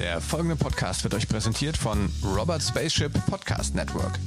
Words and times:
Der 0.00 0.20
folgende 0.22 0.56
Podcast 0.56 1.04
wird 1.04 1.12
euch 1.12 1.28
präsentiert 1.28 1.76
von 1.76 2.10
Robert 2.24 2.62
Spaceship 2.62 3.12
Podcast 3.26 3.74
Network. 3.74 4.18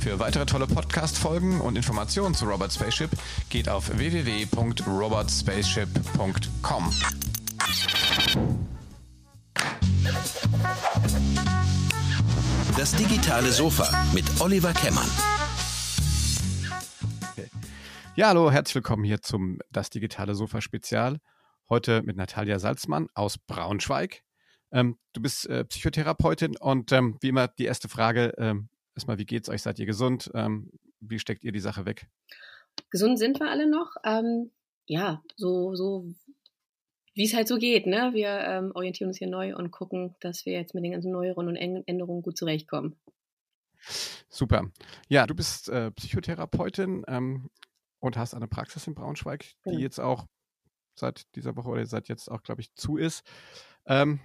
Für 0.00 0.18
weitere 0.18 0.46
tolle 0.46 0.66
Podcast-Folgen 0.66 1.60
und 1.60 1.76
Informationen 1.76 2.34
zu 2.34 2.44
Robert 2.44 2.72
Spaceship 2.72 3.12
geht 3.48 3.68
auf 3.68 3.96
www.robertspaceship.com. 3.96 6.90
Das 12.76 12.96
digitale 12.96 13.52
Sofa 13.52 13.88
mit 14.12 14.24
Oliver 14.40 14.72
Kemmern. 14.72 15.06
Ja, 18.16 18.30
hallo, 18.30 18.50
herzlich 18.50 18.74
willkommen 18.74 19.04
hier 19.04 19.22
zum 19.22 19.60
Das 19.70 19.88
digitale 19.88 20.34
Sofa 20.34 20.60
Spezial. 20.60 21.18
Heute 21.68 22.02
mit 22.02 22.16
Natalia 22.16 22.58
Salzmann 22.58 23.06
aus 23.14 23.38
Braunschweig. 23.38 24.25
Ähm, 24.76 24.98
du 25.14 25.22
bist 25.22 25.48
äh, 25.48 25.64
Psychotherapeutin 25.64 26.54
und 26.58 26.92
ähm, 26.92 27.16
wie 27.22 27.28
immer 27.28 27.48
die 27.48 27.64
erste 27.64 27.88
Frage, 27.88 28.34
ähm, 28.36 28.68
erstmal, 28.94 29.16
wie 29.16 29.24
geht's 29.24 29.48
euch? 29.48 29.62
Seid 29.62 29.78
ihr 29.78 29.86
gesund? 29.86 30.30
Ähm, 30.34 30.70
wie 31.00 31.18
steckt 31.18 31.44
ihr 31.44 31.52
die 31.52 31.60
Sache 31.60 31.86
weg? 31.86 32.10
Gesund 32.90 33.18
sind 33.18 33.40
wir 33.40 33.50
alle 33.50 33.70
noch. 33.70 33.96
Ähm, 34.04 34.50
ja, 34.84 35.22
so, 35.36 35.74
so 35.74 36.12
wie 37.14 37.24
es 37.24 37.32
halt 37.32 37.48
so 37.48 37.56
geht. 37.56 37.86
Ne? 37.86 38.10
Wir 38.12 38.28
ähm, 38.28 38.72
orientieren 38.74 39.08
uns 39.08 39.16
hier 39.16 39.30
neu 39.30 39.56
und 39.56 39.70
gucken, 39.70 40.14
dass 40.20 40.44
wir 40.44 40.52
jetzt 40.52 40.74
mit 40.74 40.84
den 40.84 40.92
ganzen 40.92 41.10
Neuerungen 41.10 41.56
und 41.56 41.56
Änderungen 41.56 42.20
gut 42.20 42.36
zurechtkommen. 42.36 43.00
Super. 44.28 44.70
Ja, 45.08 45.26
du 45.26 45.34
bist 45.34 45.70
äh, 45.70 45.90
Psychotherapeutin 45.92 47.02
und 48.00 48.16
hast 48.18 48.34
eine 48.34 48.46
Praxis 48.46 48.86
in 48.86 48.94
Braunschweig, 48.94 49.46
die 49.64 49.78
jetzt 49.78 50.00
auch 50.00 50.26
seit 50.94 51.34
dieser 51.34 51.56
Woche 51.56 51.68
oder 51.68 51.86
seit 51.86 52.08
jetzt 52.08 52.30
auch, 52.30 52.42
glaube 52.42 52.60
ich, 52.60 52.74
zu 52.74 52.98
ist. 52.98 53.24
Ähm, 53.86 54.20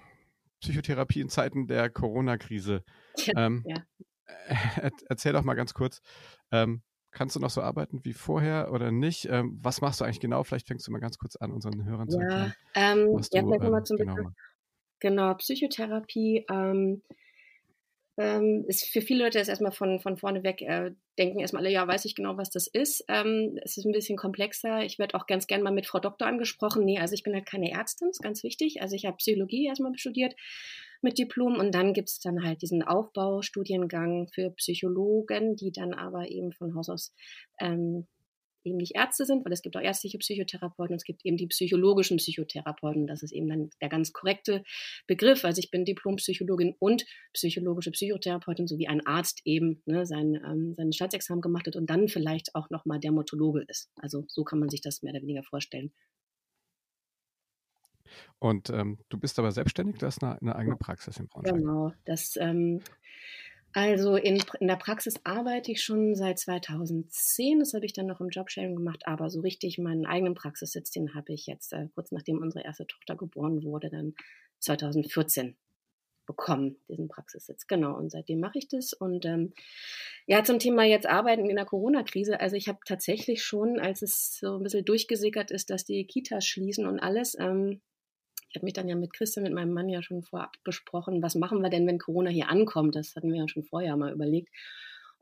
Psychotherapie 0.61 1.21
in 1.21 1.29
Zeiten 1.29 1.67
der 1.67 1.89
Corona-Krise. 1.89 2.83
Ähm, 3.35 3.63
ja. 3.67 3.83
erzähl 5.09 5.33
doch 5.33 5.43
mal 5.43 5.55
ganz 5.55 5.73
kurz, 5.73 6.01
ähm, 6.51 6.81
kannst 7.11 7.35
du 7.35 7.39
noch 7.39 7.49
so 7.49 7.61
arbeiten 7.61 8.03
wie 8.05 8.13
vorher 8.13 8.71
oder 8.71 8.91
nicht? 8.91 9.25
Ähm, 9.25 9.59
was 9.61 9.81
machst 9.81 9.99
du 9.99 10.05
eigentlich 10.05 10.19
genau? 10.19 10.43
Vielleicht 10.43 10.67
fängst 10.67 10.87
du 10.87 10.91
mal 10.91 10.99
ganz 10.99 11.17
kurz 11.17 11.35
an, 11.35 11.51
unseren 11.51 11.85
Hörern 11.85 12.09
zu 12.09 12.19
erklären. 12.19 12.53
Ähm, 12.75 12.99
ja, 13.11 13.23
vielleicht 13.23 13.33
nochmal 13.33 13.79
ähm, 13.79 13.85
zum 13.85 13.97
genau, 13.97 14.15
Begriff. 14.15 14.33
Genau, 14.99 15.33
Psychotherapie 15.33 16.45
ähm, 18.17 18.65
ist 18.67 18.85
für 18.85 19.01
viele 19.01 19.23
Leute 19.23 19.39
ist 19.39 19.47
erstmal 19.47 19.71
von, 19.71 19.99
von 19.99 20.17
vorne 20.17 20.43
weg, 20.43 20.61
äh, 20.61 20.91
denken 21.17 21.39
erstmal 21.39 21.63
alle, 21.63 21.71
ja, 21.71 21.87
weiß 21.87 22.05
ich 22.05 22.15
genau, 22.15 22.37
was 22.37 22.49
das 22.49 22.67
ist. 22.67 23.05
Ähm, 23.07 23.57
es 23.63 23.77
ist 23.77 23.85
ein 23.85 23.91
bisschen 23.91 24.17
komplexer. 24.17 24.83
Ich 24.83 24.99
werde 24.99 25.15
auch 25.15 25.27
ganz 25.27 25.47
gern 25.47 25.61
mal 25.61 25.71
mit 25.71 25.87
Frau 25.87 25.99
Doktor 25.99 26.27
angesprochen. 26.27 26.83
Nee, 26.83 26.99
also 26.99 27.13
ich 27.13 27.23
bin 27.23 27.33
halt 27.33 27.45
keine 27.45 27.71
Ärztin, 27.71 28.09
ist 28.09 28.21
ganz 28.21 28.43
wichtig. 28.43 28.81
Also 28.81 28.95
ich 28.95 29.05
habe 29.05 29.17
Psychologie 29.17 29.67
erstmal 29.67 29.97
studiert 29.97 30.35
mit 31.01 31.17
Diplom 31.17 31.55
und 31.55 31.73
dann 31.73 31.93
gibt 31.93 32.09
es 32.09 32.19
dann 32.19 32.43
halt 32.43 32.61
diesen 32.61 32.83
Aufbaustudiengang 32.83 34.27
für 34.27 34.51
Psychologen, 34.51 35.55
die 35.55 35.71
dann 35.71 35.93
aber 35.93 36.29
eben 36.29 36.51
von 36.51 36.75
Haus 36.75 36.89
aus 36.89 37.13
ähm, 37.59 38.07
eben 38.63 38.77
nicht 38.77 38.95
Ärzte 38.95 39.25
sind, 39.25 39.45
weil 39.45 39.53
es 39.53 39.61
gibt 39.61 39.75
auch 39.77 39.81
ärztliche 39.81 40.17
Psychotherapeuten 40.17 40.93
und 40.93 40.97
es 40.97 41.03
gibt 41.03 41.25
eben 41.25 41.37
die 41.37 41.47
psychologischen 41.47 42.17
Psychotherapeuten. 42.17 43.07
Das 43.07 43.23
ist 43.23 43.31
eben 43.31 43.47
dann 43.47 43.69
der 43.81 43.89
ganz 43.89 44.13
korrekte 44.13 44.63
Begriff. 45.07 45.45
Also 45.45 45.59
ich 45.59 45.71
bin 45.71 45.85
Diplompsychologin 45.85 46.75
und 46.79 47.05
psychologische 47.33 47.91
Psychotherapeutin, 47.91 48.67
so 48.67 48.77
wie 48.77 48.87
ein 48.87 49.05
Arzt 49.05 49.41
eben 49.45 49.81
ne, 49.85 50.05
sein, 50.05 50.35
ähm, 50.45 50.73
sein 50.75 50.93
Staatsexamen 50.93 51.41
gemacht 51.41 51.67
hat 51.67 51.75
und 51.75 51.89
dann 51.89 52.07
vielleicht 52.07 52.55
auch 52.55 52.69
nochmal 52.69 52.99
Dermatologe 52.99 53.63
ist. 53.67 53.89
Also 53.95 54.25
so 54.27 54.43
kann 54.43 54.59
man 54.59 54.69
sich 54.69 54.81
das 54.81 55.01
mehr 55.01 55.13
oder 55.13 55.21
weniger 55.21 55.43
vorstellen. 55.43 55.91
Und 58.39 58.69
ähm, 58.69 58.99
du 59.09 59.17
bist 59.17 59.39
aber 59.39 59.51
selbstständig, 59.51 59.97
du 59.99 60.05
hast 60.05 60.23
eine, 60.23 60.41
eine 60.41 60.55
eigene 60.55 60.75
Praxis 60.75 61.17
in 61.17 61.27
Braunschweig. 61.27 61.55
Genau, 61.55 61.93
das 62.05 62.35
ähm, 62.37 62.81
also 63.73 64.15
in, 64.15 64.43
in 64.59 64.67
der 64.67 64.75
Praxis 64.75 65.15
arbeite 65.23 65.71
ich 65.71 65.83
schon 65.83 66.15
seit 66.15 66.39
2010. 66.39 67.59
Das 67.59 67.73
habe 67.73 67.85
ich 67.85 67.93
dann 67.93 68.07
noch 68.07 68.19
im 68.19 68.29
Jobsharing 68.29 68.75
gemacht, 68.75 69.03
aber 69.05 69.29
so 69.29 69.39
richtig 69.41 69.77
meinen 69.77 70.05
eigenen 70.05 70.33
Praxissitz, 70.33 70.91
den 70.91 71.15
habe 71.15 71.33
ich 71.33 71.45
jetzt 71.47 71.73
äh, 71.73 71.87
kurz 71.95 72.11
nachdem 72.11 72.39
unsere 72.39 72.65
erste 72.65 72.85
Tochter 72.87 73.15
geboren 73.15 73.63
wurde, 73.63 73.89
dann 73.89 74.13
2014 74.59 75.55
bekommen, 76.25 76.77
diesen 76.87 77.07
Praxissitz. 77.07 77.67
Genau, 77.67 77.95
und 77.97 78.09
seitdem 78.09 78.39
mache 78.39 78.57
ich 78.57 78.67
das. 78.67 78.93
Und 78.93 79.25
ähm, 79.25 79.53
ja, 80.27 80.43
zum 80.43 80.59
Thema 80.59 80.83
jetzt 80.83 81.07
Arbeiten 81.07 81.49
in 81.49 81.55
der 81.55 81.65
Corona-Krise. 81.65 82.39
Also 82.39 82.55
ich 82.55 82.67
habe 82.67 82.79
tatsächlich 82.85 83.43
schon, 83.43 83.79
als 83.79 84.01
es 84.01 84.37
so 84.37 84.55
ein 84.55 84.63
bisschen 84.63 84.85
durchgesickert 84.85 85.51
ist, 85.51 85.69
dass 85.69 85.85
die 85.85 86.05
Kitas 86.05 86.45
schließen 86.45 86.85
und 86.85 86.99
alles, 86.99 87.37
ähm, 87.39 87.81
ich 88.51 88.55
habe 88.55 88.65
mich 88.65 88.73
dann 88.73 88.89
ja 88.89 88.95
mit 88.95 89.13
Christian, 89.13 89.43
mit 89.43 89.53
meinem 89.53 89.71
Mann 89.71 89.87
ja 89.87 90.03
schon 90.03 90.23
vorab 90.23 90.57
besprochen, 90.65 91.23
was 91.23 91.35
machen 91.35 91.61
wir 91.61 91.69
denn, 91.69 91.87
wenn 91.87 91.99
Corona 91.99 92.29
hier 92.29 92.49
ankommt? 92.49 92.95
Das 92.95 93.15
hatten 93.15 93.31
wir 93.31 93.39
ja 93.39 93.47
schon 93.47 93.63
vorher 93.63 93.95
mal 93.95 94.11
überlegt. 94.11 94.49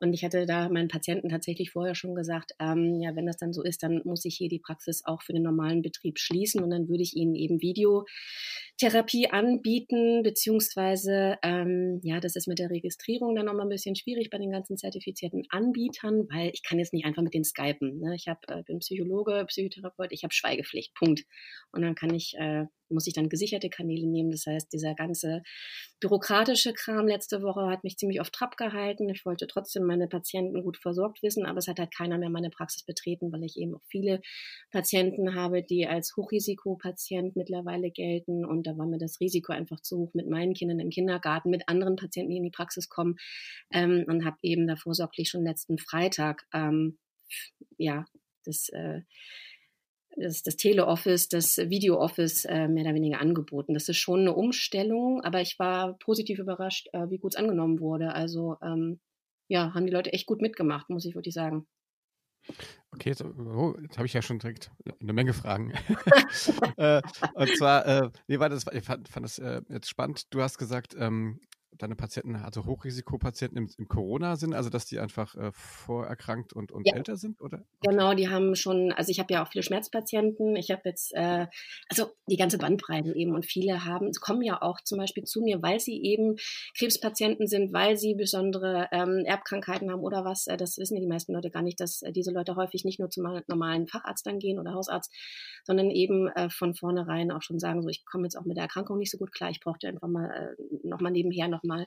Und 0.02 0.14
ich 0.14 0.24
hatte 0.24 0.46
da 0.46 0.70
meinen 0.70 0.88
Patienten 0.88 1.30
tatsächlich 1.30 1.72
vorher 1.72 1.94
schon 1.94 2.16
gesagt, 2.16 2.54
ähm, 2.60 3.00
ja, 3.02 3.16
wenn 3.16 3.26
das 3.26 3.38
dann 3.38 3.52
so 3.52 3.62
ist, 3.62 3.84
dann 3.84 4.02
muss 4.06 4.24
ich 4.24 4.36
hier 4.38 4.48
die 4.48 4.60
Praxis 4.60 5.04
auch 5.06 5.22
für 5.22 5.34
den 5.34 5.44
normalen 5.44 5.82
Betrieb 5.82 6.18
schließen 6.20 6.64
und 6.64 6.70
dann 6.70 6.88
würde 6.88 7.04
ich 7.04 7.16
ihnen 7.16 7.36
eben 7.36 7.62
Videotherapie 7.62 9.30
anbieten, 9.30 10.24
beziehungsweise, 10.24 11.38
ähm, 11.44 12.00
ja, 12.02 12.22
das 12.22 12.38
ist 12.38 12.48
mit 12.48 12.60
der 12.60 12.70
Registrierung 12.70 13.36
dann 13.36 13.46
nochmal 13.46 13.66
ein 13.66 13.70
bisschen 13.70 13.96
schwierig 13.96 14.30
bei 14.30 14.38
den 14.38 14.52
ganzen 14.52 14.78
zertifizierten 14.78 15.44
Anbietern, 15.50 16.28
weil 16.32 16.52
ich 16.54 16.64
kann 16.64 16.80
jetzt 16.80 16.94
nicht 16.94 17.06
einfach 17.06 17.22
mit 17.22 17.34
den 17.34 17.44
skypen. 17.44 18.00
Ne? 18.00 18.16
Ich 18.16 18.28
hab, 18.28 18.50
äh, 18.50 18.64
bin 18.64 18.80
Psychologe, 18.80 19.44
Psychotherapeut, 19.48 20.14
ich 20.14 20.24
habe 20.24 20.34
Schweigepflicht, 20.34 20.96
Punkt. 20.96 21.26
Und 21.74 21.82
dann 21.82 21.96
kann 21.96 22.14
ich 22.14 22.36
äh, 22.38 22.68
muss 22.92 23.08
ich 23.08 23.14
dann 23.14 23.30
gesicherte 23.30 23.70
Kanäle 23.70 24.08
nehmen. 24.08 24.32
Das 24.32 24.46
heißt, 24.46 24.72
dieser 24.74 24.96
ganze 24.96 25.42
bürokratische 26.00 26.74
Kram 26.74 27.08
letzte 27.08 27.42
Woche 27.42 27.68
hat 27.68 27.84
mich 27.84 27.98
ziemlich 27.98 28.22
auf 28.22 28.30
Trab 28.30 28.58
gehalten. 28.58 29.10
Ich 29.10 29.26
wollte 29.26 29.48
trotzdem 29.48 29.84
meine 29.84 30.08
Patienten 30.08 30.64
gut 30.64 30.78
versorgt 30.78 31.22
wissen, 31.24 31.46
aber 31.46 31.60
es 31.60 31.68
hat 31.68 31.80
halt 31.80 31.94
keiner 31.96 32.18
mehr 32.18 32.30
meine 32.30 32.50
Praxis 32.50 32.84
betreten, 32.84 33.32
weil 33.32 33.44
ich 33.44 33.58
eben 33.58 33.76
auch 33.76 33.84
viele 33.90 34.22
Patienten 34.72 35.36
habe, 35.36 35.64
die 35.64 35.88
als 35.88 36.16
Hochrisikopatient 36.16 37.36
mittlerweile 37.36 37.92
gelten. 37.92 38.46
Und 38.46 38.68
da 38.68 38.78
war 38.78 38.86
mir 38.86 38.98
das 38.98 39.20
Risiko 39.20 39.52
einfach 39.52 39.82
zu 39.82 39.98
hoch 39.98 40.14
mit 40.14 40.30
meinen 40.30 40.54
Kindern 40.54 40.80
im 40.80 40.90
Kindergarten, 40.90 41.50
mit 41.50 41.68
anderen 41.68 41.96
Patienten, 41.96 42.32
die 42.32 42.38
in 42.38 42.44
die 42.44 42.52
Praxis 42.52 42.90
kommen. 42.90 43.18
Ähm, 43.72 44.06
und 44.08 44.26
habe 44.26 44.38
eben 44.42 44.68
da 44.68 44.76
vorsorglich 44.76 45.30
schon 45.30 45.44
letzten 45.44 45.78
Freitag 45.78 46.46
ähm, 46.54 46.98
ja 47.78 48.06
das 48.46 48.70
äh, 48.70 49.02
das, 50.16 50.44
das 50.44 50.56
Teleoffice, 50.56 51.30
das 51.30 51.58
Videooffice 51.58 52.46
äh, 52.46 52.68
mehr 52.68 52.84
oder 52.86 52.96
weniger 52.96 53.20
angeboten. 53.20 53.74
Das 53.74 53.90
ist 53.90 53.98
schon 53.98 54.22
eine 54.22 54.34
Umstellung, 54.34 55.22
aber 55.24 55.42
ich 55.42 55.58
war 55.60 55.98
positiv 56.00 56.40
überrascht, 56.40 56.90
äh, 56.94 57.10
wie 57.10 57.18
gut 57.18 57.34
es 57.34 57.40
angenommen 57.40 57.80
wurde. 57.80 58.14
Also 58.14 58.58
ähm, 58.62 59.00
ja, 59.48 59.74
haben 59.74 59.86
die 59.86 59.94
Leute 59.94 60.14
echt 60.14 60.28
gut 60.28 60.42
mitgemacht, 60.42 60.90
muss 60.90 61.06
ich 61.06 61.16
wirklich 61.16 61.34
sagen. 61.34 61.68
Okay, 62.92 63.10
jetzt, 63.10 63.24
oh, 63.24 63.76
jetzt 63.82 63.98
habe 63.98 64.08
ich 64.08 64.14
ja 64.14 64.22
schon 64.22 64.40
direkt 64.40 64.72
eine 65.00 65.14
Menge 65.14 65.34
Fragen. 65.34 65.72
äh, 66.78 67.02
und 67.36 67.58
zwar, 67.58 67.86
äh, 67.86 68.10
nee, 68.28 68.40
war 68.40 68.50
das, 68.50 68.66
ich 68.72 68.84
fand, 68.84 69.08
fand 69.08 69.26
das 69.26 69.40
äh, 69.40 69.62
jetzt 69.70 69.90
spannend. 69.90 70.34
Du 70.34 70.42
hast 70.42 70.58
gesagt, 70.58 70.96
ähm, 70.98 71.40
deine 71.82 71.96
Patienten, 71.96 72.36
also 72.36 72.66
Hochrisikopatienten 72.66 73.58
im, 73.58 73.70
im 73.78 73.88
Corona 73.88 74.36
sind, 74.36 74.54
also 74.54 74.70
dass 74.70 74.86
die 74.86 75.00
einfach 75.00 75.36
äh, 75.36 75.52
vorerkrankt 75.54 76.54
und, 76.54 76.72
und 76.72 76.86
ja. 76.86 76.96
älter 76.96 77.16
sind, 77.16 77.42
oder? 77.42 77.60
Okay. 77.60 77.92
Genau, 77.92 78.14
die 78.14 78.30
haben 78.30 78.56
schon, 78.56 78.92
also 78.92 79.10
ich 79.12 79.20
habe 79.20 79.34
ja 79.34 79.44
auch 79.44 79.48
viele 79.48 79.64
Schmerzpatienten, 79.64 80.56
ich 80.56 80.72
habe 80.72 80.82
jetzt, 80.86 81.14
äh, 81.16 81.48
also 81.90 82.12
die 82.28 82.38
ganze 82.38 82.58
Bandbreite 82.58 83.16
eben 83.16 83.34
und 83.34 83.46
viele 83.46 83.86
haben, 83.86 84.12
kommen 84.20 84.42
ja 84.42 84.62
auch 84.62 84.82
zum 84.82 84.98
Beispiel 84.98 85.24
zu 85.24 85.42
mir, 85.42 85.62
weil 85.62 85.80
sie 85.80 86.02
eben 86.04 86.36
Krebspatienten 86.78 87.48
sind, 87.48 87.74
weil 87.74 87.98
sie 87.98 88.14
besondere 88.14 88.88
ähm, 88.92 89.24
Erbkrankheiten 89.26 89.90
haben 89.90 90.02
oder 90.02 90.26
was, 90.26 90.48
äh, 90.48 90.58
das 90.58 90.78
wissen 90.78 90.96
ja 90.96 91.02
die 91.02 91.08
meisten 91.08 91.34
Leute 91.34 91.50
gar 91.50 91.62
nicht, 91.62 91.80
dass 91.80 92.02
äh, 92.02 92.12
diese 92.12 92.32
Leute 92.32 92.56
häufig 92.56 92.84
nicht 92.84 93.00
nur 93.00 93.10
zum 93.10 93.24
normalen 93.48 93.88
Facharzt 93.88 94.28
dann 94.28 94.40
gehen 94.40 94.60
oder 94.60 94.74
Hausarzt, 94.74 95.14
sondern 95.64 95.90
eben 95.92 96.28
äh, 96.30 96.50
von 96.50 96.74
vornherein 96.76 97.32
auch 97.32 97.42
schon 97.42 97.60
sagen, 97.60 97.82
so 97.82 97.90
ich 97.90 98.06
komme 98.06 98.26
jetzt 98.26 98.36
auch 98.36 98.46
mit 98.46 98.58
der 98.58 98.64
Erkrankung 98.64 98.98
nicht 98.98 99.12
so 99.12 99.18
gut 99.18 99.32
klar, 99.32 99.50
ich 99.50 99.60
brauche 99.60 99.80
einfach 99.88 100.08
mal 100.08 100.30
äh, 100.30 100.88
nochmal 100.88 101.12
nebenher 101.12 101.48
noch 101.48 101.64
nochmal, 101.70 101.86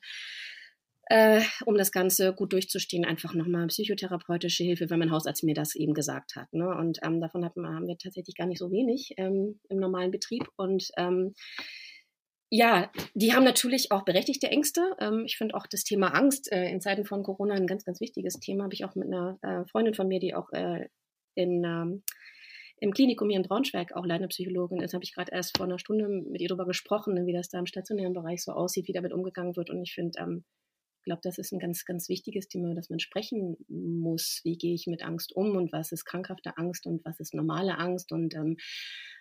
äh, 1.07 1.43
um 1.67 1.77
das 1.77 1.93
Ganze 1.93 2.33
gut 2.33 2.53
durchzustehen, 2.53 3.05
einfach 3.05 3.35
nochmal 3.35 3.67
psychotherapeutische 3.67 4.65
Hilfe, 4.65 4.89
weil 4.89 4.99
mein 4.99 5.11
Hausarzt 5.11 5.45
mir 5.45 5.55
das 5.55 5.75
eben 5.75 5.95
gesagt 5.95 6.37
hat. 6.37 6.53
Ne? 6.53 6.69
Und 6.69 7.01
ähm, 7.03 7.21
davon 7.21 7.45
hat, 7.45 7.57
haben 7.57 7.89
wir 7.89 7.99
tatsächlich 7.99 8.37
gar 8.37 8.47
nicht 8.47 8.59
so 8.59 8.71
wenig 8.71 9.15
ähm, 9.17 9.61
im 9.69 9.79
normalen 9.79 10.11
Betrieb. 10.11 10.49
Und 10.57 10.91
ähm, 10.97 11.35
ja, 12.51 12.91
die 13.15 13.33
haben 13.33 13.45
natürlich 13.45 13.91
auch 13.91 14.05
berechtigte 14.05 14.49
Ängste. 14.49 14.97
Ähm, 15.01 15.25
ich 15.27 15.37
finde 15.37 15.55
auch 15.55 15.67
das 15.67 15.85
Thema 15.85 16.09
Angst 16.09 16.53
äh, 16.53 16.71
in 16.71 16.81
Zeiten 16.81 17.05
von 17.05 17.23
Corona 17.23 17.55
ein 17.55 17.67
ganz, 17.67 17.85
ganz 17.85 18.01
wichtiges 18.01 18.39
Thema. 18.39 18.65
Habe 18.65 18.75
ich 18.75 18.85
auch 18.85 18.95
mit 18.95 19.09
einer 19.09 19.39
äh, 19.43 19.67
Freundin 19.71 19.95
von 19.95 20.07
mir, 20.07 20.21
die 20.21 20.35
auch 20.35 20.51
äh, 20.53 20.89
in 21.35 21.65
ähm, 21.65 22.05
im 22.83 22.93
Klinikum 22.93 23.29
hier 23.31 23.39
in 23.39 23.47
Braunschweig 23.47 23.93
auch 23.93 24.05
Psychologin 24.29 24.81
ist, 24.81 24.93
habe 24.93 25.05
ich 25.05 25.15
gerade 25.15 25.31
erst 25.31 25.57
vor 25.57 25.67
einer 25.67 25.79
Stunde 25.79 26.09
mit 26.09 26.41
ihr 26.41 26.49
darüber 26.49 26.67
gesprochen, 26.67 27.15
ne, 27.15 27.27
wie 27.27 27.33
das 27.33 27.49
da 27.49 27.61
im 27.61 27.67
stationären 27.67 28.13
Bereich 28.13 28.43
so 28.43 28.51
aussieht, 28.51 28.89
wie 28.89 28.93
damit 28.93 29.13
umgegangen 29.13 29.55
wird. 29.55 29.71
Und 29.71 29.81
ich 29.83 29.95
finde, 29.95 30.19
ähm, 30.19 30.45
ich 30.99 31.05
glaube, 31.05 31.21
das 31.23 31.39
ist 31.39 31.53
ein 31.53 31.61
ganz, 31.61 31.85
ganz 31.85 32.09
wichtiges 32.09 32.49
Thema, 32.49 32.75
das 32.75 32.91
man 32.91 32.99
sprechen 32.99 33.57
muss. 33.69 34.41
Wie 34.43 34.59
gehe 34.59 34.75
ich 34.75 34.89
mit 34.89 35.05
Angst 35.05 35.33
um 35.35 35.57
und 35.57 35.73
was 35.73 35.93
ist 35.93 36.05
krankhafte 36.05 36.57
Angst 36.57 36.87
und 36.87 37.05
was 37.05 37.21
ist 37.21 37.35
normale 37.35 37.79
Angst 37.79 38.11
und 38.11 38.35
ähm, 38.35 38.57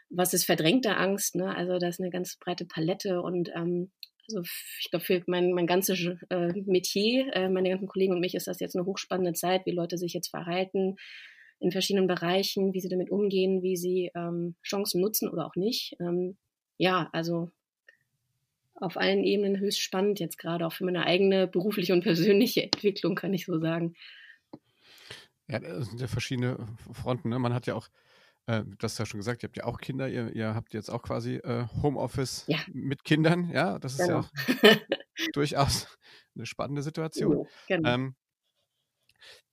was 0.10 0.34
ist 0.34 0.46
verdrängte 0.46 0.98
Angst? 0.98 1.36
Ne? 1.36 1.56
Also 1.56 1.78
das 1.78 1.96
ist 1.96 2.00
eine 2.00 2.10
ganz 2.10 2.38
breite 2.38 2.66
Palette 2.66 3.22
und 3.22 3.52
ähm, 3.54 3.92
Also 4.28 4.42
ich 4.80 4.90
glaube, 4.90 5.06
für 5.06 5.24
mein, 5.28 5.54
mein 5.54 5.68
ganzes 5.68 6.00
äh, 6.32 6.52
Metier, 6.66 7.32
äh, 7.36 7.48
meine 7.48 7.70
ganzen 7.70 7.88
Kollegen 7.88 8.14
und 8.14 8.22
mich 8.22 8.34
ist 8.34 8.48
das 8.48 8.60
jetzt 8.60 8.76
eine 8.76 8.88
hochspannende 8.88 9.34
Zeit, 9.34 9.68
wie 9.68 9.72
Leute 9.72 10.00
sich 10.00 10.14
jetzt 10.14 10.30
verhalten 10.30 10.96
in 11.62 11.72
verschiedenen 11.72 12.08
Bereichen, 12.08 12.74
wie 12.74 12.82
sie 12.82 12.90
damit 12.90 13.12
umgehen, 13.12 13.62
wie 13.62 13.78
sie 13.78 14.12
ähm, 14.16 14.56
Chancen 14.64 15.00
nutzen 15.00 15.30
oder 15.30 15.46
auch 15.46 15.56
nicht. 15.56 15.96
Ähm, 16.00 16.38
ja, 16.78 17.10
also 17.14 17.52
auf 18.74 18.98
allen 18.98 19.24
Ebenen 19.24 19.60
höchst 19.60 19.80
spannend, 19.80 20.20
jetzt 20.20 20.40
gerade 20.40 20.66
auch 20.66 20.74
für 20.74 20.86
meine 20.86 21.06
eigene 21.06 21.48
berufliche 21.48 21.94
und 21.94 22.02
persönliche 22.02 22.64
Entwicklung, 22.72 23.16
kann 23.16 23.34
ich 23.34 23.46
so 23.46 23.60
sagen. 23.60 23.94
Ja, 25.48 25.60
das 25.60 25.90
sind 25.90 26.02
ja 26.02 26.08
verschiedene 26.08 26.58
Fronten. 26.92 27.30
Ne? 27.30 27.38
Man 27.38 27.54
hat 27.54 27.68
ja 27.68 27.76
auch, 27.76 27.90
äh, 28.48 28.64
das 28.80 28.94
hast 28.94 29.00
du 29.00 29.04
ja 29.04 29.06
schon 29.06 29.20
gesagt, 29.20 29.44
ihr 29.44 29.48
habt 29.48 29.58
ja 29.58 29.66
auch 29.66 29.80
Kinder, 29.80 30.10
ihr, 30.10 30.36
ihr 30.36 30.56
habt 30.56 30.74
jetzt 30.74 30.90
auch 30.90 31.04
quasi 31.04 31.36
äh, 31.36 31.68
Homeoffice 31.84 32.46
ja. 32.48 32.58
mit 32.74 33.04
Kindern, 33.04 33.52
ja, 33.52 33.78
das 33.78 33.94
ist 33.94 34.08
genau. 34.08 34.22
ja 34.22 34.22
auch 34.22 35.28
durchaus 35.34 35.96
eine 36.36 36.48
spannende 36.48 36.82
Situation. 36.82 37.46
Ja, 37.68 37.78
genau. 37.78 37.90
ähm, 37.90 38.16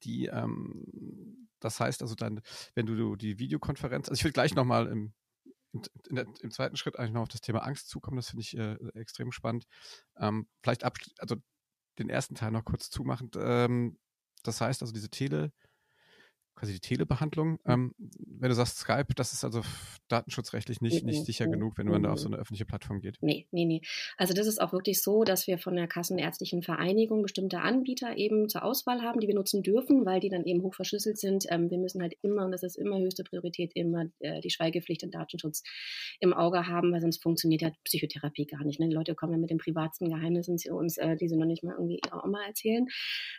die, 0.05 0.27
ähm, 0.27 1.48
das 1.61 1.81
heißt 1.81 2.03
also 2.03 2.15
dann, 2.15 2.41
wenn 2.75 2.87
du 2.87 3.17
die 3.17 3.39
Videokonferenz, 3.39 4.09
also 4.09 4.19
ich 4.19 4.25
will 4.25 4.33
gleich 4.33 4.55
nochmal 4.55 4.87
im 4.87 5.15
der, 6.11 6.27
im 6.41 6.51
zweiten 6.51 6.77
Schritt 6.77 6.99
eigentlich 6.99 7.13
noch 7.13 7.23
auf 7.23 7.29
das 7.29 7.41
Thema 7.41 7.61
Angst 7.63 7.89
zukommen. 7.89 8.17
Das 8.17 8.29
finde 8.29 8.43
ich 8.43 8.57
äh, 8.57 8.77
extrem 8.95 9.33
spannend. 9.33 9.67
Ähm, 10.19 10.49
vielleicht 10.63 10.85
also 10.85 11.37
den 11.99 12.09
ersten 12.09 12.35
Teil 12.35 12.51
noch 12.51 12.65
kurz 12.65 12.91
zumachend. 12.91 13.37
Ähm, 13.39 13.99
das 14.43 14.61
heißt 14.61 14.83
also 14.83 14.93
diese 14.93 15.11
Tele, 15.11 15.53
quasi 16.59 16.75
die 16.75 16.81
Telebehandlung. 16.81 17.59
Ähm, 17.67 17.95
wenn 17.99 18.49
du 18.49 18.55
sagst 18.55 18.79
Skype, 18.79 19.15
das 19.15 19.33
ist 19.33 19.45
also 19.45 19.63
datenschutzrechtlich 20.09 20.81
nicht, 20.81 21.05
nicht 21.05 21.25
sicher 21.25 21.47
genug, 21.47 21.79
wenn 21.79 21.87
man 21.87 22.03
da 22.03 22.13
auf 22.13 22.19
so 22.19 22.27
eine 22.27 22.37
öffentliche 22.37 22.65
Plattform 22.65 23.01
geht. 23.01 23.19
Nee, 23.21 23.47
nee, 23.51 23.65
nee. 23.65 23.81
Also 24.17 24.35
das 24.35 24.47
ist 24.47 24.61
auch 24.61 24.73
wirklich 24.73 25.03
so, 25.03 25.25
dass 25.25 25.47
wir 25.47 25.59
von 25.59 25.75
der 25.77 25.87
Kassenärztlichen 25.87 26.63
Vereinigung 26.63 27.23
bestimmte 27.23 27.61
Anbieter 27.61 28.17
eben 28.17 28.49
zur 28.49 28.65
Auswahl 28.65 29.03
haben, 29.03 29.21
die 29.21 29.29
wir 29.29 29.35
nutzen 29.35 29.63
dürfen, 29.63 30.05
weil 30.05 30.21
die 30.21 30.29
dann 30.29 30.45
eben 30.45 30.63
hoch 30.63 30.75
verschlüsselt 30.75 31.19
sind. 31.19 31.47
Ähm, 31.49 31.71
wir 31.71 31.79
müssen 31.79 32.03
halt 32.03 32.15
immer, 32.23 32.45
und 32.45 32.53
das 32.53 32.63
ist 32.63 32.77
immer 32.77 32.99
höchste 32.99 33.25
Priorität, 33.25 33.73
immer 33.75 34.07
äh, 34.19 34.41
die 34.41 34.51
Schweigepflicht 34.51 35.05
und 35.05 35.15
Datenschutz 35.15 35.63
im 36.21 36.33
Auge 36.33 36.67
haben, 36.67 36.93
weil 36.93 37.01
sonst 37.01 37.23
funktioniert 37.23 37.63
ja 37.63 37.71
Psychotherapie 37.85 38.47
gar 38.47 38.65
nicht. 38.65 38.81
Ne? 38.81 38.89
Die 38.89 38.95
Leute 38.95 39.15
kommen 39.15 39.33
ja 39.33 39.39
mit 39.39 39.51
den 39.51 39.59
privatsten 39.59 40.09
Geheimnissen 40.09 40.59
zu 40.59 40.75
uns, 40.75 40.97
äh, 40.99 41.17
die 41.17 41.29
sie 41.29 41.37
noch 41.37 41.47
nicht 41.47 41.63
mal 41.63 41.75
irgendwie 41.75 42.01
ihrer 42.05 42.25
Oma 42.25 42.45
erzählen. 42.47 42.87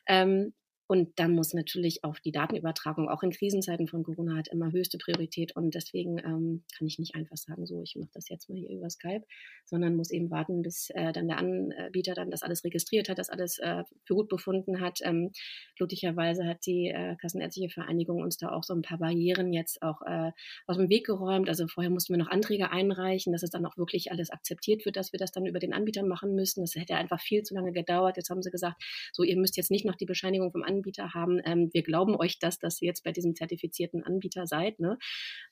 Ähm, 0.07 0.53
und 0.91 1.19
dann 1.19 1.35
muss 1.35 1.53
natürlich 1.53 2.03
auch 2.03 2.17
die 2.17 2.31
Datenübertragung, 2.31 3.09
auch 3.09 3.21
in 3.21 3.29
Krisenzeiten 3.29 3.87
von 3.87 4.01
Corona, 4.01 4.35
hat 4.35 4.47
immer 4.47 4.71
höchste 4.71 4.97
Priorität. 4.97 5.55
Und 5.55 5.75
deswegen 5.75 6.17
ähm, 6.17 6.63
kann 6.75 6.87
ich 6.87 6.97
nicht 6.97 7.13
einfach 7.13 7.37
sagen, 7.37 7.67
so, 7.67 7.83
ich 7.83 7.95
mache 7.95 8.09
das 8.15 8.27
jetzt 8.27 8.49
mal 8.49 8.57
hier 8.57 8.71
über 8.71 8.89
Skype, 8.89 9.23
sondern 9.65 9.95
muss 9.95 10.09
eben 10.09 10.31
warten, 10.31 10.63
bis 10.63 10.89
äh, 10.95 11.13
dann 11.13 11.27
der 11.27 11.37
Anbieter 11.37 12.15
dann 12.15 12.31
das 12.31 12.41
alles 12.41 12.63
registriert 12.63 13.07
hat, 13.07 13.19
das 13.19 13.29
alles 13.29 13.59
äh, 13.59 13.83
für 14.03 14.15
gut 14.15 14.29
befunden 14.29 14.81
hat. 14.81 14.97
Ähm, 15.03 15.31
glücklicherweise 15.77 16.43
hat 16.47 16.65
die 16.65 16.87
äh, 16.87 17.15
Kassenärztliche 17.17 17.69
Vereinigung 17.69 18.23
uns 18.23 18.37
da 18.37 18.51
auch 18.51 18.63
so 18.63 18.73
ein 18.73 18.81
paar 18.81 18.97
Barrieren 18.97 19.53
jetzt 19.53 19.83
auch 19.83 20.01
äh, 20.01 20.31
aus 20.65 20.77
dem 20.77 20.89
Weg 20.89 21.05
geräumt. 21.05 21.49
Also 21.49 21.67
vorher 21.67 21.91
mussten 21.91 22.13
wir 22.13 22.17
noch 22.17 22.31
Anträge 22.31 22.71
einreichen, 22.71 23.31
dass 23.31 23.43
es 23.43 23.51
dann 23.51 23.67
auch 23.67 23.77
wirklich 23.77 24.11
alles 24.11 24.31
akzeptiert 24.31 24.85
wird, 24.85 24.95
dass 24.95 25.13
wir 25.13 25.19
das 25.19 25.31
dann 25.31 25.45
über 25.45 25.59
den 25.59 25.71
Anbieter 25.71 26.01
machen 26.01 26.33
müssen. 26.33 26.61
Das 26.61 26.73
hätte 26.73 26.95
einfach 26.95 27.21
viel 27.21 27.43
zu 27.43 27.53
lange 27.53 27.73
gedauert. 27.73 28.17
Jetzt 28.17 28.31
haben 28.31 28.41
sie 28.41 28.49
gesagt, 28.49 28.81
so, 29.13 29.21
ihr 29.21 29.37
müsst 29.37 29.55
jetzt 29.55 29.69
nicht 29.69 29.85
noch 29.85 29.95
die 29.95 30.07
Bescheinigung 30.07 30.51
vom 30.51 30.63
Anbieter 30.63 30.78
Anbieter 30.79 31.13
haben, 31.13 31.41
ähm, 31.45 31.69
wir 31.73 31.83
glauben 31.83 32.15
euch 32.15 32.39
das, 32.39 32.57
dass 32.59 32.81
ihr 32.81 32.87
jetzt 32.87 33.03
bei 33.03 33.11
diesem 33.11 33.35
zertifizierten 33.35 34.03
Anbieter 34.03 34.47
seid. 34.47 34.79
Ne? 34.79 34.97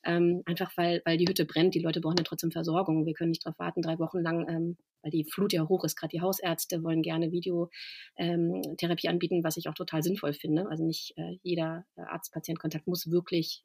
Ähm, 0.04 0.42
einfach 0.46 0.72
weil, 0.78 1.02
weil 1.06 1.18
die 1.18 1.28
Hütte 1.28 1.46
brennt, 1.46 1.76
die 1.76 1.80
Leute 1.80 2.02
brauchen 2.02 2.18
ja 2.18 2.24
trotzdem 2.24 2.52
Versorgung. 2.52 3.06
Wir 3.06 3.14
können 3.14 3.32
nicht 3.32 3.46
darauf 3.46 3.60
warten, 3.60 3.82
drei 3.82 4.00
Wochen 4.00 4.20
lang, 4.20 4.48
ähm, 4.50 4.78
weil 5.02 5.12
die 5.12 5.26
Flut 5.26 5.54
ja 5.54 5.68
hoch 5.68 5.84
ist. 5.84 5.96
Gerade 5.96 6.12
die 6.12 6.22
Hausärzte 6.22 6.84
wollen 6.84 7.02
gerne 7.02 7.32
Videotherapie 7.32 9.08
ähm, 9.08 9.12
anbieten, 9.12 9.44
was 9.44 9.58
ich 9.58 9.68
auch 9.68 9.74
total 9.74 10.02
sinnvoll 10.02 10.34
finde. 10.34 10.70
Also 10.70 10.86
nicht 10.86 11.14
äh, 11.18 11.38
jeder 11.44 11.86
äh, 11.96 12.02
Arzt-Patient-Kontakt 12.02 12.88
muss 12.88 13.12
wirklich 13.12 13.64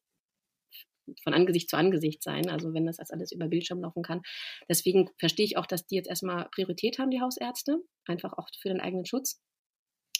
von 1.23 1.35
Angesicht 1.35 1.69
zu 1.69 1.77
Angesicht 1.77 2.23
sein, 2.23 2.49
also 2.49 2.75
wenn 2.75 2.87
das 2.87 2.99
alles 3.11 3.33
über 3.33 3.49
Bildschirm 3.49 3.81
laufen 3.81 4.03
kann. 4.03 4.23
Deswegen 4.69 5.11
verstehe 5.19 5.45
ich 5.45 5.57
auch, 5.57 5.67
dass 5.67 5.87
die 5.87 5.97
jetzt 5.97 6.09
erstmal 6.09 6.49
Priorität 6.51 6.99
haben, 6.99 7.11
die 7.11 7.21
Hausärzte, 7.21 7.79
einfach 8.07 8.33
auch 8.35 8.49
für 8.61 8.69
den 8.69 8.81
eigenen 8.81 9.05
Schutz. 9.05 9.43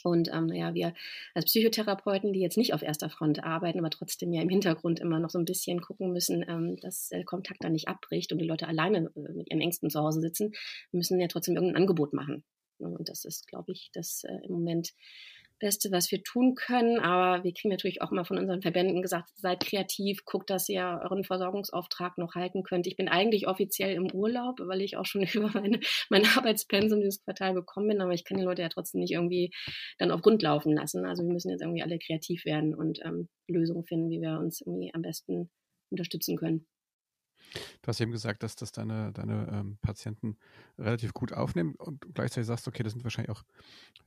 Und 0.03 0.29
ähm, 0.33 0.47
naja, 0.47 0.73
wir 0.73 0.93
als 1.33 1.45
Psychotherapeuten, 1.45 2.33
die 2.33 2.41
jetzt 2.41 2.57
nicht 2.57 2.73
auf 2.73 2.83
erster 2.83 3.09
Front 3.09 3.43
arbeiten, 3.43 3.79
aber 3.79 3.89
trotzdem 3.89 4.33
ja 4.33 4.41
im 4.41 4.49
Hintergrund 4.49 4.99
immer 4.99 5.19
noch 5.19 5.29
so 5.29 5.39
ein 5.39 5.45
bisschen 5.45 5.81
gucken 5.81 6.11
müssen, 6.11 6.45
ähm, 6.47 6.77
dass 6.81 7.09
der 7.09 7.23
Kontakt 7.23 7.63
da 7.63 7.69
nicht 7.69 7.87
abbricht 7.87 8.31
und 8.31 8.39
die 8.39 8.47
Leute 8.47 8.67
alleine 8.67 9.11
äh, 9.15 9.33
mit 9.33 9.49
ihren 9.49 9.61
Ängsten 9.61 9.89
zu 9.89 9.99
Hause 9.99 10.21
sitzen, 10.21 10.53
müssen 10.91 11.19
ja 11.19 11.27
trotzdem 11.27 11.55
irgendein 11.55 11.81
Angebot 11.81 12.13
machen. 12.13 12.43
Und 12.79 13.07
das 13.07 13.23
ist, 13.23 13.47
glaube 13.47 13.71
ich, 13.71 13.91
das 13.93 14.23
äh, 14.25 14.39
im 14.43 14.51
Moment 14.51 14.93
Beste, 15.63 15.91
was 15.91 16.11
wir 16.11 16.21
tun 16.23 16.55
können. 16.55 16.99
Aber 16.99 17.43
wir 17.43 17.53
kriegen 17.53 17.69
natürlich 17.69 18.01
auch 18.01 18.11
immer 18.11 18.25
von 18.25 18.37
unseren 18.37 18.61
Verbänden 18.61 19.01
gesagt, 19.01 19.29
seid 19.37 19.65
kreativ, 19.65 20.25
guckt, 20.25 20.49
dass 20.49 20.67
ihr 20.67 20.99
euren 21.03 21.23
Versorgungsauftrag 21.23 22.17
noch 22.17 22.35
halten 22.35 22.63
könnt. 22.63 22.85
Ich 22.85 22.97
bin 22.97 23.07
eigentlich 23.07 23.47
offiziell 23.47 23.95
im 23.95 24.11
Urlaub, 24.11 24.59
weil 24.59 24.81
ich 24.81 24.97
auch 24.97 25.05
schon 25.05 25.23
über 25.33 25.49
meine, 25.53 25.79
mein 26.09 26.25
Arbeitspensum 26.25 26.99
dieses 26.99 27.23
Quartal 27.23 27.53
gekommen 27.53 27.87
bin, 27.87 28.01
aber 28.01 28.13
ich 28.13 28.25
kann 28.25 28.37
die 28.37 28.43
Leute 28.43 28.61
ja 28.61 28.69
trotzdem 28.69 28.99
nicht 28.99 29.13
irgendwie 29.13 29.51
dann 29.97 30.11
auf 30.11 30.21
Grund 30.21 30.41
laufen 30.41 30.73
lassen. 30.73 31.05
Also 31.05 31.23
wir 31.23 31.31
müssen 31.31 31.49
jetzt 31.49 31.61
irgendwie 31.61 31.83
alle 31.83 31.97
kreativ 31.97 32.43
werden 32.43 32.75
und 32.75 32.99
ähm, 33.05 33.29
Lösungen 33.47 33.85
finden, 33.85 34.09
wie 34.09 34.21
wir 34.21 34.39
uns 34.39 34.61
irgendwie 34.61 34.93
am 34.93 35.01
besten 35.01 35.49
unterstützen 35.89 36.35
können. 36.35 36.67
Du 37.81 37.87
hast 37.87 37.99
eben 38.01 38.11
gesagt, 38.11 38.43
dass 38.43 38.55
das 38.55 38.71
deine, 38.71 39.11
deine 39.11 39.47
ähm, 39.51 39.77
Patienten 39.81 40.37
relativ 40.77 41.13
gut 41.13 41.33
aufnehmen 41.33 41.75
und 41.75 42.01
gleichzeitig 42.13 42.47
sagst, 42.47 42.67
okay, 42.67 42.83
das 42.83 42.93
sind 42.93 43.03
wahrscheinlich 43.03 43.31
auch, 43.31 43.43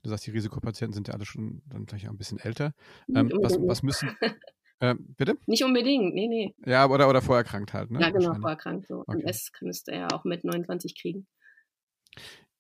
du 0.03 0.11
sagst, 0.11 0.27
die 0.27 0.31
Risikopatienten 0.31 0.95
sind 0.95 1.09
ja 1.09 1.15
alle 1.15 1.25
schon 1.25 1.63
dann 1.67 1.87
gleich 1.87 2.07
auch 2.07 2.13
ein 2.13 2.19
bisschen 2.19 2.39
älter. 2.39 2.73
Ähm, 3.15 3.31
was, 3.41 3.59
was 3.61 3.83
müssen, 3.83 4.11
ähm, 4.81 5.15
bitte? 5.17 5.37
Nicht 5.47 5.65
unbedingt, 5.65 6.15
nee, 6.15 6.29
nee. 6.29 6.55
Ja, 6.65 6.89
oder, 6.89 7.09
oder 7.09 7.23
vorerkrankt 7.23 7.73
halt, 7.73 7.91
ne? 7.91 8.01
Ja, 8.01 8.11
genau, 8.11 8.35
vorerkrankt. 8.35 8.87
So. 8.87 9.05
Okay. 9.07 9.21
MS 9.23 9.53
kannst 9.53 9.89
du 9.89 9.93
ja 9.93 10.09
auch 10.13 10.25
mit 10.25 10.45
29 10.45 11.01
kriegen. 11.01 11.27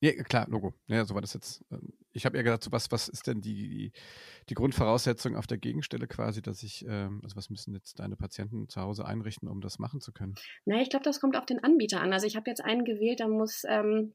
Ja, 0.00 0.12
klar, 0.24 0.46
Logo. 0.48 0.74
Ja, 0.88 1.04
so 1.04 1.14
war 1.14 1.22
das 1.22 1.32
jetzt. 1.32 1.64
Ich 2.16 2.24
habe 2.24 2.36
ja 2.36 2.42
gedacht, 2.42 2.62
so 2.62 2.72
was, 2.72 2.90
was 2.90 3.08
ist 3.08 3.26
denn 3.26 3.40
die, 3.40 3.68
die, 3.68 3.92
die, 4.48 4.54
Grundvoraussetzung 4.54 5.36
auf 5.36 5.46
der 5.46 5.58
Gegenstelle 5.58 6.06
quasi, 6.06 6.42
dass 6.42 6.62
ich, 6.62 6.84
ähm, 6.88 7.20
also 7.22 7.36
was 7.36 7.50
müssen 7.50 7.74
jetzt 7.74 7.98
deine 8.00 8.16
Patienten 8.16 8.68
zu 8.68 8.80
Hause 8.80 9.04
einrichten, 9.04 9.48
um 9.48 9.60
das 9.60 9.78
machen 9.78 10.00
zu 10.00 10.12
können? 10.12 10.34
Na, 10.64 10.80
ich 10.80 10.90
glaube, 10.90 11.04
das 11.04 11.20
kommt 11.20 11.36
auf 11.36 11.46
den 11.46 11.62
Anbieter 11.62 12.00
an. 12.00 12.12
Also 12.12 12.26
ich 12.26 12.36
habe 12.36 12.48
jetzt 12.48 12.64
einen 12.64 12.84
gewählt, 12.84 13.20
da 13.20 13.28
muss, 13.28 13.64
ähm, 13.68 14.14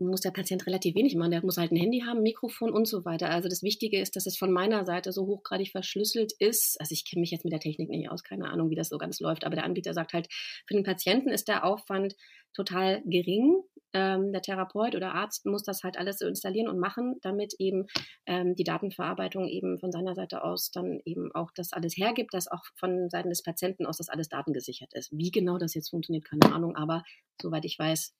muss 0.00 0.20
der 0.20 0.30
Patient 0.30 0.66
relativ 0.66 0.94
wenig 0.94 1.14
machen. 1.16 1.30
Der 1.30 1.44
muss 1.44 1.56
halt 1.56 1.72
ein 1.72 1.76
Handy 1.76 2.00
haben, 2.00 2.22
Mikrofon 2.22 2.72
und 2.72 2.86
so 2.86 3.04
weiter. 3.04 3.30
Also 3.30 3.48
das 3.48 3.62
Wichtige 3.62 4.00
ist, 4.00 4.16
dass 4.16 4.26
es 4.26 4.36
von 4.36 4.52
meiner 4.52 4.84
Seite 4.84 5.12
so 5.12 5.26
hochgradig 5.26 5.70
verschlüsselt 5.70 6.32
ist. 6.38 6.80
Also 6.80 6.92
ich 6.92 7.04
kenne 7.08 7.20
mich 7.20 7.30
jetzt 7.30 7.44
mit 7.44 7.52
der 7.52 7.60
Technik 7.60 7.88
nicht 7.88 8.10
aus, 8.10 8.24
keine 8.24 8.50
Ahnung, 8.50 8.70
wie 8.70 8.76
das 8.76 8.88
so 8.88 8.98
ganz 8.98 9.20
läuft, 9.20 9.44
aber 9.44 9.56
der 9.56 9.64
Anbieter 9.64 9.94
sagt 9.94 10.12
halt, 10.12 10.28
für 10.66 10.74
den 10.74 10.84
Patienten 10.84 11.30
ist 11.30 11.48
der 11.48 11.64
Aufwand 11.64 12.16
total 12.52 13.02
gering. 13.04 13.62
Ähm, 13.94 14.32
der 14.32 14.42
Therapeut 14.42 14.94
oder 14.94 15.14
Arzt 15.14 15.46
muss 15.46 15.62
das 15.62 15.82
halt 15.82 15.96
alles 15.98 16.18
so 16.18 16.26
installieren 16.26 16.68
und 16.68 16.78
machen, 16.78 17.16
damit 17.22 17.54
eben 17.58 17.86
ähm, 18.26 18.54
die 18.54 18.64
Datenverarbeitung 18.64 19.48
eben 19.48 19.78
von 19.78 19.92
seiner 19.92 20.14
Seite 20.14 20.44
aus 20.44 20.70
dann 20.70 21.00
eben 21.06 21.32
auch 21.34 21.50
das 21.54 21.72
alles 21.72 21.96
hergibt, 21.96 22.34
dass 22.34 22.48
auch 22.48 22.64
von 22.76 23.08
Seiten 23.08 23.30
des 23.30 23.42
Patienten 23.42 23.86
aus 23.86 23.96
das 23.96 24.10
alles 24.10 24.28
datengesichert 24.28 24.92
ist. 24.92 25.10
Wie 25.10 25.30
genau 25.30 25.56
das 25.56 25.74
jetzt 25.74 25.88
funktioniert, 25.88 26.26
keine 26.26 26.54
Ahnung, 26.54 26.76
aber 26.76 27.02
soweit 27.40 27.64
ich 27.64 27.78
weiß, 27.78 28.14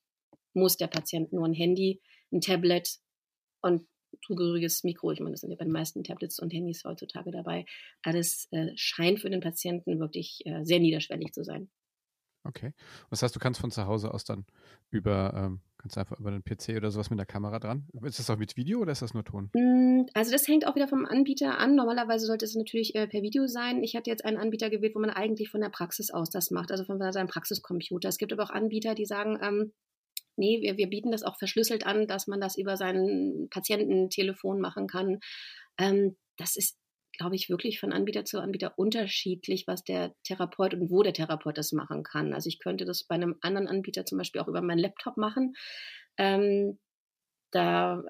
muss 0.54 0.78
der 0.78 0.87
Patient 0.87 1.32
nur 1.32 1.46
ein 1.46 1.52
Handy, 1.52 2.00
ein 2.32 2.40
Tablet 2.40 2.98
und 3.60 3.87
zugehöriges 4.25 4.84
Mikro, 4.84 5.12
ich 5.12 5.20
meine, 5.20 5.32
das 5.32 5.40
sind 5.40 5.50
ja 5.50 5.56
bei 5.56 5.64
den 5.64 5.72
meisten 5.72 6.02
Tablets 6.02 6.38
und 6.38 6.52
Handys 6.52 6.84
heutzutage 6.84 7.30
dabei, 7.30 7.66
alles 8.02 8.48
äh, 8.52 8.72
scheint 8.75 9.20
für 9.20 9.30
den 9.30 9.40
Patienten 9.40 10.00
wirklich 10.00 10.40
äh, 10.46 10.64
sehr 10.64 10.80
niederschwellig 10.80 11.32
zu 11.32 11.44
sein. 11.44 11.70
Okay. 12.45 12.73
Das 13.11 13.23
heißt, 13.23 13.35
du 13.35 13.40
kannst 13.40 13.61
von 13.61 13.71
zu 13.71 13.87
Hause 13.87 14.12
aus 14.12 14.25
dann 14.25 14.47
über, 14.90 15.33
ähm, 15.35 15.61
kannst 15.76 15.99
einfach 15.99 16.18
über 16.18 16.30
den 16.30 16.42
PC 16.42 16.76
oder 16.76 16.90
sowas 16.90 17.11
mit 17.11 17.18
der 17.18 17.26
Kamera 17.26 17.59
dran. 17.59 17.87
Ist 18.02 18.18
das 18.18 18.30
auch 18.30 18.38
mit 18.38 18.57
Video 18.57 18.80
oder 18.80 18.92
ist 18.92 19.02
das 19.02 19.12
nur 19.12 19.25
Ton? 19.25 19.50
Hm, 19.54 20.07
also 20.14 20.30
das 20.30 20.47
hängt 20.49 20.66
auch 20.66 20.75
wieder 20.75 20.88
vom 20.88 21.04
Anbieter 21.04 21.59
an. 21.59 21.75
Normalerweise 21.75 22.26
sollte 22.26 22.45
es 22.45 22.54
natürlich 22.54 22.95
äh, 22.95 23.07
per 23.07 23.23
Video 23.23 23.47
sein. 23.47 23.83
Ich 23.83 23.97
hatte 23.97 24.11
jetzt 24.11 24.25
einen 24.25 24.38
Anbieter 24.38 24.71
gewählt, 24.71 24.95
wo 24.95 25.00
man 25.00 25.11
eigentlich 25.11 25.50
von 25.50 25.61
der 25.61 25.68
Praxis 25.68 26.11
aus 26.11 26.30
das 26.30 26.50
macht, 26.50 26.71
also 26.71 26.85
von 26.85 26.99
seinem 27.12 27.28
Praxiscomputer. 27.28 28.09
Es 28.09 28.18
gibt 28.18 28.33
aber 28.33 28.45
auch 28.45 28.50
Anbieter, 28.50 28.95
die 28.95 29.07
sagen, 29.07 29.38
ähm, 29.42 29.73
nee, 30.37 30.61
wir, 30.62 30.76
wir 30.76 30.88
bieten 30.88 31.11
das 31.11 31.25
auch 31.25 31.37
verschlüsselt 31.37 31.85
an, 31.87 32.07
dass 32.07 32.26
man 32.26 32.40
das 32.40 32.57
über 32.57 32.76
sein 32.76 33.49
Patiententelefon 33.50 34.61
machen 34.61 34.87
kann. 34.87 35.18
Ähm, 35.78 36.16
das 36.37 36.57
ist 36.57 36.78
glaube 37.18 37.37
ich, 37.37 37.50
wirklich 37.50 37.80
von 37.80 37.92
Anbieter 37.92 38.25
zu 38.25 38.40
Anbieter 38.40 38.78
unterschiedlich, 38.78 39.66
was 39.66 39.84
der 39.84 40.14
Therapeut 40.22 40.72
und 40.75 40.90
wo 40.90 41.02
der 41.02 41.12
Therapeut 41.12 41.58
das 41.58 41.72
machen 41.72 42.02
kann. 42.02 42.32
Also 42.32 42.48
ich 42.48 42.58
könnte 42.58 42.84
das 42.84 43.04
bei 43.04 43.16
einem 43.16 43.37
anderen 43.40 43.68
Anbieter 43.68 44.06
zum 44.06 44.18
Beispiel 44.18 44.40
auch 44.40 44.48
über 44.48 44.62
meinen 44.62 44.78
Laptop 44.78 45.16
machen. 45.16 45.54
Ähm, 46.16 46.78
da, 47.50 48.02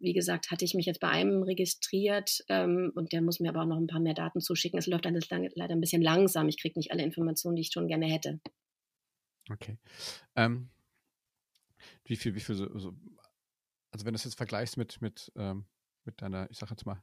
wie 0.00 0.12
gesagt, 0.12 0.50
hatte 0.50 0.64
ich 0.64 0.74
mich 0.74 0.86
jetzt 0.86 1.00
bei 1.00 1.08
einem 1.08 1.42
registriert 1.42 2.44
ähm, 2.48 2.90
und 2.94 3.12
der 3.12 3.22
muss 3.22 3.40
mir 3.40 3.50
aber 3.50 3.62
auch 3.62 3.66
noch 3.66 3.76
ein 3.76 3.86
paar 3.86 4.00
mehr 4.00 4.14
Daten 4.14 4.40
zuschicken. 4.40 4.78
Es 4.78 4.86
läuft 4.86 5.04
dann 5.04 5.18
leider 5.54 5.74
ein 5.74 5.80
bisschen 5.80 6.02
langsam. 6.02 6.48
Ich 6.48 6.60
kriege 6.60 6.78
nicht 6.78 6.90
alle 6.90 7.02
Informationen, 7.02 7.56
die 7.56 7.62
ich 7.62 7.70
schon 7.72 7.88
gerne 7.88 8.06
hätte. 8.06 8.40
Okay. 9.50 9.78
Ähm, 10.36 10.70
wie 12.04 12.16
viel, 12.16 12.34
wie 12.34 12.40
viel 12.40 12.54
so, 12.54 12.78
so 12.78 12.94
also 13.90 14.04
wenn 14.04 14.14
du 14.14 14.16
es 14.16 14.24
jetzt 14.24 14.36
vergleichst 14.36 14.76
mit, 14.76 15.00
mit, 15.00 15.32
ähm, 15.36 15.66
mit 16.04 16.20
deiner, 16.22 16.50
ich 16.50 16.58
sag 16.58 16.70
jetzt 16.70 16.86
mal, 16.86 17.02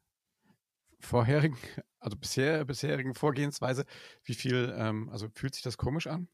vorherigen, 1.06 1.58
also 2.00 2.18
bisher, 2.18 2.66
bisherigen 2.66 3.16
Vorgehensweise, 3.16 3.86
wie 4.24 4.34
viel, 4.34 4.74
ähm, 4.78 5.10
also 5.10 5.28
fühlt 5.34 5.56
sich 5.56 5.64
das 5.64 5.78
komisch 5.78 6.08
an? 6.08 6.28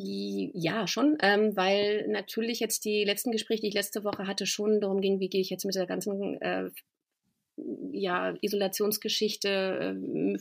Ja, 0.00 0.86
schon, 0.86 1.18
ähm, 1.22 1.56
weil 1.56 2.06
natürlich 2.08 2.60
jetzt 2.60 2.84
die 2.84 3.02
letzten 3.04 3.32
Gespräche, 3.32 3.62
die 3.62 3.68
ich 3.68 3.74
letzte 3.74 4.04
Woche 4.04 4.28
hatte, 4.28 4.46
schon 4.46 4.80
darum 4.80 5.00
ging, 5.00 5.18
wie 5.18 5.28
gehe 5.28 5.40
ich 5.40 5.50
jetzt 5.50 5.64
mit 5.64 5.74
der 5.74 5.86
ganzen 5.86 6.40
äh, 6.40 6.70
ja, 7.92 8.34
Isolationsgeschichte 8.40 9.48
äh, 9.48 10.38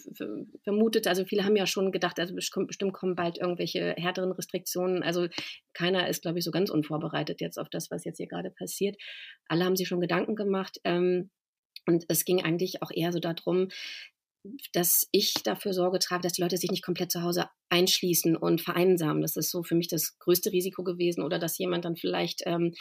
vermutet. 0.64 1.08
Also 1.08 1.26
viele 1.26 1.44
haben 1.44 1.56
ja 1.56 1.66
schon 1.66 1.92
gedacht, 1.92 2.20
also 2.20 2.36
bestimmt 2.36 2.94
kommen 2.94 3.16
bald 3.16 3.38
irgendwelche 3.40 3.96
härteren 3.98 4.32
Restriktionen. 4.32 5.04
Also 5.04 5.28
keiner 5.74 6.08
ist, 6.08 6.22
glaube 6.22 6.40
ich, 6.40 6.46
so 6.46 6.52
ganz 6.52 6.70
unvorbereitet 6.70 7.42
jetzt 7.42 7.58
auf 7.58 7.70
das, 7.70 7.90
was 7.90 8.06
jetzt 8.06 8.18
hier 8.18 8.28
gerade 8.28 8.52
passiert. 8.52 8.96
Alle 9.48 9.66
haben 9.66 9.76
sich 9.76 9.88
schon 9.88 10.02
Gedanken 10.02 10.36
gemacht. 10.36 10.78
Ähm, 10.84 11.32
und 11.88 12.06
es 12.08 12.26
ging 12.26 12.44
eigentlich 12.44 12.82
auch 12.82 12.92
eher 12.92 13.12
so 13.12 13.20
darum, 13.20 13.70
dass 14.74 15.08
ich 15.12 15.34
dafür 15.44 15.74
Sorge 15.74 16.00
trage, 16.00 16.22
dass 16.22 16.34
die 16.34 16.42
Leute 16.42 16.58
sich 16.58 16.72
nicht 16.72 16.84
komplett 16.84 17.12
zu 17.12 17.22
Hause 17.22 17.50
einschließen 17.70 18.36
und 18.36 18.62
vereinsamen. 18.62 19.22
Das 19.22 19.36
ist 19.36 19.52
so 19.52 19.64
für 19.64 19.76
mich 19.76 19.88
das 19.88 20.18
größte 20.20 20.52
Risiko 20.52 20.84
gewesen. 20.84 21.24
Oder 21.24 21.40
dass 21.40 21.58
jemand 21.58 21.86
dann 21.86 21.96
vielleicht, 21.96 22.44
ähm, 22.46 22.74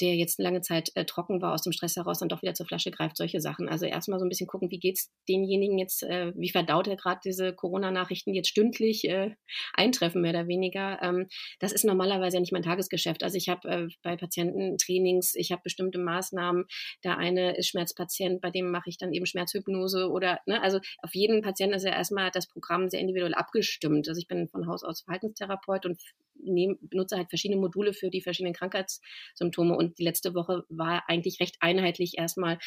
der 0.00 0.14
jetzt 0.14 0.38
eine 0.38 0.48
lange 0.48 0.60
Zeit 0.60 0.90
äh, 0.94 1.04
trocken 1.04 1.40
war, 1.40 1.54
aus 1.54 1.62
dem 1.62 1.72
Stress 1.72 1.96
heraus 1.96 2.18
dann 2.18 2.28
doch 2.28 2.42
wieder 2.42 2.54
zur 2.54 2.66
Flasche 2.66 2.90
greift, 2.90 3.16
solche 3.16 3.40
Sachen. 3.40 3.68
Also 3.68 3.86
erstmal 3.86 4.18
so 4.18 4.26
ein 4.26 4.28
bisschen 4.28 4.46
gucken, 4.46 4.70
wie 4.70 4.78
geht 4.78 4.98
es 4.98 5.10
denjenigen 5.28 5.78
jetzt, 5.78 6.02
äh, 6.02 6.32
wie 6.36 6.50
verdaut 6.50 6.86
er 6.86 6.96
gerade 6.96 7.20
diese 7.24 7.54
Corona-Nachrichten 7.54 8.34
jetzt 8.34 8.48
stündlich 8.48 9.08
äh, 9.08 9.30
eintreffen, 9.72 10.20
mehr 10.20 10.32
oder 10.32 10.48
weniger. 10.48 10.98
Ähm, 11.02 11.28
das 11.60 11.72
ist 11.72 11.84
normalerweise 11.84 12.36
ja 12.36 12.40
nicht 12.40 12.52
mein 12.52 12.62
Tagesgeschäft. 12.62 13.22
Also 13.22 13.36
ich 13.36 13.48
habe 13.48 13.68
äh, 13.68 13.88
bei 14.02 14.16
Patienten 14.16 14.76
Trainings, 14.76 15.34
ich 15.34 15.50
habe 15.50 15.62
bestimmte 15.64 15.98
Maßnahmen. 15.98 16.66
Der 17.04 17.16
eine 17.16 17.56
ist 17.56 17.68
Schmerzpatient, 17.68 18.40
bei 18.40 18.50
dem 18.50 18.70
mache 18.70 18.90
ich 18.90 18.98
dann 18.98 19.12
eben 19.12 19.26
Schmerzhypnose 19.26 20.10
oder, 20.10 20.40
ne, 20.46 20.62
also 20.62 20.78
auf 21.02 21.14
jeden 21.14 21.40
Patienten 21.40 21.76
ist 21.76 21.84
ja 21.84 21.92
erstmal 21.92 22.30
das 22.30 22.48
Programm 22.48 22.88
sehr 22.88 23.00
individuell 23.00 23.34
abgestimmt. 23.34 24.08
Also 24.08 24.20
ich 24.26 24.28
bin 24.28 24.48
von 24.48 24.66
Haus 24.66 24.82
aus 24.82 25.02
Verhaltenstherapeut 25.02 25.86
und 25.86 26.00
nehm, 26.34 26.78
benutze 26.80 27.16
halt 27.16 27.28
verschiedene 27.28 27.60
Module 27.60 27.92
für 27.92 28.10
die 28.10 28.22
verschiedenen 28.22 28.54
Krankheitssymptome. 28.54 29.76
Und 29.76 29.98
die 29.98 30.04
letzte 30.04 30.34
Woche 30.34 30.64
war 30.68 31.04
eigentlich 31.08 31.40
recht 31.40 31.56
einheitlich 31.60 32.18
erstmal 32.18 32.58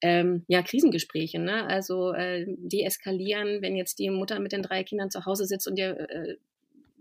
ähm, 0.00 0.44
ja, 0.48 0.62
Krisengespräche, 0.62 1.38
ne? 1.38 1.66
Also 1.66 2.12
äh, 2.12 2.46
deeskalieren, 2.48 3.62
wenn 3.62 3.76
jetzt 3.76 3.98
die 3.98 4.10
Mutter 4.10 4.40
mit 4.40 4.52
den 4.52 4.62
drei 4.62 4.82
Kindern 4.82 5.10
zu 5.10 5.24
Hause 5.24 5.44
sitzt 5.44 5.68
und 5.68 5.78
ihr 5.78 5.98
äh, 5.98 6.36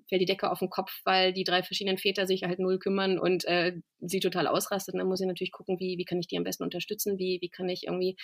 fällt 0.07 0.21
die 0.21 0.25
Decke 0.25 0.51
auf 0.51 0.59
den 0.59 0.69
Kopf, 0.69 0.91
weil 1.05 1.33
die 1.33 1.43
drei 1.43 1.63
verschiedenen 1.63 1.97
Väter 1.97 2.27
sich 2.27 2.43
halt 2.43 2.59
null 2.59 2.79
kümmern 2.79 3.19
und 3.19 3.45
äh, 3.45 3.73
sie 3.99 4.19
total 4.19 4.47
ausrastet. 4.47 4.95
Dann 4.95 5.07
muss 5.07 5.21
ich 5.21 5.27
natürlich 5.27 5.51
gucken, 5.51 5.79
wie, 5.79 5.97
wie 5.97 6.05
kann 6.05 6.19
ich 6.19 6.27
die 6.27 6.37
am 6.37 6.43
besten 6.43 6.63
unterstützen, 6.63 7.17
wie, 7.17 7.39
wie 7.41 7.49
kann 7.49 7.69
ich 7.69 7.83
irgendwie 7.83 8.15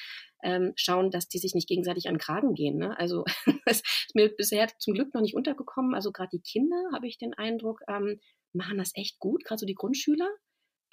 ähm, 0.44 0.74
schauen, 0.76 1.12
dass 1.12 1.28
die 1.28 1.40
sich 1.40 1.54
nicht 1.54 1.68
gegenseitig 1.68 2.08
an 2.08 2.16
den 2.16 2.20
Kragen 2.20 2.54
gehen. 2.54 2.78
Ne? 2.78 2.98
Also 2.98 3.24
das 3.66 3.78
ist 3.78 4.16
mir 4.16 4.30
bisher 4.30 4.68
zum 4.80 4.94
Glück 4.94 5.14
noch 5.14 5.22
nicht 5.22 5.36
untergekommen. 5.36 5.96
Also 5.96 6.12
gerade 6.12 6.30
die 6.34 6.42
Kinder, 6.42 6.78
habe 6.94 7.08
ich 7.08 7.18
den 7.18 7.34
Eindruck, 7.34 7.82
ähm, 7.88 8.20
machen 8.54 8.78
das 8.78 8.92
echt 8.96 9.20
gut, 9.20 9.44
gerade 9.44 9.60
so 9.60 9.66
die 9.66 9.76
Grundschüler. 9.76 10.30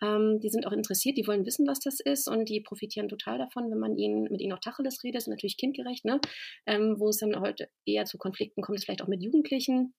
Ähm, 0.02 0.40
die 0.40 0.50
sind 0.50 0.66
auch 0.66 0.72
interessiert, 0.72 1.16
die 1.16 1.26
wollen 1.26 1.46
wissen, 1.46 1.66
was 1.66 1.80
das 1.80 2.00
ist 2.00 2.28
und 2.28 2.48
die 2.48 2.60
profitieren 2.60 3.08
total 3.08 3.38
davon, 3.38 3.70
wenn 3.70 3.78
man 3.78 3.96
ihnen 3.96 4.24
mit 4.24 4.40
ihnen 4.40 4.52
auch 4.52 4.60
Tacheles 4.60 5.02
redet, 5.02 5.22
ist 5.22 5.28
natürlich 5.28 5.56
kindgerecht, 5.56 6.04
ne? 6.04 6.20
Ähm, 6.66 6.96
wo 6.98 7.08
es 7.08 7.18
dann 7.18 7.40
heute 7.40 7.70
eher 7.86 8.04
zu 8.04 8.18
Konflikten 8.18 8.60
kommt, 8.60 8.78
ist 8.78 8.84
vielleicht 8.84 9.02
auch 9.02 9.08
mit 9.08 9.22
Jugendlichen, 9.22 9.94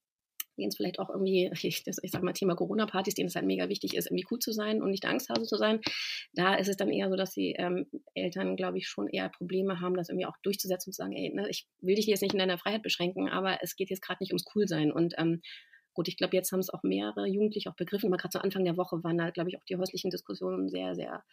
denen 0.57 0.69
es 0.69 0.77
vielleicht 0.77 0.99
auch 0.99 1.09
irgendwie, 1.09 1.51
ich, 1.61 1.83
das, 1.83 1.97
ich 2.01 2.11
sag 2.11 2.23
mal, 2.23 2.33
Thema 2.33 2.55
Corona-Partys, 2.55 3.15
denen 3.15 3.27
es 3.27 3.35
halt 3.35 3.45
mega 3.45 3.69
wichtig 3.69 3.95
ist, 3.95 4.07
irgendwie 4.07 4.25
cool 4.31 4.39
zu 4.39 4.51
sein 4.51 4.81
und 4.81 4.91
nicht 4.91 5.05
Angsthase 5.05 5.43
zu 5.43 5.57
sein. 5.57 5.79
Da 6.33 6.55
ist 6.55 6.67
es 6.67 6.77
dann 6.77 6.91
eher 6.91 7.09
so, 7.09 7.15
dass 7.15 7.31
die 7.31 7.53
ähm, 7.57 7.87
Eltern, 8.13 8.55
glaube 8.55 8.77
ich, 8.77 8.87
schon 8.87 9.07
eher 9.07 9.29
Probleme 9.29 9.79
haben, 9.79 9.95
das 9.95 10.09
irgendwie 10.09 10.25
auch 10.25 10.37
durchzusetzen 10.43 10.89
und 10.89 10.93
zu 10.93 11.01
sagen, 11.01 11.13
ey, 11.13 11.33
ne, 11.33 11.47
ich 11.49 11.67
will 11.81 11.95
dich 11.95 12.05
jetzt 12.07 12.21
nicht 12.21 12.33
in 12.33 12.39
deiner 12.39 12.57
Freiheit 12.57 12.83
beschränken, 12.83 13.29
aber 13.29 13.59
es 13.61 13.75
geht 13.75 13.89
jetzt 13.89 14.01
gerade 14.01 14.21
nicht 14.21 14.31
ums 14.31 14.45
Coolsein. 14.45 14.91
Und 14.91 15.15
ähm, 15.17 15.41
Gut, 15.97 16.07
ich 16.09 16.15
glaube, 16.15 16.35
jetzt 16.35 16.51
haben 16.51 16.59
es 16.59 16.69
auch 16.69 16.83
mehrere 16.83 17.25
Jugendliche 17.25 17.71
auch 17.71 17.75
begriffen, 17.75 18.09
aber 18.09 18.17
gerade 18.17 18.33
zu 18.33 18.43
Anfang 18.43 18.63
der 18.63 18.77
Woche 18.77 19.03
waren 19.03 19.17
da, 19.17 19.31
glaube 19.31 19.49
ich, 19.49 19.57
auch 19.57 19.63
die 19.63 19.77
häuslichen 19.77 20.11
Diskussionen 20.11 20.69
sehr, 20.69 20.93
sehr 20.93 21.23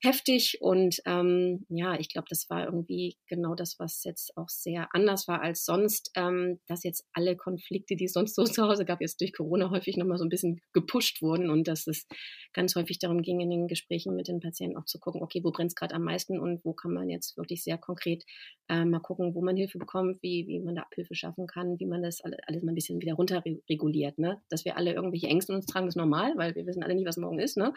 heftig. 0.00 0.58
Und 0.60 1.00
ähm, 1.06 1.66
ja, 1.68 1.98
ich 1.98 2.08
glaube, 2.08 2.28
das 2.30 2.48
war 2.48 2.66
irgendwie 2.66 3.16
genau 3.26 3.56
das, 3.56 3.80
was 3.80 4.04
jetzt 4.04 4.36
auch 4.36 4.48
sehr 4.48 4.94
anders 4.94 5.26
war 5.26 5.42
als 5.42 5.64
sonst, 5.64 6.12
ähm, 6.14 6.60
dass 6.68 6.84
jetzt 6.84 7.04
alle 7.14 7.34
Konflikte, 7.34 7.96
die 7.96 8.04
es 8.04 8.12
sonst 8.12 8.36
so 8.36 8.44
zu 8.44 8.62
Hause 8.62 8.84
gab, 8.84 9.00
jetzt 9.00 9.20
durch 9.20 9.32
Corona 9.32 9.70
häufig 9.70 9.96
nochmal 9.96 10.18
so 10.18 10.24
ein 10.24 10.28
bisschen 10.28 10.60
gepusht 10.72 11.20
wurden 11.20 11.50
und 11.50 11.66
dass 11.66 11.88
es 11.88 12.06
ganz 12.52 12.76
häufig 12.76 13.00
darum 13.00 13.22
ging, 13.22 13.40
in 13.40 13.50
den 13.50 13.66
Gesprächen 13.66 14.14
mit 14.14 14.28
den 14.28 14.38
Patienten 14.38 14.76
auch 14.76 14.84
zu 14.84 15.00
gucken, 15.00 15.20
okay, 15.20 15.40
wo 15.42 15.50
brennt 15.50 15.72
es 15.72 15.74
gerade 15.74 15.96
am 15.96 16.04
meisten 16.04 16.38
und 16.38 16.64
wo 16.64 16.74
kann 16.74 16.92
man 16.92 17.08
jetzt 17.08 17.36
wirklich 17.36 17.64
sehr 17.64 17.76
konkret 17.76 18.22
äh, 18.68 18.84
mal 18.84 19.00
gucken, 19.00 19.34
wo 19.34 19.42
man 19.42 19.56
Hilfe 19.56 19.78
bekommt, 19.78 20.22
wie, 20.22 20.46
wie 20.46 20.60
man 20.60 20.76
da 20.76 20.82
Abhilfe 20.82 21.16
schaffen 21.16 21.48
kann, 21.48 21.80
wie 21.80 21.86
man 21.86 22.04
das 22.04 22.20
alles, 22.20 22.62
mal 22.62 22.70
ein 22.70 22.76
bisschen 22.76 23.00
wieder 23.00 23.14
runter 23.14 23.42
reguliert 23.68 23.95
reguliert. 23.96 24.18
Ne? 24.18 24.42
Dass 24.48 24.64
wir 24.64 24.76
alle 24.76 24.92
irgendwelche 24.92 25.28
Ängste 25.28 25.52
in 25.52 25.56
uns 25.56 25.66
tragen, 25.66 25.88
ist 25.88 25.96
normal, 25.96 26.32
weil 26.36 26.54
wir 26.54 26.66
wissen 26.66 26.82
alle 26.82 26.94
nicht, 26.94 27.06
was 27.06 27.16
morgen 27.16 27.38
ist. 27.38 27.56
Ne? 27.56 27.72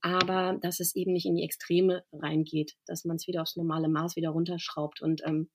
Aber 0.00 0.58
dass 0.60 0.80
es 0.80 0.94
eben 0.94 1.12
nicht 1.12 1.26
in 1.26 1.34
die 1.34 1.44
Extreme 1.44 2.04
reingeht, 2.12 2.74
dass 2.86 3.04
man 3.04 3.16
es 3.16 3.26
wieder 3.26 3.42
aufs 3.42 3.56
normale 3.56 3.88
Maß 3.88 4.16
wieder 4.16 4.30
runterschraubt 4.30 5.00
und 5.00 5.22
ähm, 5.24 5.48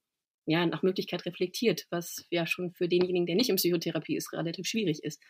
ja, 0.45 0.65
nach 0.65 0.83
Möglichkeit 0.83 1.25
reflektiert, 1.25 1.87
was 1.89 2.25
ja 2.29 2.45
schon 2.45 2.73
für 2.73 2.89
denjenigen, 2.89 3.25
der 3.25 3.35
nicht 3.35 3.49
in 3.49 3.55
Psychotherapie 3.55 4.17
ist, 4.17 4.33
relativ 4.33 4.65
schwierig 4.67 5.01
ist. 5.01 5.21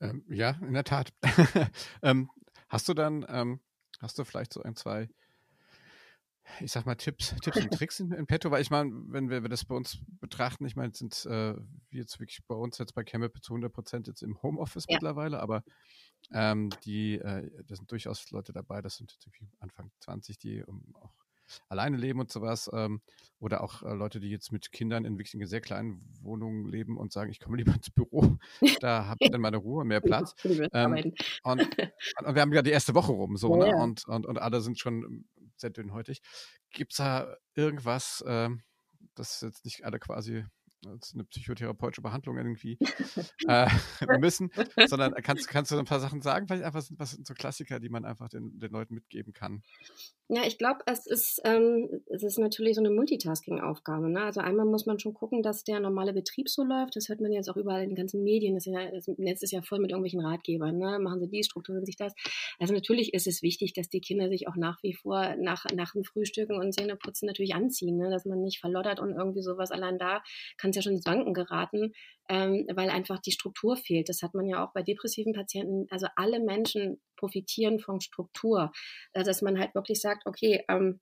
Ähm, 0.00 0.24
ja, 0.28 0.58
in 0.60 0.74
der 0.74 0.82
Tat. 0.82 1.12
ähm, 2.02 2.28
hast 2.68 2.88
du 2.88 2.94
dann, 2.94 3.24
ähm, 3.28 3.60
hast 4.00 4.18
du 4.18 4.24
vielleicht 4.24 4.52
so 4.52 4.60
ein, 4.60 4.74
zwei 4.74 5.08
ich 6.60 6.72
sag 6.72 6.86
mal, 6.86 6.94
Tipps, 6.94 7.34
Tipps 7.42 7.58
und 7.58 7.72
Tricks 7.72 8.00
in, 8.00 8.12
in 8.12 8.26
petto, 8.26 8.50
weil 8.50 8.62
ich 8.62 8.70
meine, 8.70 8.92
wenn 9.08 9.30
wir, 9.30 9.42
wir 9.42 9.48
das 9.48 9.64
bei 9.64 9.74
uns 9.74 9.98
betrachten, 10.20 10.66
ich 10.66 10.76
meine, 10.76 10.92
sind 10.94 11.26
äh, 11.26 11.54
wir 11.54 12.00
jetzt 12.00 12.18
wirklich 12.20 12.44
bei 12.46 12.54
uns 12.54 12.78
jetzt 12.78 12.94
bei 12.94 13.04
Chemip 13.04 13.42
zu 13.42 13.52
100 13.52 13.72
Prozent 13.72 14.06
jetzt 14.06 14.22
im 14.22 14.40
Homeoffice 14.42 14.86
ja. 14.88 14.96
mittlerweile, 14.96 15.40
aber 15.40 15.64
ähm, 16.32 16.70
die, 16.84 17.16
äh, 17.16 17.50
da 17.66 17.76
sind 17.76 17.90
durchaus 17.90 18.30
Leute 18.30 18.52
dabei, 18.52 18.80
das 18.82 18.96
sind 18.96 19.12
jetzt 19.12 19.26
irgendwie 19.26 19.48
Anfang 19.60 19.90
20, 20.00 20.38
die 20.38 20.62
um, 20.62 20.94
auch 21.00 21.12
alleine 21.68 21.96
leben 21.96 22.20
und 22.20 22.30
sowas, 22.30 22.70
ähm, 22.72 23.00
oder 23.38 23.62
auch 23.62 23.82
äh, 23.82 23.92
Leute, 23.94 24.20
die 24.20 24.30
jetzt 24.30 24.52
mit 24.52 24.72
Kindern 24.72 25.04
in 25.04 25.18
wirklich 25.18 25.48
sehr 25.48 25.60
kleinen 25.60 26.00
Wohnungen 26.22 26.66
leben 26.68 26.96
und 26.96 27.12
sagen, 27.12 27.30
ich 27.30 27.40
komme 27.40 27.56
lieber 27.56 27.74
ins 27.74 27.90
Büro, 27.90 28.38
da 28.80 29.06
habe 29.06 29.18
ich 29.20 29.30
dann 29.30 29.40
meine 29.40 29.58
Ruhe, 29.58 29.84
mehr 29.84 30.00
Platz. 30.00 30.34
Ähm, 30.44 31.12
und, 31.42 31.60
und, 32.24 32.34
wir 32.34 32.42
haben 32.42 32.52
ja 32.52 32.62
die 32.62 32.70
erste 32.70 32.94
Woche 32.94 33.12
rum, 33.12 33.36
so, 33.36 33.60
ja, 33.60 33.72
ne? 33.72 33.76
Und, 33.76 34.06
und, 34.06 34.26
und 34.26 34.38
alle 34.38 34.60
sind 34.60 34.78
schon 34.78 35.26
sehr 35.56 35.70
dünnhäutig. 35.70 36.20
Gibt 36.70 36.92
es 36.92 36.98
da 36.98 37.36
irgendwas, 37.54 38.22
äh, 38.26 38.50
das 39.14 39.40
jetzt 39.40 39.64
nicht 39.64 39.84
alle 39.84 39.98
quasi 39.98 40.44
als 40.86 41.12
eine 41.14 41.24
psychotherapeutische 41.24 42.02
Behandlung 42.02 42.36
irgendwie 42.36 42.78
äh, 43.48 43.68
müssen, 44.18 44.50
sondern 44.86 45.14
kannst, 45.22 45.48
kannst 45.48 45.70
du 45.70 45.78
ein 45.78 45.84
paar 45.84 46.00
Sachen 46.00 46.22
sagen? 46.22 46.46
Vielleicht 46.46 46.64
einfach, 46.64 46.82
was 46.96 47.10
sind 47.12 47.26
so 47.26 47.34
Klassiker, 47.34 47.80
die 47.80 47.88
man 47.88 48.04
einfach 48.04 48.28
den, 48.28 48.58
den 48.58 48.70
Leuten 48.70 48.94
mitgeben 48.94 49.32
kann? 49.32 49.62
Ja, 50.28 50.46
ich 50.46 50.56
glaube, 50.56 50.80
es 50.86 51.06
ist, 51.06 51.42
ähm, 51.44 52.02
es 52.06 52.22
ist 52.22 52.38
natürlich 52.38 52.76
so 52.76 52.80
eine 52.80 52.90
Multitasking-Aufgabe. 52.90 54.08
Ne? 54.08 54.22
Also 54.22 54.40
einmal 54.40 54.64
muss 54.64 54.86
man 54.86 54.98
schon 54.98 55.12
gucken, 55.12 55.42
dass 55.42 55.64
der 55.64 55.80
normale 55.80 56.14
Betrieb 56.14 56.48
so 56.48 56.64
läuft. 56.64 56.96
Das 56.96 57.10
hört 57.10 57.20
man 57.20 57.30
jetzt 57.30 57.50
auch 57.50 57.58
überall 57.58 57.82
in 57.82 57.90
den 57.90 57.96
ganzen 57.96 58.24
Medien. 58.24 58.54
Das, 58.54 58.64
ja, 58.64 58.90
das 58.90 59.06
Netz 59.18 59.42
ist 59.42 59.50
ja 59.50 59.60
voll 59.60 59.80
mit 59.80 59.90
irgendwelchen 59.90 60.24
Ratgebern. 60.24 60.78
Ne? 60.78 60.98
Machen 60.98 61.20
Sie 61.20 61.28
dies, 61.28 61.46
strukturieren 61.46 61.84
sich 61.84 61.96
das. 61.96 62.14
Also 62.58 62.72
natürlich 62.72 63.12
ist 63.12 63.26
es 63.26 63.42
wichtig, 63.42 63.74
dass 63.74 63.90
die 63.90 64.00
Kinder 64.00 64.30
sich 64.30 64.48
auch 64.48 64.56
nach 64.56 64.82
wie 64.82 64.94
vor 64.94 65.36
nach, 65.36 65.66
nach 65.74 65.92
dem 65.92 66.04
Frühstücken 66.04 66.56
und 66.56 66.72
Zähneputzen 66.72 67.26
natürlich 67.26 67.54
anziehen. 67.54 67.98
Ne? 67.98 68.08
Dass 68.08 68.24
man 68.24 68.40
nicht 68.40 68.60
verloddert 68.60 69.00
und 69.00 69.12
irgendwie 69.12 69.42
sowas. 69.42 69.70
Allein 69.70 69.98
da 69.98 70.22
kann 70.56 70.72
es 70.74 70.76
ja 70.76 70.82
schon 70.82 70.96
ins 70.96 71.06
Wanken 71.06 71.34
geraten, 71.34 71.92
ähm, 72.28 72.66
weil 72.74 72.90
einfach 72.90 73.18
die 73.20 73.32
Struktur 73.32 73.76
fehlt. 73.76 74.08
Das 74.08 74.22
hat 74.22 74.34
man 74.34 74.46
ja 74.46 74.64
auch 74.64 74.72
bei 74.72 74.82
depressiven 74.82 75.32
Patienten. 75.32 75.86
Also 75.90 76.06
alle 76.16 76.40
Menschen 76.40 77.00
profitieren 77.16 77.78
von 77.80 78.00
Struktur. 78.00 78.72
Also 79.12 79.30
dass 79.30 79.42
man 79.42 79.58
halt 79.58 79.74
wirklich 79.74 80.00
sagt, 80.00 80.26
okay, 80.26 80.64
ähm, 80.68 81.00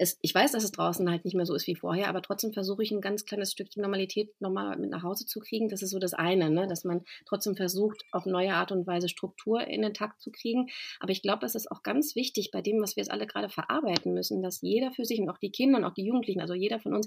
es, 0.00 0.18
ich 0.22 0.34
weiß, 0.34 0.52
dass 0.52 0.64
es 0.64 0.72
draußen 0.72 1.08
halt 1.10 1.26
nicht 1.26 1.34
mehr 1.34 1.44
so 1.44 1.54
ist 1.54 1.66
wie 1.66 1.74
vorher, 1.74 2.08
aber 2.08 2.22
trotzdem 2.22 2.54
versuche 2.54 2.82
ich 2.82 2.90
ein 2.90 3.02
ganz 3.02 3.26
kleines 3.26 3.52
Stückchen 3.52 3.82
Normalität 3.82 4.32
nochmal 4.40 4.78
mit 4.78 4.88
nach 4.88 5.02
Hause 5.02 5.26
zu 5.26 5.40
kriegen. 5.40 5.68
Das 5.68 5.82
ist 5.82 5.90
so 5.90 5.98
das 5.98 6.14
eine, 6.14 6.48
ne? 6.48 6.66
dass 6.66 6.84
man 6.84 7.04
trotzdem 7.26 7.54
versucht, 7.54 8.02
auf 8.10 8.24
neue 8.24 8.54
Art 8.54 8.72
und 8.72 8.86
Weise 8.86 9.10
Struktur 9.10 9.60
in 9.66 9.82
den 9.82 9.92
Takt 9.92 10.22
zu 10.22 10.30
kriegen. 10.32 10.68
Aber 11.00 11.12
ich 11.12 11.20
glaube, 11.20 11.44
es 11.44 11.54
ist 11.54 11.70
auch 11.70 11.82
ganz 11.82 12.16
wichtig 12.16 12.50
bei 12.50 12.62
dem, 12.62 12.80
was 12.80 12.96
wir 12.96 13.02
jetzt 13.02 13.10
alle 13.10 13.26
gerade 13.26 13.50
verarbeiten 13.50 14.14
müssen, 14.14 14.40
dass 14.40 14.62
jeder 14.62 14.90
für 14.90 15.04
sich 15.04 15.20
und 15.20 15.28
auch 15.28 15.36
die 15.36 15.52
Kinder 15.52 15.78
und 15.78 15.84
auch 15.84 15.92
die 15.92 16.06
Jugendlichen, 16.06 16.40
also 16.40 16.54
jeder 16.54 16.80
von 16.80 16.94
uns, 16.94 17.06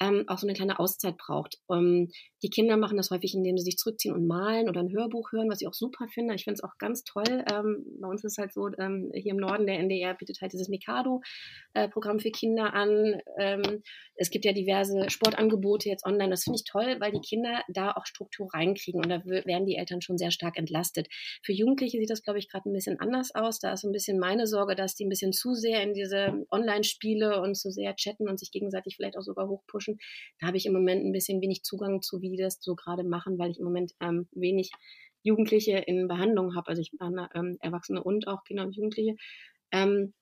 ähm, 0.00 0.24
auch 0.26 0.38
so 0.38 0.48
eine 0.48 0.54
kleine 0.54 0.80
Auszeit 0.80 1.16
braucht. 1.16 1.60
Um, 1.66 2.08
die 2.42 2.50
Kinder 2.50 2.76
machen 2.76 2.96
das 2.96 3.10
häufig, 3.10 3.34
indem 3.34 3.58
sie 3.58 3.64
sich 3.64 3.76
zurückziehen 3.76 4.12
und 4.12 4.26
malen 4.26 4.68
oder 4.68 4.80
ein 4.80 4.92
Hörbuch 4.92 5.30
hören, 5.30 5.48
was 5.48 5.60
ich 5.60 5.68
auch 5.68 5.72
super 5.72 6.08
finde. 6.08 6.34
Ich 6.34 6.42
finde 6.42 6.54
es 6.54 6.64
auch 6.64 6.78
ganz 6.78 7.04
toll. 7.04 7.44
Ähm, 7.52 7.84
bei 8.00 8.08
uns 8.08 8.24
ist 8.24 8.38
halt 8.38 8.52
so, 8.52 8.68
ähm, 8.76 9.12
hier 9.14 9.32
im 9.32 9.38
Norden 9.38 9.66
der 9.66 9.78
NDR 9.78 10.14
bietet 10.14 10.40
halt 10.40 10.52
dieses 10.52 10.68
Mikado-Programm 10.68 12.18
für 12.24 12.30
Kinder 12.30 12.72
an. 12.72 13.20
Ähm, 13.38 13.82
es 14.16 14.30
gibt 14.30 14.44
ja 14.44 14.52
diverse 14.52 15.10
Sportangebote 15.10 15.88
jetzt 15.88 16.06
online. 16.06 16.30
Das 16.30 16.44
finde 16.44 16.56
ich 16.56 16.64
toll, 16.64 16.96
weil 17.00 17.12
die 17.12 17.20
Kinder 17.20 17.62
da 17.68 17.92
auch 17.92 18.06
Struktur 18.06 18.48
reinkriegen 18.52 19.02
und 19.02 19.10
da 19.10 19.24
werden 19.24 19.66
die 19.66 19.76
Eltern 19.76 20.00
schon 20.00 20.16
sehr 20.16 20.30
stark 20.30 20.56
entlastet. 20.56 21.08
Für 21.42 21.52
Jugendliche 21.52 21.98
sieht 21.98 22.10
das, 22.10 22.22
glaube 22.22 22.38
ich, 22.38 22.48
gerade 22.48 22.68
ein 22.68 22.72
bisschen 22.72 22.98
anders 22.98 23.34
aus. 23.34 23.58
Da 23.58 23.72
ist 23.72 23.82
so 23.82 23.88
ein 23.88 23.92
bisschen 23.92 24.18
meine 24.18 24.46
Sorge, 24.46 24.74
dass 24.74 24.94
die 24.94 25.04
ein 25.04 25.10
bisschen 25.10 25.32
zu 25.32 25.54
sehr 25.54 25.82
in 25.82 25.92
diese 25.92 26.46
Online-Spiele 26.50 27.42
und 27.42 27.56
zu 27.56 27.70
sehr 27.70 27.94
chatten 27.96 28.28
und 28.28 28.38
sich 28.38 28.50
gegenseitig 28.50 28.96
vielleicht 28.96 29.18
auch 29.18 29.22
sogar 29.22 29.48
hochpushen. 29.48 29.98
Da 30.40 30.46
habe 30.46 30.56
ich 30.56 30.66
im 30.66 30.72
Moment 30.72 31.04
ein 31.04 31.12
bisschen 31.12 31.42
wenig 31.42 31.62
Zugang 31.62 32.00
zu, 32.00 32.22
wie 32.22 32.30
die 32.30 32.42
das 32.42 32.58
so 32.60 32.74
gerade 32.74 33.04
machen, 33.04 33.38
weil 33.38 33.50
ich 33.50 33.58
im 33.58 33.64
Moment 33.64 33.92
ähm, 34.00 34.28
wenig 34.32 34.70
Jugendliche 35.22 35.78
in 35.78 36.08
Behandlung 36.08 36.54
habe. 36.54 36.68
Also 36.68 36.80
ich 36.80 36.90
behandle 36.92 37.28
ähm, 37.34 37.58
Erwachsene 37.60 38.02
und 38.02 38.28
auch 38.28 38.44
Kinder 38.44 38.64
und 38.64 38.74
Jugendliche. 38.74 39.16
Ähm, 39.72 40.14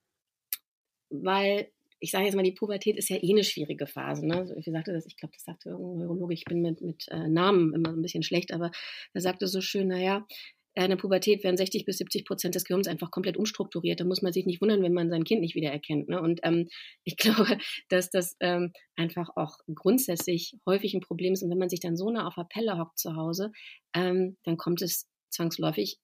weil 1.12 1.70
ich 2.02 2.10
sage 2.10 2.24
jetzt 2.24 2.34
mal, 2.34 2.42
die 2.42 2.52
Pubertät 2.52 2.96
ist 2.96 3.08
ja 3.10 3.16
eh 3.16 3.30
eine 3.30 3.44
schwierige 3.44 3.86
Phase. 3.86 4.26
Ne? 4.26 4.52
Wie 4.56 4.70
sagte 4.72 4.92
das? 4.92 5.06
Ich 5.06 5.16
glaube, 5.16 5.34
das 5.34 5.44
sagte 5.44 5.68
irgendein 5.68 5.98
Neurologe. 5.98 6.34
Ich 6.34 6.44
bin 6.44 6.60
mit, 6.60 6.80
mit 6.80 7.06
äh, 7.10 7.28
Namen 7.28 7.72
immer 7.72 7.90
ein 7.90 8.02
bisschen 8.02 8.24
schlecht, 8.24 8.52
aber 8.52 8.72
er 9.14 9.20
sagte 9.20 9.46
so 9.46 9.60
schön, 9.60 9.86
naja, 9.86 10.26
in 10.74 10.88
der 10.88 10.96
Pubertät 10.96 11.44
werden 11.44 11.56
60 11.56 11.84
bis 11.84 11.98
70 11.98 12.24
Prozent 12.24 12.56
des 12.56 12.64
Gehirns 12.64 12.88
einfach 12.88 13.12
komplett 13.12 13.36
umstrukturiert. 13.36 14.00
Da 14.00 14.04
muss 14.04 14.20
man 14.20 14.32
sich 14.32 14.46
nicht 14.46 14.60
wundern, 14.60 14.82
wenn 14.82 14.94
man 14.94 15.10
sein 15.10 15.22
Kind 15.22 15.42
nicht 15.42 15.54
wiedererkennt. 15.54 16.08
Ne? 16.08 16.20
Und 16.20 16.40
ähm, 16.42 16.68
ich 17.04 17.16
glaube, 17.16 17.56
dass 17.88 18.10
das 18.10 18.36
ähm, 18.40 18.72
einfach 18.96 19.28
auch 19.36 19.58
grundsätzlich 19.72 20.56
häufig 20.66 20.94
ein 20.94 21.02
Problem 21.02 21.34
ist. 21.34 21.44
Und 21.44 21.50
wenn 21.50 21.58
man 21.58 21.68
sich 21.68 21.80
dann 21.80 21.96
so 21.96 22.10
nah 22.10 22.26
auf 22.26 22.34
der 22.34 22.48
Pelle 22.50 22.78
hockt 22.78 22.98
zu 22.98 23.14
Hause, 23.14 23.52
ähm, 23.94 24.38
dann 24.42 24.56
kommt 24.56 24.82
es 24.82 25.06
zwangsläufig 25.30 25.98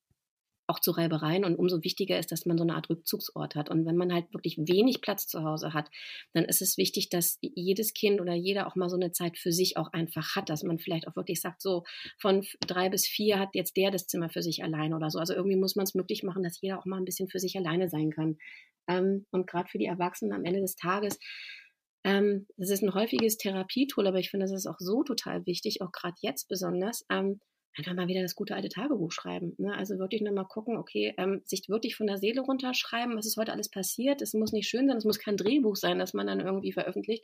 auch 0.69 0.79
zu 0.79 0.91
Reibereien. 0.91 1.43
Und 1.43 1.55
umso 1.55 1.83
wichtiger 1.83 2.19
ist, 2.19 2.31
dass 2.31 2.45
man 2.45 2.57
so 2.57 2.63
eine 2.63 2.75
Art 2.75 2.89
Rückzugsort 2.89 3.55
hat. 3.55 3.69
Und 3.69 3.85
wenn 3.85 3.97
man 3.97 4.13
halt 4.13 4.33
wirklich 4.33 4.57
wenig 4.57 5.01
Platz 5.01 5.27
zu 5.27 5.43
Hause 5.43 5.73
hat, 5.73 5.89
dann 6.33 6.45
ist 6.45 6.61
es 6.61 6.77
wichtig, 6.77 7.09
dass 7.09 7.39
jedes 7.41 7.93
Kind 7.93 8.21
oder 8.21 8.33
jeder 8.33 8.67
auch 8.67 8.75
mal 8.75 8.89
so 8.89 8.95
eine 8.95 9.11
Zeit 9.11 9.37
für 9.37 9.51
sich 9.51 9.77
auch 9.77 9.91
einfach 9.93 10.35
hat, 10.35 10.49
dass 10.49 10.63
man 10.63 10.79
vielleicht 10.79 11.07
auch 11.07 11.15
wirklich 11.15 11.41
sagt, 11.41 11.61
so 11.61 11.83
von 12.19 12.45
drei 12.65 12.89
bis 12.89 13.07
vier 13.07 13.39
hat 13.39 13.49
jetzt 13.53 13.77
der 13.77 13.91
das 13.91 14.07
Zimmer 14.07 14.29
für 14.29 14.41
sich 14.41 14.63
allein 14.63 14.93
oder 14.93 15.09
so. 15.09 15.19
Also 15.19 15.33
irgendwie 15.33 15.57
muss 15.57 15.75
man 15.75 15.83
es 15.83 15.95
möglich 15.95 16.23
machen, 16.23 16.43
dass 16.43 16.61
jeder 16.61 16.79
auch 16.79 16.85
mal 16.85 16.97
ein 16.97 17.05
bisschen 17.05 17.29
für 17.29 17.39
sich 17.39 17.57
alleine 17.57 17.89
sein 17.89 18.11
kann. 18.11 18.37
Ähm, 18.87 19.25
und 19.31 19.47
gerade 19.47 19.69
für 19.69 19.77
die 19.77 19.85
Erwachsenen 19.85 20.33
am 20.33 20.45
Ende 20.45 20.61
des 20.61 20.75
Tages, 20.75 21.19
ähm, 22.03 22.47
das 22.57 22.69
ist 22.69 22.81
ein 22.81 22.93
häufiges 22.93 23.37
Therapietool, 23.37 24.07
aber 24.07 24.19
ich 24.19 24.29
finde, 24.29 24.45
das 24.45 24.53
ist 24.53 24.67
auch 24.67 24.79
so 24.79 25.03
total 25.03 25.45
wichtig, 25.45 25.81
auch 25.81 25.91
gerade 25.91 26.15
jetzt 26.21 26.47
besonders, 26.47 27.05
ähm, 27.09 27.41
einfach 27.75 27.93
mal 27.93 28.07
wieder 28.07 28.21
das 28.21 28.35
gute 28.35 28.55
alte 28.55 28.69
Tagebuch 28.69 29.11
schreiben. 29.11 29.53
Ne? 29.57 29.73
Also 29.75 29.97
wirklich 29.99 30.21
nochmal 30.21 30.47
gucken, 30.47 30.77
okay, 30.77 31.13
ähm, 31.17 31.41
sich 31.45 31.69
wirklich 31.69 31.95
von 31.95 32.07
der 32.07 32.17
Seele 32.17 32.41
runterschreiben, 32.41 33.15
was 33.15 33.25
ist 33.25 33.37
heute 33.37 33.53
alles 33.53 33.69
passiert. 33.69 34.21
Es 34.21 34.33
muss 34.33 34.51
nicht 34.51 34.67
schön 34.67 34.87
sein, 34.87 34.97
es 34.97 35.05
muss 35.05 35.19
kein 35.19 35.37
Drehbuch 35.37 35.75
sein, 35.75 35.99
das 35.99 36.13
man 36.13 36.27
dann 36.27 36.39
irgendwie 36.39 36.71
veröffentlicht. 36.73 37.23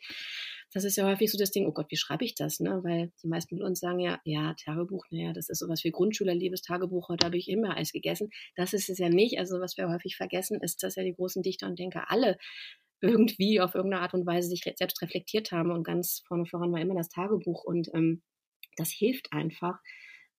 Das 0.71 0.83
ist 0.83 0.95
ja 0.95 1.05
häufig 1.05 1.31
so 1.31 1.37
das 1.37 1.51
Ding, 1.51 1.67
oh 1.67 1.71
Gott, 1.71 1.87
wie 1.89 1.97
schreibe 1.97 2.25
ich 2.25 2.35
das? 2.35 2.59
Ne? 2.59 2.81
Weil 2.83 3.11
die 3.23 3.27
meisten 3.27 3.57
von 3.57 3.65
uns 3.65 3.79
sagen 3.79 3.99
ja, 3.99 4.19
ja, 4.23 4.53
Tagebuch, 4.53 5.05
naja, 5.09 5.33
das 5.33 5.49
ist 5.49 5.59
sowas 5.59 5.83
wie 5.83 5.91
Grundschülerliebes 5.91 6.61
Tagebuch, 6.61 7.09
heute 7.09 7.25
habe 7.25 7.37
ich 7.37 7.49
immer 7.49 7.77
Eis 7.77 7.91
gegessen. 7.91 8.29
Das 8.55 8.73
ist 8.73 8.89
es 8.89 8.97
ja 8.97 9.09
nicht. 9.09 9.39
Also 9.39 9.59
was 9.59 9.77
wir 9.77 9.89
häufig 9.89 10.15
vergessen, 10.15 10.59
ist, 10.61 10.83
dass 10.83 10.95
ja 10.95 11.03
die 11.03 11.15
großen 11.15 11.43
Dichter 11.43 11.67
und 11.67 11.79
Denker 11.79 12.09
alle 12.09 12.37
irgendwie 13.01 13.59
auf 13.61 13.75
irgendeine 13.75 14.01
Art 14.01 14.13
und 14.13 14.25
Weise 14.25 14.49
sich 14.49 14.63
selbst 14.77 15.01
reflektiert 15.01 15.51
haben 15.51 15.71
und 15.71 15.83
ganz 15.83 16.23
vorne 16.27 16.45
voran 16.45 16.71
war 16.71 16.79
immer 16.79 16.95
das 16.95 17.09
Tagebuch 17.09 17.63
und 17.63 17.89
ähm, 17.93 18.23
das 18.77 18.89
hilft 18.89 19.31
einfach, 19.31 19.79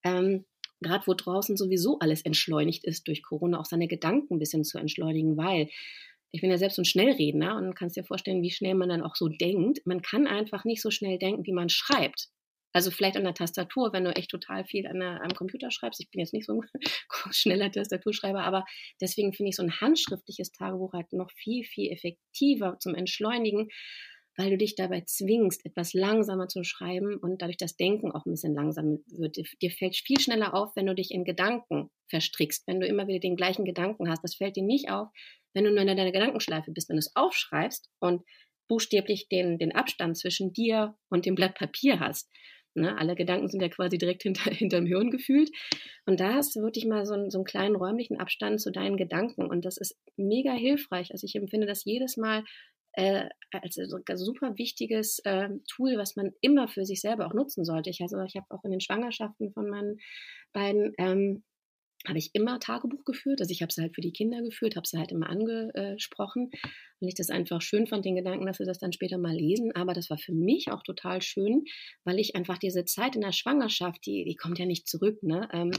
ähm, 0.06 0.44
gerade 0.80 1.06
wo 1.06 1.14
draußen 1.14 1.56
sowieso 1.56 1.98
alles 1.98 2.22
entschleunigt 2.22 2.84
ist 2.84 3.08
durch 3.08 3.22
Corona, 3.22 3.58
auch 3.58 3.64
seine 3.64 3.88
Gedanken 3.88 4.34
ein 4.34 4.38
bisschen 4.38 4.64
zu 4.64 4.78
entschleunigen, 4.78 5.36
weil 5.36 5.68
ich 6.32 6.40
bin 6.40 6.50
ja 6.50 6.58
selbst 6.58 6.76
so 6.76 6.82
ein 6.82 6.86
Schnellredner 6.86 7.56
und 7.56 7.74
kannst 7.74 7.96
dir 7.96 8.04
vorstellen, 8.04 8.42
wie 8.42 8.50
schnell 8.50 8.74
man 8.74 8.88
dann 8.88 9.02
auch 9.02 9.16
so 9.16 9.28
denkt. 9.28 9.80
Man 9.86 10.02
kann 10.02 10.26
einfach 10.26 10.64
nicht 10.64 10.82
so 10.82 10.90
schnell 10.90 11.18
denken, 11.18 11.46
wie 11.46 11.52
man 11.52 11.68
schreibt. 11.68 12.28
Also 12.72 12.90
vielleicht 12.90 13.16
an 13.16 13.24
der 13.24 13.32
Tastatur, 13.32 13.94
wenn 13.94 14.04
du 14.04 14.14
echt 14.14 14.30
total 14.30 14.66
viel 14.66 14.86
an 14.86 15.00
der, 15.00 15.22
am 15.22 15.34
Computer 15.34 15.70
schreibst. 15.70 15.98
Ich 16.00 16.10
bin 16.10 16.20
jetzt 16.20 16.34
nicht 16.34 16.44
so 16.44 16.60
ein 16.60 16.68
schneller 17.32 17.70
Tastaturschreiber, 17.70 18.42
aber 18.42 18.66
deswegen 19.00 19.32
finde 19.32 19.48
ich 19.48 19.56
so 19.56 19.62
ein 19.62 19.80
handschriftliches 19.80 20.52
Tagebuch 20.52 20.92
halt 20.92 21.10
noch 21.14 21.30
viel, 21.30 21.64
viel 21.64 21.90
effektiver 21.90 22.76
zum 22.78 22.94
Entschleunigen, 22.94 23.70
weil 24.36 24.50
du 24.50 24.58
dich 24.58 24.74
dabei 24.74 25.02
zwingst, 25.02 25.64
etwas 25.64 25.94
langsamer 25.94 26.48
zu 26.48 26.62
schreiben 26.62 27.16
und 27.16 27.40
dadurch 27.40 27.56
das 27.56 27.76
Denken 27.76 28.12
auch 28.12 28.26
ein 28.26 28.32
bisschen 28.32 28.54
langsamer 28.54 28.98
wird. 29.08 29.38
Dir 29.62 29.70
fällt 29.70 29.96
viel 29.96 30.20
schneller 30.20 30.54
auf, 30.54 30.76
wenn 30.76 30.86
du 30.86 30.94
dich 30.94 31.10
in 31.10 31.24
Gedanken 31.24 31.90
verstrickst, 32.08 32.66
wenn 32.66 32.80
du 32.80 32.86
immer 32.86 33.08
wieder 33.08 33.20
den 33.20 33.36
gleichen 33.36 33.64
Gedanken 33.64 34.08
hast. 34.08 34.22
Das 34.22 34.36
fällt 34.36 34.56
dir 34.56 34.64
nicht 34.64 34.90
auf, 34.90 35.08
wenn 35.54 35.64
du 35.64 35.70
nur 35.70 35.80
in 35.80 35.86
deiner 35.86 36.12
Gedankenschleife 36.12 36.70
bist. 36.70 36.88
Wenn 36.88 36.96
du 36.96 37.00
es 37.00 37.16
aufschreibst 37.16 37.88
und 37.98 38.22
buchstäblich 38.68 39.28
den, 39.28 39.58
den 39.58 39.74
Abstand 39.74 40.18
zwischen 40.18 40.52
dir 40.52 40.96
und 41.08 41.24
dem 41.24 41.34
Blatt 41.34 41.54
Papier 41.54 42.00
hast. 42.00 42.30
Ne? 42.74 42.96
Alle 42.98 43.14
Gedanken 43.14 43.48
sind 43.48 43.62
ja 43.62 43.68
quasi 43.68 43.96
direkt 43.96 44.22
hinter, 44.22 44.50
hinterm 44.50 44.86
Hirn 44.86 45.10
gefühlt. 45.10 45.50
Und 46.04 46.20
da 46.20 46.34
hast 46.34 46.54
du 46.54 46.60
wirklich 46.60 46.84
mal 46.84 47.06
so 47.06 47.14
einen, 47.14 47.30
so 47.30 47.38
einen 47.38 47.44
kleinen 47.44 47.76
räumlichen 47.76 48.18
Abstand 48.18 48.60
zu 48.60 48.70
deinen 48.70 48.96
Gedanken. 48.96 49.46
Und 49.46 49.64
das 49.64 49.78
ist 49.78 49.96
mega 50.16 50.52
hilfreich. 50.52 51.10
Also 51.12 51.24
ich 51.24 51.34
empfinde 51.34 51.66
das 51.66 51.84
jedes 51.84 52.16
Mal 52.16 52.44
äh, 52.96 53.28
als 53.52 53.74
so 53.74 53.96
ein 53.96 54.16
super 54.16 54.58
wichtiges 54.58 55.20
äh, 55.24 55.48
Tool, 55.68 55.96
was 55.96 56.16
man 56.16 56.32
immer 56.40 56.68
für 56.68 56.84
sich 56.84 57.00
selber 57.00 57.26
auch 57.26 57.34
nutzen 57.34 57.64
sollte. 57.64 57.90
Ich, 57.90 58.00
also, 58.00 58.20
ich 58.22 58.36
habe 58.36 58.46
auch 58.50 58.64
in 58.64 58.72
den 58.72 58.80
Schwangerschaften 58.80 59.52
von 59.52 59.68
meinen 59.68 59.98
beiden 60.52 60.92
ähm, 60.98 61.44
habe 62.06 62.18
ich 62.18 62.34
immer 62.34 62.60
Tagebuch 62.60 63.04
geführt. 63.04 63.40
Also 63.40 63.50
ich 63.52 63.62
habe 63.62 63.70
es 63.70 63.78
halt 63.78 63.94
für 63.94 64.00
die 64.00 64.12
Kinder 64.12 64.42
geführt, 64.42 64.76
habe 64.76 64.86
sie 64.86 64.98
halt 64.98 65.12
immer 65.12 65.28
angesprochen, 65.28 66.50
weil 67.00 67.08
ich 67.08 67.14
das 67.14 67.30
einfach 67.30 67.62
schön 67.62 67.86
fand, 67.86 68.04
den 68.04 68.16
Gedanken, 68.16 68.46
dass 68.46 68.58
sie 68.58 68.64
das 68.64 68.78
dann 68.78 68.92
später 68.92 69.18
mal 69.18 69.34
lesen. 69.34 69.72
Aber 69.74 69.92
das 69.92 70.10
war 70.10 70.18
für 70.18 70.32
mich 70.32 70.70
auch 70.70 70.82
total 70.82 71.22
schön, 71.22 71.64
weil 72.04 72.18
ich 72.18 72.34
einfach 72.34 72.58
diese 72.58 72.84
Zeit 72.84 73.14
in 73.14 73.20
der 73.20 73.32
Schwangerschaft, 73.32 74.04
die, 74.06 74.24
die 74.24 74.36
kommt 74.36 74.58
ja 74.58 74.66
nicht 74.66 74.88
zurück, 74.88 75.22
ne? 75.22 75.48
Ähm, 75.52 75.70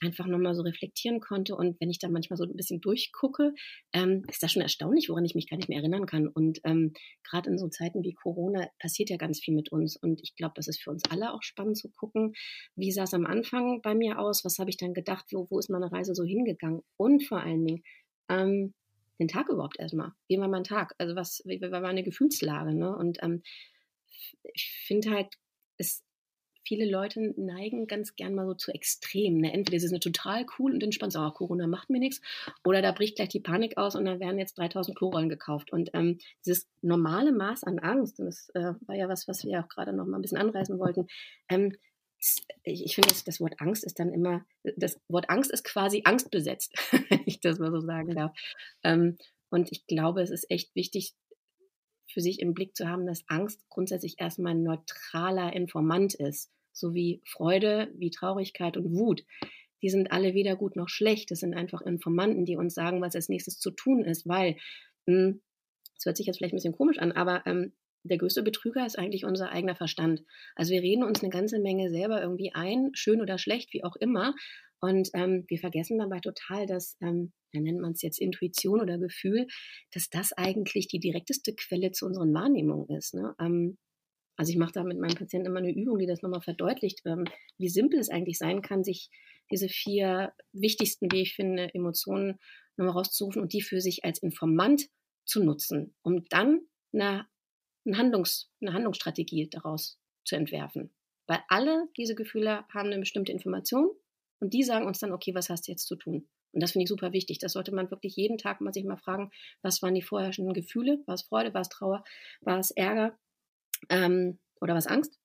einfach 0.00 0.26
nochmal 0.26 0.54
so 0.54 0.62
reflektieren 0.62 1.20
konnte. 1.20 1.56
Und 1.56 1.80
wenn 1.80 1.90
ich 1.90 1.98
da 1.98 2.08
manchmal 2.08 2.36
so 2.36 2.44
ein 2.44 2.56
bisschen 2.56 2.80
durchgucke, 2.80 3.54
ähm, 3.92 4.24
ist 4.28 4.42
das 4.42 4.52
schon 4.52 4.62
erstaunlich, 4.62 5.08
woran 5.08 5.24
ich 5.24 5.34
mich 5.34 5.48
gar 5.48 5.56
nicht 5.56 5.68
mehr 5.68 5.78
erinnern 5.78 6.06
kann. 6.06 6.28
Und 6.28 6.60
ähm, 6.64 6.92
gerade 7.22 7.50
in 7.50 7.58
so 7.58 7.68
Zeiten 7.68 8.02
wie 8.02 8.14
Corona 8.14 8.68
passiert 8.78 9.10
ja 9.10 9.16
ganz 9.16 9.40
viel 9.40 9.54
mit 9.54 9.72
uns. 9.72 9.96
Und 9.96 10.20
ich 10.22 10.34
glaube, 10.36 10.54
das 10.56 10.68
ist 10.68 10.82
für 10.82 10.90
uns 10.90 11.02
alle 11.10 11.32
auch 11.32 11.42
spannend 11.42 11.78
zu 11.78 11.90
gucken, 11.90 12.34
wie 12.74 12.92
sah 12.92 13.04
es 13.04 13.14
am 13.14 13.26
Anfang 13.26 13.80
bei 13.82 13.94
mir 13.94 14.18
aus, 14.18 14.44
was 14.44 14.58
habe 14.58 14.70
ich 14.70 14.76
dann 14.76 14.94
gedacht, 14.94 15.26
wo, 15.32 15.46
wo 15.50 15.58
ist 15.58 15.70
meine 15.70 15.90
Reise 15.90 16.14
so 16.14 16.24
hingegangen? 16.24 16.82
Und 16.96 17.24
vor 17.24 17.40
allen 17.40 17.64
Dingen, 17.64 17.82
ähm, 18.28 18.74
den 19.18 19.28
Tag 19.28 19.48
überhaupt 19.48 19.78
erstmal? 19.78 20.12
Wie 20.28 20.38
war 20.38 20.48
mein 20.48 20.64
Tag? 20.64 20.94
Also 20.98 21.16
was, 21.16 21.42
wie 21.44 21.60
war 21.60 21.80
meine 21.80 22.02
Gefühlslage? 22.02 22.74
Ne? 22.74 22.94
Und 22.94 23.22
ähm, 23.22 23.42
ich 24.54 24.70
finde 24.86 25.10
halt, 25.10 25.28
es, 25.78 26.04
viele 26.66 26.90
Leute 26.90 27.34
neigen 27.36 27.86
ganz 27.86 28.16
gern 28.16 28.34
mal 28.34 28.46
so 28.46 28.54
zu 28.54 28.72
Extremen. 28.72 29.40
Ne? 29.40 29.52
Entweder 29.52 29.78
sie 29.78 29.88
sind 29.88 30.02
total 30.02 30.44
cool 30.58 30.72
und 30.72 30.82
entspannt, 30.82 31.12
so, 31.12 31.20
oh, 31.20 31.30
Corona 31.30 31.66
macht 31.66 31.90
mir 31.90 32.00
nichts, 32.00 32.20
oder 32.64 32.82
da 32.82 32.92
bricht 32.92 33.16
gleich 33.16 33.28
die 33.28 33.40
Panik 33.40 33.78
aus 33.78 33.94
und 33.94 34.04
dann 34.04 34.20
werden 34.20 34.38
jetzt 34.38 34.58
3000 34.58 34.96
Klorollen 34.96 35.28
gekauft. 35.28 35.72
Und 35.72 35.90
ähm, 35.94 36.18
dieses 36.44 36.68
normale 36.82 37.32
Maß 37.32 37.64
an 37.64 37.78
Angst, 37.78 38.18
und 38.18 38.26
das 38.26 38.48
äh, 38.54 38.74
war 38.86 38.96
ja 38.96 39.08
was, 39.08 39.28
was 39.28 39.44
wir 39.44 39.60
auch 39.60 39.68
gerade 39.68 39.92
noch 39.92 40.06
mal 40.06 40.18
ein 40.18 40.22
bisschen 40.22 40.38
anreißen 40.38 40.78
wollten, 40.78 41.06
ähm, 41.48 41.72
ich 42.62 42.94
finde, 42.94 43.14
das 43.24 43.40
Wort 43.40 43.60
Angst 43.60 43.84
ist 43.84 43.98
dann 43.98 44.12
immer, 44.12 44.44
das 44.76 45.00
Wort 45.08 45.30
Angst 45.30 45.50
ist 45.50 45.64
quasi 45.64 46.02
angstbesetzt, 46.04 46.74
wenn 47.10 47.22
ich 47.26 47.40
das 47.40 47.58
mal 47.58 47.70
so 47.70 47.80
sagen 47.80 48.14
darf. 48.14 48.36
Ähm, 48.82 49.16
und 49.50 49.70
ich 49.70 49.86
glaube, 49.86 50.22
es 50.22 50.30
ist 50.30 50.50
echt 50.50 50.74
wichtig, 50.74 51.14
für 52.08 52.20
sich 52.20 52.40
im 52.40 52.54
Blick 52.54 52.76
zu 52.76 52.88
haben, 52.88 53.06
dass 53.06 53.28
Angst 53.28 53.68
grundsätzlich 53.68 54.16
erstmal 54.18 54.54
ein 54.54 54.62
neutraler 54.62 55.52
Informant 55.52 56.14
ist, 56.14 56.50
so 56.72 56.94
wie 56.94 57.20
Freude, 57.24 57.92
wie 57.94 58.10
Traurigkeit 58.10 58.76
und 58.76 58.94
Wut. 58.96 59.24
Die 59.82 59.90
sind 59.90 60.12
alle 60.12 60.34
weder 60.34 60.56
gut 60.56 60.76
noch 60.76 60.88
schlecht. 60.88 61.30
Das 61.30 61.40
sind 61.40 61.54
einfach 61.54 61.82
Informanten, 61.82 62.44
die 62.44 62.56
uns 62.56 62.74
sagen, 62.74 63.02
was 63.02 63.14
als 63.14 63.28
nächstes 63.28 63.58
zu 63.58 63.70
tun 63.70 64.04
ist, 64.04 64.26
weil, 64.26 64.56
es 65.04 65.14
hm, 65.14 65.42
hört 66.04 66.16
sich 66.16 66.26
jetzt 66.26 66.38
vielleicht 66.38 66.54
ein 66.54 66.56
bisschen 66.56 66.76
komisch 66.76 66.98
an, 66.98 67.12
aber 67.12 67.46
ähm, 67.46 67.72
der 68.06 68.18
größte 68.18 68.42
Betrüger 68.42 68.84
ist 68.86 68.98
eigentlich 68.98 69.24
unser 69.24 69.50
eigener 69.50 69.76
Verstand. 69.76 70.22
Also 70.54 70.72
wir 70.72 70.82
reden 70.82 71.04
uns 71.04 71.20
eine 71.20 71.30
ganze 71.30 71.58
Menge 71.58 71.90
selber 71.90 72.20
irgendwie 72.22 72.52
ein, 72.54 72.90
schön 72.94 73.20
oder 73.20 73.38
schlecht, 73.38 73.72
wie 73.72 73.84
auch 73.84 73.96
immer. 73.96 74.34
Und 74.80 75.10
ähm, 75.14 75.44
wir 75.48 75.58
vergessen 75.58 75.98
dabei 75.98 76.20
total, 76.20 76.66
dass, 76.66 76.96
ähm, 77.00 77.32
ja, 77.52 77.60
nennt 77.60 77.80
man 77.80 77.92
es 77.92 78.02
jetzt 78.02 78.20
Intuition 78.20 78.80
oder 78.80 78.98
Gefühl, 78.98 79.46
dass 79.92 80.10
das 80.10 80.32
eigentlich 80.32 80.88
die 80.88 81.00
direkteste 81.00 81.54
Quelle 81.54 81.92
zu 81.92 82.06
unseren 82.06 82.34
Wahrnehmungen 82.34 82.88
ist. 82.96 83.14
Ne? 83.14 83.34
Ähm, 83.40 83.78
also 84.36 84.52
ich 84.52 84.58
mache 84.58 84.72
da 84.72 84.84
mit 84.84 84.98
meinen 84.98 85.14
Patienten 85.14 85.46
immer 85.46 85.60
eine 85.60 85.74
Übung, 85.74 85.98
die 85.98 86.06
das 86.06 86.22
nochmal 86.22 86.42
verdeutlicht, 86.42 87.00
ähm, 87.06 87.24
wie 87.58 87.70
simpel 87.70 87.98
es 87.98 88.10
eigentlich 88.10 88.38
sein 88.38 88.60
kann, 88.60 88.84
sich 88.84 89.08
diese 89.50 89.68
vier 89.68 90.32
wichtigsten, 90.52 91.10
wie 91.10 91.22
ich 91.22 91.34
finde, 91.34 91.72
Emotionen 91.72 92.38
nochmal 92.76 92.94
rauszurufen 92.94 93.40
und 93.40 93.52
die 93.52 93.62
für 93.62 93.80
sich 93.80 94.04
als 94.04 94.18
Informant 94.22 94.88
zu 95.24 95.42
nutzen, 95.42 95.94
um 96.02 96.24
dann 96.28 96.60
eine 96.92 97.26
ein 97.86 97.96
Handlungs, 97.98 98.50
eine 98.60 98.72
Handlungsstrategie 98.72 99.48
daraus 99.50 99.98
zu 100.24 100.36
entwerfen. 100.36 100.92
Weil 101.26 101.40
alle 101.48 101.88
diese 101.96 102.14
Gefühle 102.14 102.64
haben 102.72 102.88
eine 102.88 102.98
bestimmte 102.98 103.32
Information 103.32 103.90
Und 104.40 104.52
die 104.52 104.62
sagen 104.62 104.86
uns 104.86 104.98
dann, 104.98 105.12
okay, 105.12 105.34
was 105.34 105.48
hast 105.48 105.66
du 105.66 105.72
jetzt 105.72 105.86
zu 105.86 105.96
tun? 105.96 106.28
Und 106.52 106.62
das 106.62 106.72
finde 106.72 106.84
ich 106.84 106.88
super 106.88 107.12
wichtig. 107.12 107.38
Das 107.38 107.52
sollte 107.52 107.74
man 107.74 107.90
wirklich 107.90 108.16
jeden 108.16 108.38
Tag 108.38 108.60
mal 108.60 108.72
sich 108.72 108.84
mal 108.84 108.96
fragen, 108.96 109.30
was 109.62 109.82
waren 109.82 109.94
die 109.94 110.02
vorherrschenden 110.02 110.54
Gefühle? 110.54 111.02
War 111.06 111.14
es 111.14 111.22
Freude, 111.22 111.54
war 111.54 111.62
es 111.62 111.68
Trauer, 111.68 112.04
war 112.40 112.58
es 112.58 112.70
Ärger 112.70 113.18
ähm, 113.88 114.38
oder 114.60 114.74
was 114.74 114.86
Angst? 114.86 115.18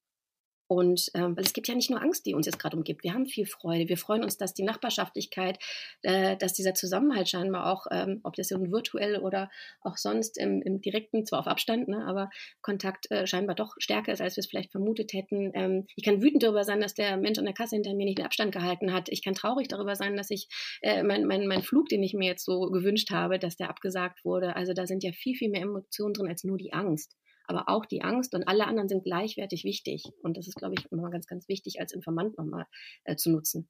Und 0.72 1.12
ähm, 1.16 1.36
weil 1.36 1.44
es 1.44 1.52
gibt 1.52 1.68
ja 1.68 1.76
nicht 1.76 1.90
nur 1.90 2.02
Angst, 2.02 2.26
die 2.26 2.34
uns 2.34 2.46
jetzt 2.46 2.58
gerade 2.58 2.78
umgibt. 2.78 3.04
Wir 3.04 3.14
haben 3.14 3.26
viel 3.26 3.46
Freude. 3.46 3.90
Wir 3.90 3.98
freuen 3.98 4.24
uns, 4.24 4.38
dass 4.38 4.54
die 4.54 4.64
Nachbarschaftlichkeit, 4.64 5.60
äh, 6.02 6.38
dass 6.38 6.54
dieser 6.54 6.74
Zusammenhalt 6.74 7.28
scheinbar 7.28 7.74
auch, 7.74 7.88
ähm, 7.92 8.22
ob 8.24 8.38
das 8.38 8.52
nun 8.52 8.72
virtuell 8.72 9.18
oder 9.18 9.52
auch 9.82 9.98
sonst 9.98 10.38
im, 10.38 10.62
im 10.62 10.80
direkten, 10.80 11.26
zwar 11.26 11.40
auf 11.40 11.48
Abstand, 11.48 11.90
ne, 11.90 12.06
aber 12.06 12.30
Kontakt 12.62 13.12
äh, 13.12 13.28
scheinbar 13.28 13.56
doch 13.56 13.76
stärker 13.80 14.14
ist, 14.14 14.22
als 14.22 14.38
wir 14.38 14.40
es 14.40 14.48
vielleicht 14.48 14.72
vermutet 14.72 15.12
hätten. 15.12 15.52
Ähm, 15.56 15.88
ich 15.98 16.06
kann 16.06 16.22
wütend 16.22 16.44
darüber 16.44 16.64
sein, 16.64 16.80
dass 16.80 16.94
der 16.94 17.18
Mensch 17.18 17.38
an 17.38 17.44
der 17.44 17.54
Kasse 17.54 17.76
hinter 17.76 17.94
mir 17.94 18.06
nicht 18.06 18.20
den 18.20 18.26
Abstand 18.26 18.54
gehalten 18.54 18.94
hat. 18.94 19.10
Ich 19.10 19.26
kann 19.26 19.34
traurig 19.34 19.68
darüber 19.68 19.98
sein, 19.98 20.16
dass 20.16 20.30
ich 20.30 20.48
äh, 20.82 21.04
mein, 21.04 21.26
mein, 21.26 21.48
mein 21.48 21.64
Flug, 21.64 21.90
den 21.90 22.02
ich 22.02 22.14
mir 22.14 22.28
jetzt 22.28 22.46
so 22.46 22.72
gewünscht 22.72 23.12
habe, 23.12 23.40
dass 23.40 23.58
der 23.58 23.70
abgesagt 23.70 24.24
wurde. 24.24 24.56
Also 24.56 24.72
da 24.72 24.88
sind 24.88 25.04
ja 25.04 25.12
viel, 25.12 25.36
viel 25.36 25.50
mehr 25.50 25.64
Emotionen 25.64 26.14
drin 26.14 26.30
als 26.30 26.46
nur 26.46 26.58
die 26.58 26.72
Angst 26.72 27.18
aber 27.48 27.70
auch 27.70 27.86
die 27.86 28.02
Angst 28.02 28.34
und 28.34 28.48
alle 28.48 28.66
anderen 28.66 28.90
sind 28.90 29.04
gleichwertig 29.04 29.64
wichtig. 29.64 30.04
Und 30.22 30.38
das 30.38 30.48
ist, 30.48 30.56
glaube 30.56 30.76
ich, 30.78 30.90
nochmal 30.92 31.12
ganz, 31.12 31.28
ganz 31.28 31.48
wichtig 31.48 31.80
als 31.80 31.94
Informant 31.94 32.38
nochmal 32.38 32.66
äh, 33.04 33.16
zu 33.16 33.32
nutzen. 33.32 33.70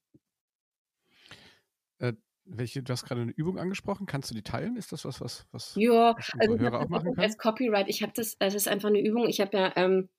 Äh, 2.00 2.14
welche, 2.46 2.84
du 2.84 2.92
hast 2.92 3.06
gerade 3.06 3.22
eine 3.22 3.32
Übung 3.32 3.60
angesprochen, 3.60 4.06
kannst 4.06 4.32
du 4.32 4.36
die 4.36 4.42
teilen? 4.42 4.76
Ist 4.76 4.92
das 4.92 5.06
was, 5.06 5.22
was, 5.22 5.46
was, 5.52 5.76
ja, 5.76 6.16
also 6.40 6.58
Hörer 6.58 6.82
auch 6.82 6.90
machen 6.90 7.14
können? 7.14 7.20
Als 7.20 7.38
Copyright, 7.38 7.88
ich 7.88 8.02
habe 8.02 8.14
das, 8.16 8.38
das 8.38 8.56
ist 8.56 8.68
einfach 8.68 8.90
eine 8.90 9.02
Übung. 9.02 9.28
Ich 9.28 9.40
habe 9.42 9.56
ja, 9.58 9.74
ähm, 9.76 10.10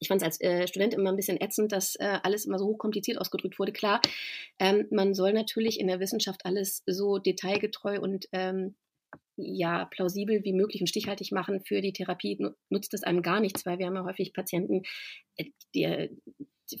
ich 0.00 0.08
fand 0.08 0.22
es 0.22 0.24
als 0.24 0.40
äh, 0.40 0.66
Student 0.66 0.94
immer 0.94 1.10
ein 1.10 1.16
bisschen 1.16 1.40
ätzend, 1.40 1.72
dass 1.72 1.96
äh, 1.96 2.18
alles 2.22 2.46
immer 2.46 2.58
so 2.58 2.66
hochkompliziert 2.66 3.18
ausgedrückt 3.18 3.58
wurde. 3.58 3.72
Klar, 3.72 4.00
ähm, 4.58 4.86
man 4.90 5.14
soll 5.14 5.32
natürlich 5.32 5.80
in 5.80 5.88
der 5.88 6.00
Wissenschaft 6.00 6.46
alles 6.46 6.82
so 6.86 7.18
detailgetreu 7.18 8.00
und 8.00 8.28
ähm, 8.32 8.74
ja 9.38 9.84
plausibel 9.86 10.44
wie 10.44 10.52
möglich 10.52 10.80
und 10.80 10.88
stichhaltig 10.88 11.32
machen 11.32 11.60
für 11.64 11.80
die 11.80 11.92
Therapie, 11.92 12.38
nutzt 12.68 12.94
es 12.94 13.02
einem 13.02 13.22
gar 13.22 13.40
nichts, 13.40 13.64
weil 13.64 13.78
wir 13.78 13.86
haben 13.86 13.94
ja 13.94 14.04
häufig 14.04 14.32
Patienten, 14.32 14.82
äh, 15.36 15.46
die, 15.74 16.10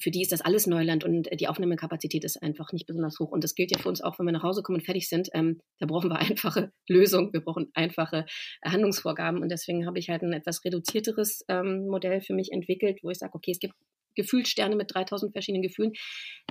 für 0.00 0.10
die 0.10 0.22
ist 0.22 0.32
das 0.32 0.42
alles 0.42 0.66
Neuland 0.66 1.04
und 1.04 1.28
die 1.40 1.48
Aufnahmekapazität 1.48 2.24
ist 2.24 2.42
einfach 2.42 2.72
nicht 2.72 2.86
besonders 2.86 3.18
hoch. 3.18 3.30
Und 3.30 3.42
das 3.42 3.54
gilt 3.54 3.70
ja 3.70 3.78
für 3.78 3.88
uns 3.88 4.02
auch, 4.02 4.18
wenn 4.18 4.26
wir 4.26 4.32
nach 4.32 4.42
Hause 4.42 4.62
kommen 4.62 4.78
und 4.78 4.84
fertig 4.84 5.08
sind. 5.08 5.30
Ähm, 5.32 5.60
da 5.78 5.86
brauchen 5.86 6.10
wir 6.10 6.18
einfache 6.18 6.72
Lösungen, 6.88 7.32
wir 7.32 7.40
brauchen 7.40 7.70
einfache 7.74 8.26
Handlungsvorgaben. 8.64 9.40
Und 9.42 9.50
deswegen 9.50 9.86
habe 9.86 9.98
ich 9.98 10.10
halt 10.10 10.22
ein 10.22 10.32
etwas 10.32 10.64
reduzierteres 10.64 11.44
ähm, 11.48 11.86
Modell 11.86 12.20
für 12.20 12.34
mich 12.34 12.52
entwickelt, 12.52 12.98
wo 13.02 13.10
ich 13.10 13.18
sage, 13.18 13.34
okay, 13.34 13.52
es 13.52 13.58
gibt 13.58 13.74
Gefühlssterne 14.14 14.74
mit 14.74 14.92
3000 14.92 15.32
verschiedenen 15.32 15.62
Gefühlen, 15.62 15.92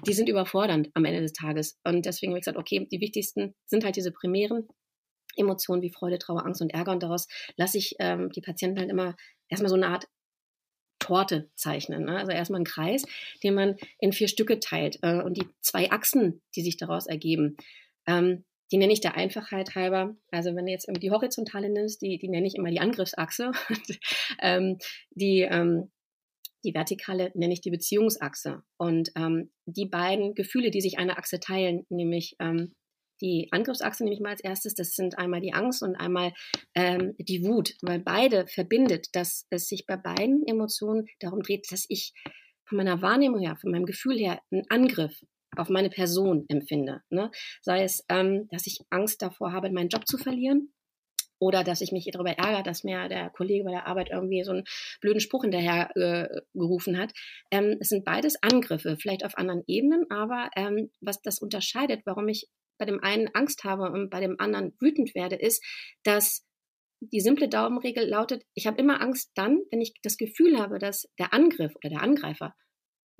die 0.07 0.13
sind 0.13 0.29
überfordernd 0.29 0.89
am 0.93 1.05
Ende 1.05 1.21
des 1.21 1.33
Tages. 1.33 1.77
Und 1.83 2.05
deswegen 2.05 2.31
habe 2.31 2.39
ich 2.39 2.45
gesagt, 2.45 2.57
okay, 2.57 2.87
die 2.89 3.01
wichtigsten 3.01 3.55
sind 3.65 3.83
halt 3.83 3.97
diese 3.97 4.11
primären 4.11 4.67
Emotionen 5.37 5.81
wie 5.81 5.91
Freude, 5.91 6.19
Trauer, 6.19 6.45
Angst 6.45 6.61
und 6.61 6.73
Ärger. 6.73 6.91
Und 6.91 7.03
daraus 7.03 7.27
lasse 7.55 7.77
ich 7.77 7.95
ähm, 7.99 8.31
die 8.31 8.41
Patienten 8.41 8.79
halt 8.79 8.89
immer 8.89 9.15
erstmal 9.49 9.69
so 9.69 9.75
eine 9.75 9.87
Art 9.87 10.07
Torte 10.99 11.49
zeichnen. 11.55 12.05
Ne? 12.05 12.17
Also 12.17 12.31
erstmal 12.31 12.57
einen 12.57 12.65
Kreis, 12.65 13.05
den 13.43 13.53
man 13.53 13.75
in 13.99 14.13
vier 14.13 14.27
Stücke 14.27 14.59
teilt. 14.59 14.99
Äh, 15.01 15.21
und 15.21 15.37
die 15.37 15.47
zwei 15.61 15.91
Achsen, 15.91 16.41
die 16.55 16.61
sich 16.61 16.77
daraus 16.77 17.07
ergeben, 17.07 17.57
ähm, 18.07 18.43
die 18.71 18.77
nenne 18.77 18.91
ich 18.91 19.01
der 19.01 19.15
Einfachheit 19.15 19.75
halber. 19.75 20.15
Also 20.31 20.55
wenn 20.55 20.65
du 20.65 20.71
jetzt 20.71 20.89
die 21.01 21.11
horizontale 21.11 21.69
nimmst, 21.69 22.01
die, 22.01 22.17
die 22.17 22.27
nenne 22.27 22.47
ich 22.47 22.55
immer 22.55 22.69
die 22.69 22.81
Angriffsachse. 22.81 23.51
ähm, 24.41 24.77
die, 25.11 25.41
ähm, 25.41 25.91
die 26.65 26.73
vertikale 26.73 27.31
nenne 27.33 27.53
ich 27.53 27.61
die 27.61 27.71
Beziehungsachse. 27.71 28.63
Und 28.77 29.11
ähm, 29.15 29.51
die 29.65 29.85
beiden 29.85 30.35
Gefühle, 30.35 30.71
die 30.71 30.81
sich 30.81 30.97
eine 30.97 31.17
Achse 31.17 31.39
teilen, 31.39 31.85
nämlich 31.89 32.35
ähm, 32.39 32.75
die 33.21 33.47
Angriffsachse 33.51 34.03
nehme 34.03 34.15
ich 34.15 34.21
mal 34.21 34.31
als 34.31 34.43
erstes. 34.43 34.75
Das 34.75 34.91
sind 34.91 35.17
einmal 35.17 35.41
die 35.41 35.53
Angst 35.53 35.83
und 35.83 35.95
einmal 35.95 36.33
ähm, 36.75 37.15
die 37.19 37.43
Wut, 37.43 37.75
weil 37.81 37.99
beide 37.99 38.47
verbindet, 38.47 39.07
dass 39.13 39.45
es 39.49 39.67
sich 39.67 39.85
bei 39.85 39.97
beiden 39.97 40.45
Emotionen 40.45 41.07
darum 41.19 41.41
dreht, 41.41 41.71
dass 41.71 41.85
ich 41.89 42.13
von 42.65 42.77
meiner 42.77 43.01
Wahrnehmung 43.01 43.39
her, 43.39 43.57
von 43.59 43.71
meinem 43.71 43.85
Gefühl 43.85 44.17
her 44.17 44.41
einen 44.51 44.65
Angriff 44.69 45.23
auf 45.55 45.69
meine 45.69 45.89
Person 45.89 46.45
empfinde. 46.49 47.01
Ne? 47.09 47.31
Sei 47.61 47.83
es, 47.83 48.03
ähm, 48.09 48.47
dass 48.51 48.67
ich 48.67 48.81
Angst 48.89 49.21
davor 49.21 49.53
habe, 49.53 49.71
meinen 49.71 49.89
Job 49.89 50.07
zu 50.07 50.17
verlieren 50.17 50.73
oder 51.39 51.63
dass 51.63 51.81
ich 51.81 51.91
mich 51.91 52.09
darüber 52.11 52.31
ärgere, 52.31 52.63
dass 52.63 52.83
mir 52.83 53.07
der 53.09 53.29
Kollege 53.29 53.63
bei 53.63 53.71
der 53.71 53.87
Arbeit 53.87 54.09
irgendwie 54.11 54.43
so 54.43 54.51
einen 54.51 54.63
blöden 55.01 55.19
Spruch 55.19 55.43
hinterher 55.43 55.89
äh, 55.95 56.27
gerufen 56.53 56.97
hat. 56.97 57.13
Ähm, 57.51 57.77
es 57.79 57.89
sind 57.89 58.05
beides 58.05 58.41
Angriffe, 58.41 58.97
vielleicht 58.99 59.23
auf 59.23 59.37
anderen 59.37 59.63
Ebenen, 59.67 60.05
aber 60.09 60.49
ähm, 60.55 60.89
was 61.01 61.21
das 61.21 61.39
unterscheidet, 61.39 62.01
warum 62.05 62.27
ich 62.27 62.47
bei 62.77 62.85
dem 62.85 63.01
einen 63.03 63.29
Angst 63.33 63.63
habe 63.63 63.91
und 63.91 64.09
bei 64.09 64.19
dem 64.19 64.35
anderen 64.39 64.75
wütend 64.79 65.15
werde, 65.15 65.35
ist, 65.35 65.63
dass 66.03 66.45
die 66.99 67.19
simple 67.19 67.47
Daumenregel 67.47 68.07
lautet, 68.07 68.43
ich 68.55 68.65
habe 68.65 68.79
immer 68.79 69.01
Angst 69.01 69.31
dann, 69.35 69.59
wenn 69.71 69.81
ich 69.81 69.93
das 70.01 70.17
Gefühl 70.17 70.59
habe, 70.59 70.79
dass 70.79 71.07
der 71.19 71.33
Angriff 71.33 71.75
oder 71.75 71.89
der 71.89 72.01
Angreifer 72.01 72.53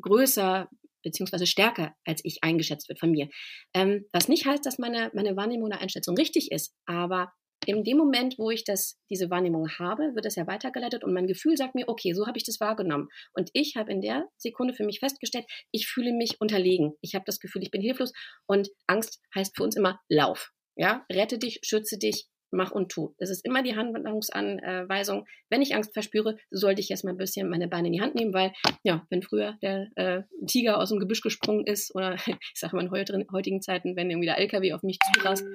größer 0.02 0.70
beziehungsweise 1.04 1.46
stärker 1.46 1.96
als 2.06 2.22
ich 2.24 2.40
eingeschätzt 2.42 2.90
wird 2.90 3.00
von 3.00 3.12
mir. 3.12 3.30
Ähm, 3.74 4.06
was 4.12 4.28
nicht 4.28 4.46
heißt, 4.46 4.66
dass 4.66 4.80
meine, 4.80 5.12
meine 5.14 5.36
Wahrnehmung 5.36 5.68
oder 5.68 5.80
Einschätzung 5.80 6.16
richtig 6.18 6.52
ist, 6.52 6.74
aber 6.86 7.32
in 7.66 7.84
dem 7.84 7.98
Moment, 7.98 8.38
wo 8.38 8.50
ich 8.50 8.64
das, 8.64 9.00
diese 9.10 9.30
Wahrnehmung 9.30 9.70
habe, 9.78 10.16
wird 10.16 10.26
das 10.26 10.36
ja 10.36 10.48
weitergeleitet 10.48 11.04
und 11.04 11.14
mein 11.14 11.28
Gefühl 11.28 11.58
sagt 11.58 11.76
mir, 11.76 11.88
okay, 11.88 12.14
so 12.14 12.26
habe 12.28 12.38
ich 12.38 12.44
das 12.44 12.60
wahrgenommen. 12.60 13.10
Und 13.34 13.50
ich 13.54 13.76
habe 13.76 13.92
in 13.92 14.02
der 14.02 14.28
Sekunde 14.38 14.74
für 14.74 14.86
mich 14.86 15.00
festgestellt, 15.00 15.46
ich 15.72 15.88
fühle 15.88 16.14
mich 16.14 16.40
unterlegen. 16.40 16.94
Ich 17.02 17.16
habe 17.16 17.26
das 17.26 17.40
Gefühl, 17.40 17.64
ich 17.64 17.72
bin 17.72 17.82
hilflos 17.82 18.14
und 18.46 18.70
Angst 18.88 19.22
heißt 19.36 19.56
für 19.56 19.64
uns 19.64 19.76
immer 19.76 20.00
Lauf. 20.10 20.52
Ja, 20.76 21.06
rette 21.12 21.40
dich, 21.40 21.60
schütze 21.64 21.98
dich, 21.98 22.28
mach 22.52 22.72
und 22.72 22.92
tu. 22.92 23.16
Das 23.18 23.30
ist 23.30 23.46
immer 23.46 23.64
die 23.64 23.76
Handlungsanweisung. 23.76 25.26
Wenn 25.50 25.62
ich 25.62 25.76
Angst 25.76 25.94
verspüre, 25.94 26.38
sollte 26.52 26.82
ich 26.82 26.92
erstmal 26.92 27.14
ein 27.14 27.18
bisschen 27.18 27.50
meine 27.50 27.68
Beine 27.68 27.88
in 27.88 27.94
die 27.94 28.02
Hand 28.02 28.16
nehmen, 28.16 28.34
weil, 28.34 28.54
ja, 28.84 29.06
wenn 29.10 29.22
früher 29.22 29.58
der 29.62 29.88
äh, 29.96 30.24
Tiger 30.46 30.80
aus 30.80 30.90
dem 30.90 31.00
Gebüsch 31.00 31.22
gesprungen 31.22 31.66
ist 31.66 31.94
oder 31.96 32.16
ich 32.28 32.38
sage 32.54 32.76
mal 32.76 32.86
in 32.86 33.32
heutigen 33.32 33.62
Zeiten, 33.62 33.96
wenn 33.96 34.10
irgendwie 34.10 34.28
der 34.28 34.38
LKW 34.38 34.74
auf 34.74 34.84
mich 34.84 35.00
zurast, 35.14 35.46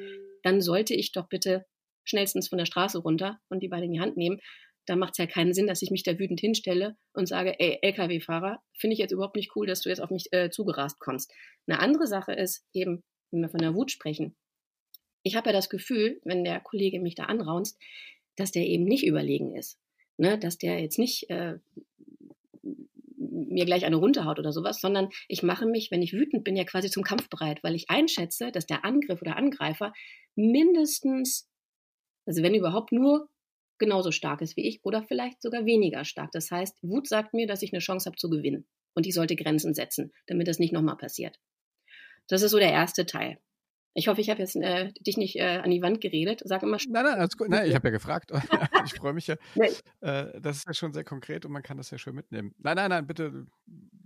dann 0.43 0.61
sollte 0.61 0.95
ich 0.95 1.13
doch 1.13 1.29
bitte 1.29 1.65
schnellstens 2.05 2.49
von 2.49 2.59
der 2.59 2.67
Straße 2.67 2.99
runter 2.99 3.39
und 3.49 3.63
die 3.63 3.69
beide 3.69 3.87
in 3.87 3.93
die 3.93 4.01
Hand 4.01 4.17
nehmen, 4.17 4.41
da 4.87 4.97
macht 4.97 5.13
es 5.13 5.19
ja 5.19 5.27
keinen 5.27 5.55
Sinn, 5.55 5.67
dass 5.67 5.83
ich 5.83 5.91
mich 5.91 6.03
da 6.03 6.19
wütend 6.19 6.41
hinstelle 6.41 6.97
und 7.13 7.27
sage, 7.27 7.59
ey, 7.61 7.79
Lkw-Fahrer, 7.83 8.61
finde 8.77 8.95
ich 8.95 8.99
jetzt 8.99 9.13
überhaupt 9.13 9.37
nicht 9.37 9.55
cool, 9.55 9.67
dass 9.67 9.81
du 9.81 9.89
jetzt 9.89 10.01
auf 10.01 10.11
mich 10.11 10.33
äh, 10.33 10.51
zugerast 10.51 10.99
kommst. 10.99 11.33
Eine 11.67 11.79
andere 11.79 12.07
Sache 12.07 12.33
ist 12.33 12.65
eben, 12.73 13.05
wenn 13.31 13.43
wir 13.43 13.49
von 13.49 13.61
der 13.61 13.75
Wut 13.75 13.91
sprechen. 13.91 14.35
Ich 15.23 15.37
habe 15.37 15.51
ja 15.51 15.53
das 15.53 15.71
Gefühl, 15.71 16.21
wenn 16.25 16.43
der 16.43 16.61
Kollege 16.61 17.01
mich 17.01 17.15
da 17.15 17.25
anraunst, 17.25 17.79
dass 18.37 18.51
der 18.51 18.67
eben 18.67 18.85
nicht 18.85 19.07
überlegen 19.07 19.55
ist. 19.55 19.79
Ne? 20.17 20.37
Dass 20.39 20.59
der 20.59 20.81
jetzt 20.81 20.99
nicht 20.99 21.31
äh, 21.31 21.59
mir 23.17 23.65
gleich 23.65 23.85
eine 23.85 23.97
runterhaut 23.97 24.41
oder 24.41 24.53
sowas, 24.53 24.81
sondern 24.81 25.11
ich 25.29 25.43
mache 25.43 25.67
mich, 25.67 25.91
wenn 25.91 26.03
ich 26.03 26.13
wütend 26.13 26.43
bin, 26.43 26.57
ja 26.57 26.65
quasi 26.65 26.91
zum 26.91 27.05
Kampf 27.05 27.29
bereit, 27.29 27.63
weil 27.63 27.77
ich 27.77 27.89
einschätze, 27.89 28.51
dass 28.51 28.67
der 28.67 28.85
Angriff 28.85 29.23
oder 29.23 29.37
Angreifer 29.37 29.93
mindestens 30.35 31.49
also 32.27 32.43
wenn 32.43 32.55
überhaupt 32.55 32.93
nur 32.93 33.29
genauso 33.79 34.13
stark 34.13 34.41
ist 34.43 34.57
wie 34.57 34.69
ich 34.69 34.85
oder 34.85 35.03
vielleicht 35.03 35.43
sogar 35.43 35.65
weniger 35.65 36.05
stark. 36.05 36.31
Das 36.33 36.51
heißt, 36.51 36.79
Wut 36.83 37.09
sagt 37.09 37.35
mir, 37.35 37.47
dass 37.47 37.63
ich 37.63 37.73
eine 37.73 37.81
Chance 37.81 38.07
habe 38.07 38.17
zu 38.17 38.31
gewinnen 38.31 38.67
und 38.95 39.07
ich 39.07 39.15
sollte 39.15 39.37
Grenzen 39.37 39.75
setzen, 39.75 40.13
damit 40.27 40.47
das 40.47 40.59
nicht 40.59 40.73
nochmal 40.73 40.97
passiert. 40.97 41.39
Das 42.29 42.43
ist 42.43 42.53
so 42.53 42.59
der 42.59 42.71
erste 42.71 43.07
Teil. 43.07 43.39
Ich 43.95 44.09
hoffe, 44.09 44.21
ich 44.23 44.31
habe 44.31 44.41
jetzt 44.41 44.57
äh, 44.57 44.91
dich 45.01 45.19
nicht 45.19 45.37
äh, 45.37 45.61
an 45.63 45.71
die 45.71 45.83
Wand 45.83 46.01
geredet. 46.01 46.41
Sag 46.45 46.63
immer. 46.63 46.79
Nein, 46.89 47.05
nein, 47.05 47.19
alles 47.19 47.37
gut. 47.37 47.49
Nein, 47.51 47.69
ich 47.69 47.75
habe 47.75 47.89
ja 47.89 47.93
gefragt. 47.93 48.33
ich 48.87 48.95
freue 48.95 49.13
mich 49.13 49.27
ja. 49.27 49.37
Äh, 50.01 50.41
das 50.41 50.59
ist 50.59 50.67
ja 50.67 50.73
schon 50.73 50.95
sehr 50.95 51.05
konkret 51.05 51.45
und 51.45 51.53
man 51.53 51.63
kann 51.63 51.77
das 51.77 51.91
ja 51.91 51.99
schön 51.99 52.15
mitnehmen. 52.15 52.55
Nein, 52.59 52.77
nein, 52.77 52.91
nein, 52.91 53.07
bitte. 53.07 53.47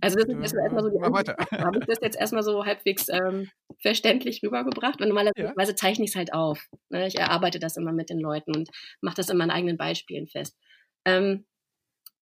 Also 0.01 0.17
das 0.17 0.27
ist 0.27 0.53
erstmal 0.53 0.83
so 0.83 0.89
die 0.89 0.97
weiter. 0.97 1.37
Habe 1.51 1.79
ich 1.79 1.85
das 1.85 1.99
jetzt 2.01 2.19
erstmal 2.19 2.43
so 2.43 2.65
halbwegs 2.65 3.07
ähm, 3.09 3.49
verständlich 3.81 4.41
rübergebracht? 4.43 5.01
Und 5.01 5.07
normalerweise 5.07 5.71
ja. 5.71 5.75
zeichne 5.75 6.03
ich 6.03 6.11
es 6.11 6.15
halt 6.15 6.33
auf. 6.33 6.67
Ne? 6.89 7.07
Ich 7.07 7.17
erarbeite 7.17 7.59
das 7.59 7.77
immer 7.77 7.93
mit 7.93 8.09
den 8.09 8.19
Leuten 8.19 8.55
und 8.55 8.69
mache 9.01 9.15
das 9.15 9.29
in 9.29 9.37
meinen 9.37 9.51
eigenen 9.51 9.77
Beispielen 9.77 10.27
fest. 10.27 10.57
Ähm, 11.05 11.45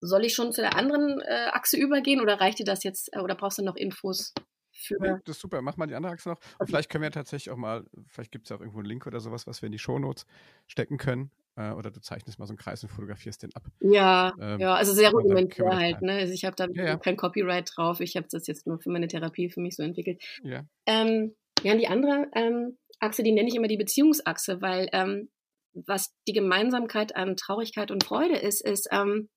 soll 0.01 0.25
ich 0.25 0.35
schon 0.35 0.51
zu 0.51 0.61
der 0.61 0.75
anderen 0.75 1.19
äh, 1.21 1.47
Achse 1.51 1.77
übergehen 1.77 2.21
oder 2.21 2.39
reicht 2.39 2.59
dir 2.59 2.65
das 2.65 2.83
jetzt 2.83 3.09
äh, 3.13 3.19
oder 3.19 3.35
brauchst 3.35 3.57
du 3.57 3.63
noch 3.63 3.75
Infos 3.75 4.33
für. 4.75 4.97
Nee, 4.99 5.19
das 5.25 5.37
ist 5.37 5.41
super. 5.41 5.61
Mach 5.61 5.77
mal 5.77 5.87
die 5.87 5.95
andere 5.95 6.13
Achse 6.13 6.29
noch. 6.29 6.39
Und 6.59 6.67
vielleicht 6.67 6.89
können 6.89 7.03
wir 7.03 7.11
tatsächlich 7.11 7.51
auch 7.51 7.57
mal, 7.57 7.85
vielleicht 8.07 8.31
gibt 8.31 8.45
es 8.45 8.49
ja 8.49 8.57
auch 8.57 8.59
irgendwo 8.59 8.79
einen 8.79 8.87
Link 8.87 9.07
oder 9.07 9.19
sowas, 9.19 9.47
was 9.47 9.61
wir 9.61 9.67
in 9.67 9.71
die 9.71 9.79
Shownotes 9.79 10.25
stecken 10.67 10.97
können. 10.97 11.31
Äh, 11.55 11.71
oder 11.71 11.89
du 11.89 12.01
zeichnest 12.01 12.37
mal 12.37 12.45
so 12.45 12.51
einen 12.51 12.57
Kreis 12.57 12.83
und 12.83 12.89
fotografierst 12.89 13.43
den 13.43 13.55
ab. 13.55 13.63
Ja, 13.79 14.33
ähm, 14.39 14.59
ja, 14.59 14.75
also 14.75 14.93
sehr 14.93 15.11
rudimentär 15.11 15.75
halt. 15.75 16.01
Ne? 16.01 16.13
Also 16.13 16.33
ich 16.33 16.43
habe 16.43 16.55
da 16.55 16.67
ja, 16.73 16.85
ja. 16.85 16.97
kein 16.97 17.15
Copyright 17.15 17.71
drauf. 17.75 18.01
Ich 18.01 18.17
habe 18.17 18.27
das 18.29 18.47
jetzt 18.47 18.67
nur 18.67 18.79
für 18.79 18.89
meine 18.89 19.07
Therapie 19.07 19.49
für 19.49 19.61
mich 19.61 19.75
so 19.75 19.83
entwickelt. 19.83 20.21
Ja. 20.43 20.65
Ähm, 20.85 21.35
ja, 21.63 21.71
und 21.71 21.79
die 21.79 21.87
andere 21.87 22.27
ähm, 22.35 22.77
Achse, 22.99 23.23
die 23.23 23.31
nenne 23.31 23.47
ich 23.47 23.55
immer 23.55 23.69
die 23.69 23.77
Beziehungsachse, 23.77 24.61
weil 24.61 24.89
ähm, 24.91 25.29
was 25.73 26.13
die 26.27 26.33
Gemeinsamkeit 26.33 27.15
an 27.15 27.37
Traurigkeit 27.37 27.91
und 27.91 28.03
Freude 28.03 28.35
ist, 28.35 28.65
ist, 28.65 28.87
ähm, 28.91 29.29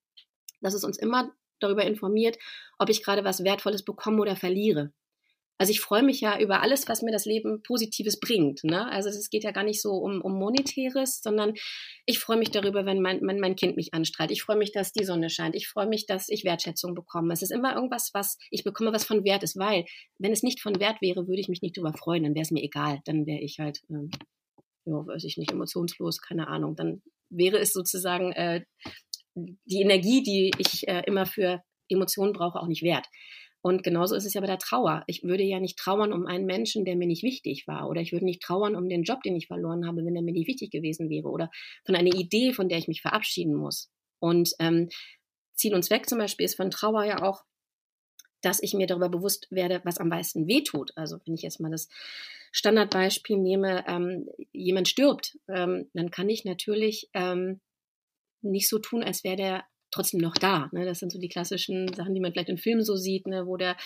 dass 0.61 0.75
es 0.75 0.85
uns 0.85 0.99
immer 0.99 1.33
darüber 1.61 1.85
informiert, 1.85 2.39
ob 2.79 2.89
ich 2.89 3.05
gerade 3.05 3.25
was 3.25 3.45
Wertvolles 3.45 3.85
bekomme 3.85 4.21
oder 4.21 4.37
verliere. 4.37 4.93
Also 5.59 5.73
ich 5.73 5.81
freue 5.81 6.05
mich 6.05 6.21
ja 6.21 6.39
über 6.39 6.63
alles, 6.63 6.87
was 6.89 7.03
mir 7.03 7.11
das 7.11 7.25
Leben 7.25 7.63
Positives 7.63 8.21
bringt. 8.21 8.63
Ne? 8.63 8.89
Also 8.91 9.09
es 9.09 9.29
geht 9.29 9.43
ja 9.43 9.51
gar 9.51 9.65
nicht 9.65 9.83
so 9.83 9.95
um, 9.95 10.23
um 10.23 10.39
Monetäres, 10.39 11.21
sondern 11.21 11.55
ich 12.07 12.21
freue 12.21 12.37
mich 12.37 12.53
darüber, 12.53 12.87
wenn 12.87 13.03
mein, 13.03 13.25
mein, 13.25 13.41
mein 13.41 13.57
Kind 13.57 13.77
mich 13.77 13.93
anstrahlt. 13.93 14.31
Ich 14.31 14.43
freue 14.43 14.57
mich, 14.57 14.71
dass 14.73 14.93
die 14.93 15.05
Sonne 15.05 15.31
scheint. 15.31 15.57
Ich 15.57 15.67
freue 15.67 15.89
mich, 15.89 16.07
dass 16.07 16.29
ich 16.29 16.45
Wertschätzung 16.45 16.95
bekomme. 16.95 17.33
Es 17.33 17.43
ist 17.43 17.51
immer 17.51 17.75
irgendwas, 17.75 18.11
was 18.15 18.39
ich 18.51 18.63
bekomme, 18.63 18.93
was 18.93 19.05
von 19.05 19.25
Wert 19.25 19.43
ist, 19.43 19.59
weil 19.59 19.85
wenn 20.19 20.33
es 20.33 20.45
nicht 20.45 20.61
von 20.61 20.79
Wert 20.79 21.03
wäre, 21.03 21.27
würde 21.27 21.41
ich 21.41 21.49
mich 21.49 21.61
nicht 21.61 21.77
darüber 21.77 21.93
freuen. 21.93 22.23
Dann 22.23 22.35
wäre 22.37 22.45
es 22.45 22.53
mir 22.53 22.63
egal. 22.63 23.01
Dann 23.05 23.27
wäre 23.27 23.41
ich 23.41 23.59
halt, 23.59 23.81
ähm, 23.91 24.11
ja, 24.85 25.07
weiß 25.07 25.25
ich 25.25 25.39
nicht, 25.39 25.51
emotionslos, 25.51 26.21
keine 26.21 26.47
Ahnung. 26.47 26.77
Dann 26.77 27.03
wäre 27.31 27.59
es 27.59 27.73
sozusagen 27.73 28.33
äh, 28.33 28.63
die 29.35 29.83
Energie, 29.83 30.23
die 30.23 30.53
ich 30.59 30.87
äh, 30.87 31.03
immer 31.07 31.27
für 31.27 31.63
Emotionen 31.89 32.33
brauche, 32.33 32.61
auch 32.61 32.69
nicht 32.69 32.83
wert. 32.83 33.07
Und 33.61 33.83
genauso 33.83 34.15
ist 34.15 34.25
es 34.25 34.35
ja 34.35 34.41
bei 34.41 34.47
der 34.47 34.59
Trauer. 34.59 35.03
Ich 35.07 35.25
würde 35.25 35.43
ja 35.43 35.59
nicht 35.59 35.79
trauern 35.79 36.13
um 36.13 36.27
einen 36.27 36.47
Menschen, 36.47 36.85
der 36.85 36.97
mir 36.97 37.09
nicht 37.09 37.23
wichtig 37.23 37.67
war. 37.67 37.89
Oder 37.89 38.01
ich 38.01 38.13
würde 38.13 38.25
nicht 38.25 38.43
trauern 38.43 38.77
um 38.77 38.89
den 38.89 39.03
Job, 39.03 39.23
den 39.23 39.37
ich 39.37 39.49
verloren 39.49 39.87
habe, 39.87 40.05
wenn 40.05 40.15
er 40.15 40.23
mir 40.23 40.33
nicht 40.33 40.47
wichtig 40.47 40.71
gewesen 40.71 41.11
wäre. 41.11 41.29
Oder 41.29 41.51
von 41.85 41.97
einer 41.97 42.15
Idee, 42.15 42.53
von 42.53 42.69
der 42.69 42.79
ich 42.79 42.89
mich 42.89 43.03
verabschieden 43.03 43.55
muss. 43.55 43.91
Und 44.21 44.53
ähm, 44.61 44.89
Ziel 45.55 45.75
und 45.75 45.83
Zweck 45.85 46.09
zum 46.09 46.19
Beispiel 46.19 46.47
ist 46.47 46.57
von 46.57 46.71
Trauer 46.71 47.05
ja 47.05 47.23
auch, 47.23 47.45
dass 48.41 48.63
ich 48.63 48.75
mir 48.75 48.87
darüber 48.87 49.09
bewusst 49.09 49.49
werde, 49.51 49.81
was 49.85 49.99
am 49.99 50.09
meisten 50.09 50.47
wehtut. 50.47 50.93
Also 50.95 51.19
wenn 51.27 51.35
ich 51.35 51.43
jetzt 51.43 51.59
mal 51.59 51.71
das 51.71 51.89
Standardbeispiel 52.53 53.37
nehme, 53.37 53.85
ähm, 53.89 54.29
jemand 54.53 54.89
stirbt, 54.89 55.37
ähm, 55.49 55.91
dann 55.93 56.11
kann 56.11 56.29
ich 56.29 56.45
natürlich 56.45 57.11
ähm, 57.15 57.61
nicht 58.41 58.69
so 58.69 58.79
tun, 58.79 59.03
als 59.03 59.25
wäre 59.25 59.37
der 59.37 59.65
trotzdem 59.91 60.21
noch 60.21 60.35
da. 60.35 60.69
Ne? 60.73 60.85
Das 60.85 60.99
sind 60.99 61.11
so 61.11 61.19
die 61.19 61.29
klassischen 61.29 61.93
Sachen, 61.95 62.15
die 62.15 62.21
man 62.21 62.33
vielleicht 62.33 62.49
in 62.49 62.59
Filmen 62.59 62.85
so 62.85 62.97
sieht, 62.97 63.27
ne? 63.27 63.47
wo 63.47 63.57
der, 63.57 63.77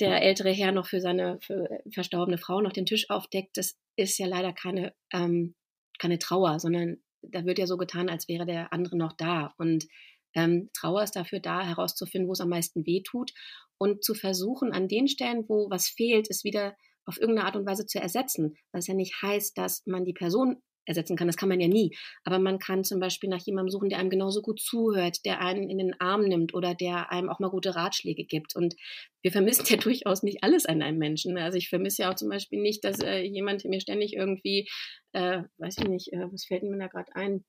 der 0.00 0.22
ältere 0.22 0.50
Herr 0.50 0.72
noch 0.72 0.86
für 0.86 1.00
seine 1.00 1.38
für 1.40 1.68
verstorbene 1.92 2.38
Frau 2.38 2.60
noch 2.60 2.72
den 2.72 2.86
Tisch 2.86 3.10
aufdeckt. 3.10 3.56
Das 3.56 3.78
ist 3.96 4.18
ja 4.18 4.26
leider 4.26 4.52
keine, 4.52 4.94
ähm, 5.12 5.54
keine 5.98 6.18
Trauer, 6.18 6.60
sondern 6.60 6.98
da 7.22 7.44
wird 7.44 7.58
ja 7.58 7.66
so 7.66 7.76
getan, 7.76 8.08
als 8.08 8.28
wäre 8.28 8.46
der 8.46 8.72
andere 8.72 8.96
noch 8.96 9.12
da. 9.12 9.54
Und 9.58 9.86
ähm, 10.34 10.70
Trauer 10.74 11.02
ist 11.02 11.16
dafür 11.16 11.40
da, 11.40 11.62
herauszufinden, 11.64 12.28
wo 12.28 12.32
es 12.32 12.40
am 12.40 12.48
meisten 12.48 12.86
weh 12.86 13.02
tut 13.02 13.32
und 13.78 14.04
zu 14.04 14.14
versuchen, 14.14 14.72
an 14.72 14.88
den 14.88 15.08
Stellen, 15.08 15.44
wo 15.48 15.70
was 15.70 15.88
fehlt, 15.88 16.28
es 16.30 16.44
wieder 16.44 16.76
auf 17.06 17.20
irgendeine 17.20 17.46
Art 17.46 17.56
und 17.56 17.66
Weise 17.66 17.86
zu 17.86 18.00
ersetzen. 18.00 18.56
Was 18.72 18.86
ja 18.86 18.94
nicht 18.94 19.22
heißt, 19.22 19.56
dass 19.58 19.82
man 19.86 20.04
die 20.04 20.12
Person 20.12 20.62
ersetzen 20.86 21.16
kann. 21.16 21.26
Das 21.26 21.36
kann 21.36 21.48
man 21.48 21.60
ja 21.60 21.68
nie. 21.68 21.96
Aber 22.24 22.38
man 22.38 22.58
kann 22.58 22.84
zum 22.84 23.00
Beispiel 23.00 23.28
nach 23.30 23.40
jemandem 23.44 23.70
suchen, 23.70 23.88
der 23.88 23.98
einem 23.98 24.10
genauso 24.10 24.42
gut 24.42 24.60
zuhört, 24.60 25.24
der 25.24 25.40
einen 25.40 25.70
in 25.70 25.78
den 25.78 26.00
Arm 26.00 26.22
nimmt 26.22 26.54
oder 26.54 26.74
der 26.74 27.10
einem 27.10 27.28
auch 27.28 27.38
mal 27.38 27.50
gute 27.50 27.74
Ratschläge 27.74 28.24
gibt. 28.24 28.54
Und 28.56 28.74
wir 29.22 29.32
vermissen 29.32 29.66
ja 29.68 29.76
durchaus 29.76 30.22
nicht 30.22 30.42
alles 30.42 30.66
an 30.66 30.82
einem 30.82 30.98
Menschen. 30.98 31.36
Also 31.38 31.58
ich 31.58 31.68
vermisse 31.68 32.02
ja 32.02 32.10
auch 32.10 32.16
zum 32.16 32.28
Beispiel 32.28 32.60
nicht, 32.60 32.84
dass 32.84 33.00
äh, 33.00 33.20
jemand 33.22 33.64
mir 33.64 33.80
ständig 33.80 34.14
irgendwie, 34.14 34.68
äh, 35.12 35.42
weiß 35.58 35.78
ich 35.78 35.88
nicht, 35.88 36.12
äh, 36.12 36.26
was 36.30 36.44
fällt 36.44 36.62
mir 36.62 36.78
da 36.78 36.88
gerade 36.88 37.14
ein? 37.14 37.44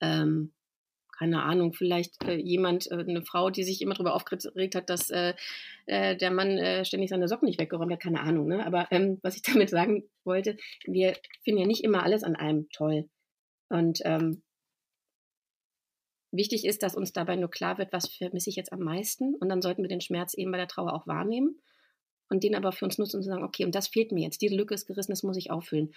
Ähm, 0.00 0.52
keine 1.20 1.42
Ahnung, 1.42 1.74
vielleicht 1.74 2.24
äh, 2.24 2.36
jemand, 2.36 2.90
äh, 2.90 2.94
eine 2.94 3.22
Frau, 3.22 3.50
die 3.50 3.62
sich 3.62 3.82
immer 3.82 3.92
darüber 3.92 4.14
aufgeregt 4.14 4.74
hat, 4.74 4.88
dass 4.88 5.10
äh, 5.10 5.34
äh, 5.84 6.16
der 6.16 6.30
Mann 6.30 6.56
äh, 6.56 6.82
ständig 6.86 7.10
seine 7.10 7.28
Socken 7.28 7.44
nicht 7.46 7.60
weggeräumt 7.60 7.92
hat, 7.92 8.00
keine 8.00 8.20
Ahnung. 8.20 8.48
Ne? 8.48 8.64
Aber 8.64 8.90
ähm, 8.90 9.18
was 9.22 9.36
ich 9.36 9.42
damit 9.42 9.68
sagen 9.68 10.04
wollte, 10.24 10.56
wir 10.86 11.14
finden 11.44 11.60
ja 11.60 11.66
nicht 11.66 11.84
immer 11.84 12.04
alles 12.04 12.24
an 12.24 12.36
einem 12.36 12.70
toll. 12.70 13.10
Und 13.68 14.00
ähm, 14.06 14.42
wichtig 16.32 16.64
ist, 16.64 16.82
dass 16.82 16.96
uns 16.96 17.12
dabei 17.12 17.36
nur 17.36 17.50
klar 17.50 17.76
wird, 17.76 17.92
was 17.92 18.08
vermisse 18.08 18.48
ich 18.48 18.56
jetzt 18.56 18.72
am 18.72 18.80
meisten. 18.80 19.34
Und 19.34 19.50
dann 19.50 19.60
sollten 19.60 19.82
wir 19.82 19.90
den 19.90 20.00
Schmerz 20.00 20.32
eben 20.32 20.50
bei 20.50 20.58
der 20.58 20.68
Trauer 20.68 20.94
auch 20.94 21.06
wahrnehmen 21.06 21.60
und 22.30 22.44
den 22.44 22.54
aber 22.54 22.72
für 22.72 22.86
uns 22.86 22.96
nutzen 22.96 23.18
und 23.18 23.24
sagen, 23.24 23.44
okay, 23.44 23.66
und 23.66 23.74
das 23.74 23.88
fehlt 23.88 24.10
mir 24.10 24.24
jetzt, 24.24 24.40
diese 24.40 24.56
Lücke 24.56 24.72
ist 24.72 24.86
gerissen, 24.86 25.12
das 25.12 25.22
muss 25.22 25.36
ich 25.36 25.50
auffüllen. 25.50 25.92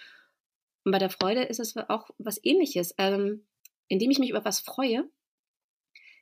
Und 0.84 0.92
bei 0.92 0.98
der 0.98 1.08
Freude 1.08 1.44
ist 1.44 1.60
es 1.60 1.74
auch 1.88 2.10
was 2.18 2.38
ähnliches. 2.44 2.94
Ähm, 2.98 3.46
indem 3.88 4.10
ich 4.10 4.18
mich 4.18 4.30
über 4.30 4.44
was 4.44 4.60
freue, 4.60 5.08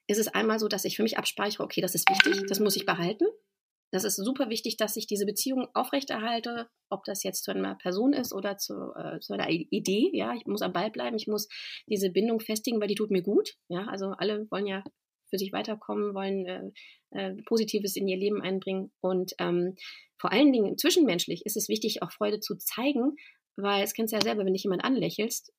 ist 0.07 0.19
es 0.19 0.29
einmal 0.29 0.59
so, 0.59 0.69
dass 0.69 0.85
ich 0.85 0.97
für 0.97 1.03
mich 1.03 1.19
abspeichere, 1.19 1.63
okay, 1.63 1.81
das 1.81 1.95
ist 1.95 2.09
wichtig, 2.11 2.45
das 2.49 2.61
muss 2.61 2.77
ich 2.77 2.87
behalten. 2.87 3.25
Das 3.93 4.05
ist 4.05 4.17
super 4.17 4.49
wichtig, 4.49 4.79
dass 4.79 4.97
ich 4.97 5.07
diese 5.07 5.27
Beziehung 5.27 5.69
aufrechterhalte, 5.75 6.67
ob 6.89 7.05
das 7.05 7.23
jetzt 7.23 7.45
zu 7.45 7.51
einer 7.51 7.75
Person 7.75 8.15
ist 8.15 8.33
oder 8.33 8.57
zu, 8.57 8.73
äh, 8.97 9.21
zu 9.21 9.35
einer 9.35 9.51
Idee. 9.51 10.11
Ja, 10.15 10.35
ich 10.35 10.47
muss 10.47 10.63
am 10.63 10.73
Ball 10.73 10.91
bleiben, 10.91 11.17
ich 11.17 11.27
muss 11.27 11.47
diese 11.87 12.09
Bindung 12.09 12.41
festigen, 12.41 12.81
weil 12.81 12.89
die 12.89 12.95
tut 12.95 13.11
mir 13.11 13.23
gut. 13.23 13.55
Ja, 13.69 13.87
also 13.89 14.13
alle 14.17 14.51
wollen 14.51 14.67
ja 14.67 14.83
für 15.29 15.39
sich 15.39 15.53
weiterkommen, 15.53 16.15
wollen 16.15 16.47
äh, 16.47 16.71
äh, 17.11 17.35
Positives 17.45 17.95
in 17.95 18.09
ihr 18.09 18.17
Leben 18.17 18.41
einbringen. 18.41 18.93
Und 19.01 19.33
ähm, 19.39 19.77
vor 20.19 20.33
allen 20.33 20.53
Dingen 20.53 20.79
zwischenmenschlich 20.79 21.45
ist 21.45 21.59
es 21.59 21.69
wichtig, 21.69 22.03
auch 22.03 22.13
Freude 22.13 22.41
zu 22.41 22.57
zeigen, 22.57 23.17
weil 23.57 23.85
es 23.85 23.93
kennst 23.93 24.13
du 24.13 24.17
ja 24.17 24.23
selber, 24.23 24.47
wenn 24.47 24.55
dich 24.55 24.65
jemand 24.65 24.85
anlächelst, 24.85 25.53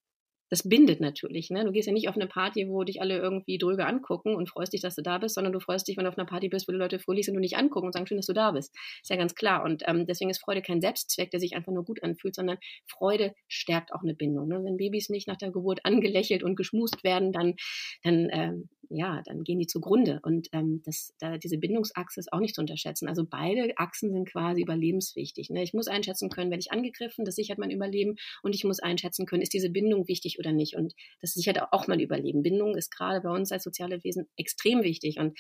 das 0.54 0.70
bindet 0.70 1.02
natürlich. 1.02 1.50
Ne? 1.50 1.66
Du 1.66 1.72
gehst 1.72 1.88
ja 1.88 1.94
nicht 1.94 2.08
auf 2.10 2.16
eine 2.16 2.28
Party, 2.28 2.70
wo 2.70 2.84
dich 2.84 3.02
alle 3.02 3.18
irgendwie 3.18 3.58
dröge 3.58 3.88
angucken 3.88 4.36
und 4.36 4.48
freust 4.48 4.72
dich, 4.72 4.82
dass 4.82 4.94
du 4.94 5.02
da 5.02 5.18
bist, 5.18 5.34
sondern 5.34 5.52
du 5.52 5.60
freust 5.60 5.88
dich, 5.88 5.98
wenn 5.98 6.04
du 6.04 6.12
auf 6.12 6.18
einer 6.18 6.28
Party 6.28 6.48
bist, 6.48 6.68
wo 6.68 6.72
die 6.72 6.78
Leute 6.78 7.00
fröhlich 7.00 7.26
sind 7.26 7.36
und 7.36 7.42
dich 7.42 7.58
angucken 7.58 7.88
und 7.88 7.94
sagen, 7.94 8.06
schön, 8.06 8.20
dass 8.20 8.28
du 8.28 8.34
da 8.34 8.52
bist. 8.52 8.72
Ist 9.02 9.10
ja 9.10 9.16
ganz 9.16 9.34
klar. 9.34 9.64
Und 9.64 9.82
ähm, 9.88 10.06
deswegen 10.06 10.30
ist 10.30 10.44
Freude 10.44 10.62
kein 10.62 10.80
Selbstzweck, 10.80 11.32
der 11.32 11.40
sich 11.40 11.56
einfach 11.56 11.72
nur 11.72 11.84
gut 11.84 12.04
anfühlt, 12.04 12.36
sondern 12.36 12.60
Freude 12.86 13.34
stärkt 13.48 13.96
auch 13.96 14.04
eine 14.04 14.14
Bindung. 14.14 14.48
Ne? 14.48 14.62
Wenn 14.64 14.78
Babys 14.78 15.10
nicht 15.10 15.28
nach 15.28 15.38
der 15.38 15.50
Geburt 15.50 15.80
angelächelt 15.86 16.44
und 16.44 16.56
geschmust 16.56 17.04
werden, 17.04 17.32
dann, 17.32 17.56
dann 18.04 18.30
ähm, 18.32 18.70
ja, 18.90 19.22
dann 19.26 19.44
gehen 19.44 19.60
die 19.60 19.68
zugrunde. 19.68 20.20
Und 20.24 20.48
ähm, 20.52 20.82
das, 20.86 21.14
da, 21.20 21.38
diese 21.38 21.58
Bindungsachse 21.58 22.20
ist 22.20 22.32
auch 22.32 22.40
nicht 22.40 22.56
zu 22.56 22.62
unterschätzen. 22.62 23.08
Also 23.08 23.26
beide 23.26 23.78
Achsen 23.78 24.12
sind 24.12 24.30
quasi 24.30 24.62
überlebenswichtig. 24.62 25.50
Ne? 25.50 25.64
Ich 25.64 25.74
muss 25.74 25.88
einschätzen 25.88 26.30
können, 26.30 26.52
werde 26.52 26.62
ich 26.62 26.72
angegriffen, 26.72 27.26
das 27.26 27.36
sichert 27.36 27.58
mein 27.58 27.72
Überleben. 27.72 28.16
Und 28.42 28.56
ich 28.56 28.64
muss 28.64 28.80
einschätzen 28.80 29.26
können, 29.26 29.42
ist 29.42 29.54
diese 29.54 29.70
Bindung 29.70 30.08
wichtig 30.08 30.40
oder 30.40 30.52
nicht. 30.52 30.76
Und 30.76 30.94
das 31.22 31.34
sichert 31.34 31.62
auch 31.72 31.88
mein 31.88 32.00
Überleben. 32.00 32.44
Bindung 32.44 32.76
ist 32.76 32.92
gerade 32.92 33.22
bei 33.22 33.30
uns 33.30 33.52
als 33.52 33.64
soziale 33.64 34.04
Wesen 34.04 34.28
extrem 34.38 34.84
wichtig. 34.84 35.20
Und 35.20 35.38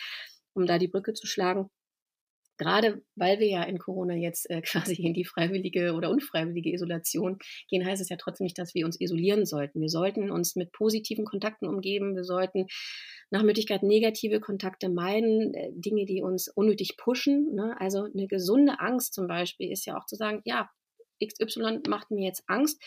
um 0.53 0.65
da 0.65 0.77
die 0.77 0.87
Brücke 0.87 1.13
zu 1.13 1.27
schlagen, 1.27 1.69
gerade 2.57 3.01
weil 3.15 3.39
wir 3.39 3.47
ja 3.47 3.63
in 3.63 3.77
Corona 3.77 4.15
jetzt 4.15 4.49
äh, 4.49 4.61
quasi 4.93 4.95
in 4.95 5.13
die 5.13 5.25
freiwillige 5.25 5.93
oder 5.93 6.09
unfreiwillige 6.09 6.73
Isolation 6.73 7.37
gehen, 7.69 7.85
heißt 7.85 8.01
es 8.01 8.09
ja 8.09 8.17
trotzdem 8.17 8.45
nicht, 8.45 8.57
dass 8.57 8.73
wir 8.73 8.85
uns 8.85 8.99
isolieren 8.99 9.45
sollten. 9.45 9.81
Wir 9.81 9.89
sollten 9.89 10.31
uns 10.31 10.55
mit 10.55 10.71
positiven 10.71 11.25
Kontakten 11.25 11.67
umgeben. 11.67 12.15
Wir 12.15 12.23
sollten 12.23 12.67
nach 13.29 13.43
Möglichkeit 13.43 13.83
negative 13.83 14.39
Kontakte 14.39 14.89
meiden, 14.89 15.53
äh, 15.53 15.69
Dinge, 15.73 16.05
die 16.05 16.21
uns 16.21 16.47
unnötig 16.47 16.97
pushen. 16.97 17.53
Ne? 17.53 17.75
Also 17.79 18.03
eine 18.03 18.27
gesunde 18.27 18.79
Angst 18.79 19.13
zum 19.13 19.27
Beispiel 19.27 19.71
ist 19.71 19.85
ja 19.85 19.97
auch 19.97 20.05
zu 20.05 20.15
sagen, 20.15 20.41
ja, 20.45 20.69
XY 21.23 21.81
macht 21.87 22.11
mir 22.11 22.25
jetzt 22.25 22.43
Angst. 22.47 22.81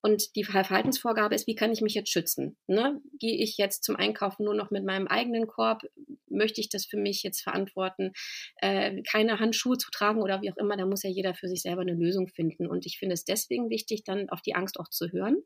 Und 0.00 0.36
die 0.36 0.44
Verhaltensvorgabe 0.44 1.34
ist, 1.34 1.46
wie 1.46 1.54
kann 1.54 1.72
ich 1.72 1.80
mich 1.80 1.94
jetzt 1.94 2.10
schützen? 2.10 2.56
Ne? 2.66 3.00
Gehe 3.18 3.36
ich 3.36 3.56
jetzt 3.58 3.84
zum 3.84 3.96
Einkaufen 3.96 4.44
nur 4.44 4.54
noch 4.54 4.70
mit 4.70 4.84
meinem 4.84 5.08
eigenen 5.08 5.46
Korb? 5.46 5.82
Möchte 6.28 6.60
ich 6.60 6.68
das 6.68 6.86
für 6.86 6.96
mich 6.96 7.22
jetzt 7.22 7.42
verantworten? 7.42 8.12
Äh, 8.56 9.02
keine 9.02 9.40
Handschuhe 9.40 9.76
zu 9.76 9.90
tragen 9.90 10.22
oder 10.22 10.40
wie 10.42 10.52
auch 10.52 10.56
immer, 10.56 10.76
da 10.76 10.86
muss 10.86 11.02
ja 11.02 11.10
jeder 11.10 11.34
für 11.34 11.48
sich 11.48 11.62
selber 11.62 11.82
eine 11.82 11.94
Lösung 11.94 12.28
finden. 12.28 12.68
Und 12.68 12.86
ich 12.86 12.98
finde 12.98 13.14
es 13.14 13.24
deswegen 13.24 13.70
wichtig, 13.70 14.04
dann 14.04 14.28
auf 14.30 14.42
die 14.42 14.54
Angst 14.54 14.78
auch 14.78 14.88
zu 14.88 15.10
hören 15.10 15.42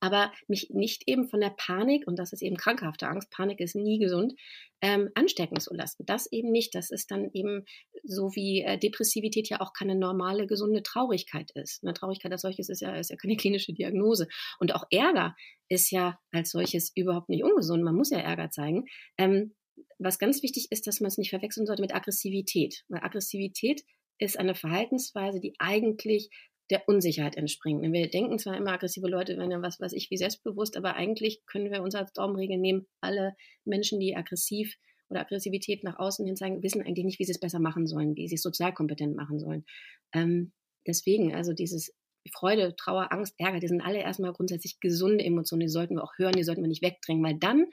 aber 0.00 0.32
mich 0.46 0.70
nicht 0.70 1.04
eben 1.06 1.28
von 1.28 1.40
der 1.40 1.50
Panik, 1.50 2.06
und 2.06 2.18
das 2.18 2.32
ist 2.32 2.42
eben 2.42 2.56
krankhafte 2.56 3.08
Angst, 3.08 3.30
Panik 3.30 3.60
ist 3.60 3.74
nie 3.74 3.98
gesund, 3.98 4.34
ähm, 4.80 5.10
anstecken 5.14 5.58
zu 5.58 5.74
lassen. 5.74 6.04
Das 6.06 6.30
eben 6.30 6.50
nicht. 6.50 6.74
Das 6.74 6.90
ist 6.90 7.10
dann 7.10 7.30
eben 7.32 7.64
so 8.04 8.34
wie 8.34 8.62
äh, 8.62 8.78
Depressivität 8.78 9.48
ja 9.48 9.60
auch 9.60 9.72
keine 9.72 9.96
normale, 9.96 10.46
gesunde 10.46 10.82
Traurigkeit 10.82 11.50
ist. 11.52 11.82
Eine 11.82 11.94
Traurigkeit 11.94 12.30
als 12.32 12.42
solches 12.42 12.68
ist 12.68 12.80
ja, 12.80 12.94
ist 12.94 13.10
ja 13.10 13.16
keine 13.16 13.36
klinische 13.36 13.72
Diagnose. 13.72 14.28
Und 14.60 14.74
auch 14.74 14.84
Ärger 14.90 15.34
ist 15.68 15.90
ja 15.90 16.18
als 16.32 16.50
solches 16.50 16.92
überhaupt 16.94 17.28
nicht 17.28 17.42
ungesund. 17.42 17.82
Man 17.82 17.96
muss 17.96 18.10
ja 18.10 18.18
Ärger 18.18 18.50
zeigen. 18.50 18.84
Ähm, 19.16 19.54
was 19.98 20.18
ganz 20.18 20.42
wichtig 20.42 20.68
ist, 20.70 20.86
dass 20.86 21.00
man 21.00 21.08
es 21.08 21.18
nicht 21.18 21.30
verwechseln 21.30 21.66
sollte 21.66 21.82
mit 21.82 21.94
Aggressivität. 21.94 22.84
Weil 22.88 23.02
Aggressivität 23.02 23.82
ist 24.18 24.38
eine 24.38 24.54
Verhaltensweise, 24.54 25.40
die 25.40 25.54
eigentlich 25.58 26.30
der 26.70 26.86
Unsicherheit 26.86 27.36
entspringt. 27.36 27.82
Wir 27.82 28.10
denken 28.10 28.38
zwar 28.38 28.56
immer, 28.56 28.72
aggressive 28.72 29.08
Leute 29.08 29.36
wären 29.36 29.50
ja 29.50 29.62
was, 29.62 29.80
was 29.80 29.92
ich 29.92 30.10
wie 30.10 30.16
selbstbewusst, 30.16 30.76
aber 30.76 30.94
eigentlich 30.94 31.42
können 31.46 31.70
wir 31.70 31.82
uns 31.82 31.94
als 31.94 32.12
Daumenregel 32.12 32.58
nehmen, 32.58 32.86
alle 33.00 33.34
Menschen, 33.64 34.00
die 34.00 34.16
aggressiv 34.16 34.76
oder 35.08 35.20
Aggressivität 35.20 35.84
nach 35.84 35.98
außen 35.98 36.26
hin 36.26 36.36
zeigen, 36.36 36.62
wissen 36.62 36.82
eigentlich 36.82 37.04
nicht, 37.04 37.18
wie 37.18 37.24
sie 37.24 37.32
es 37.32 37.40
besser 37.40 37.60
machen 37.60 37.86
sollen, 37.86 38.16
wie 38.16 38.28
sie 38.28 38.34
es 38.34 38.42
sozial 38.42 38.74
kompetent 38.74 39.16
machen 39.16 39.38
sollen. 39.38 39.64
Ähm, 40.12 40.52
deswegen, 40.86 41.34
also 41.34 41.54
dieses 41.54 41.94
Freude, 42.30 42.76
Trauer, 42.76 43.10
Angst, 43.10 43.34
Ärger, 43.38 43.60
die 43.60 43.68
sind 43.68 43.80
alle 43.80 44.00
erstmal 44.00 44.32
grundsätzlich 44.32 44.80
gesunde 44.80 45.24
Emotionen, 45.24 45.60
die 45.60 45.68
sollten 45.68 45.96
wir 45.96 46.04
auch 46.04 46.18
hören, 46.18 46.32
die 46.32 46.44
sollten 46.44 46.62
wir 46.62 46.68
nicht 46.68 46.82
wegdrängen, 46.82 47.24
weil 47.24 47.38
dann, 47.38 47.66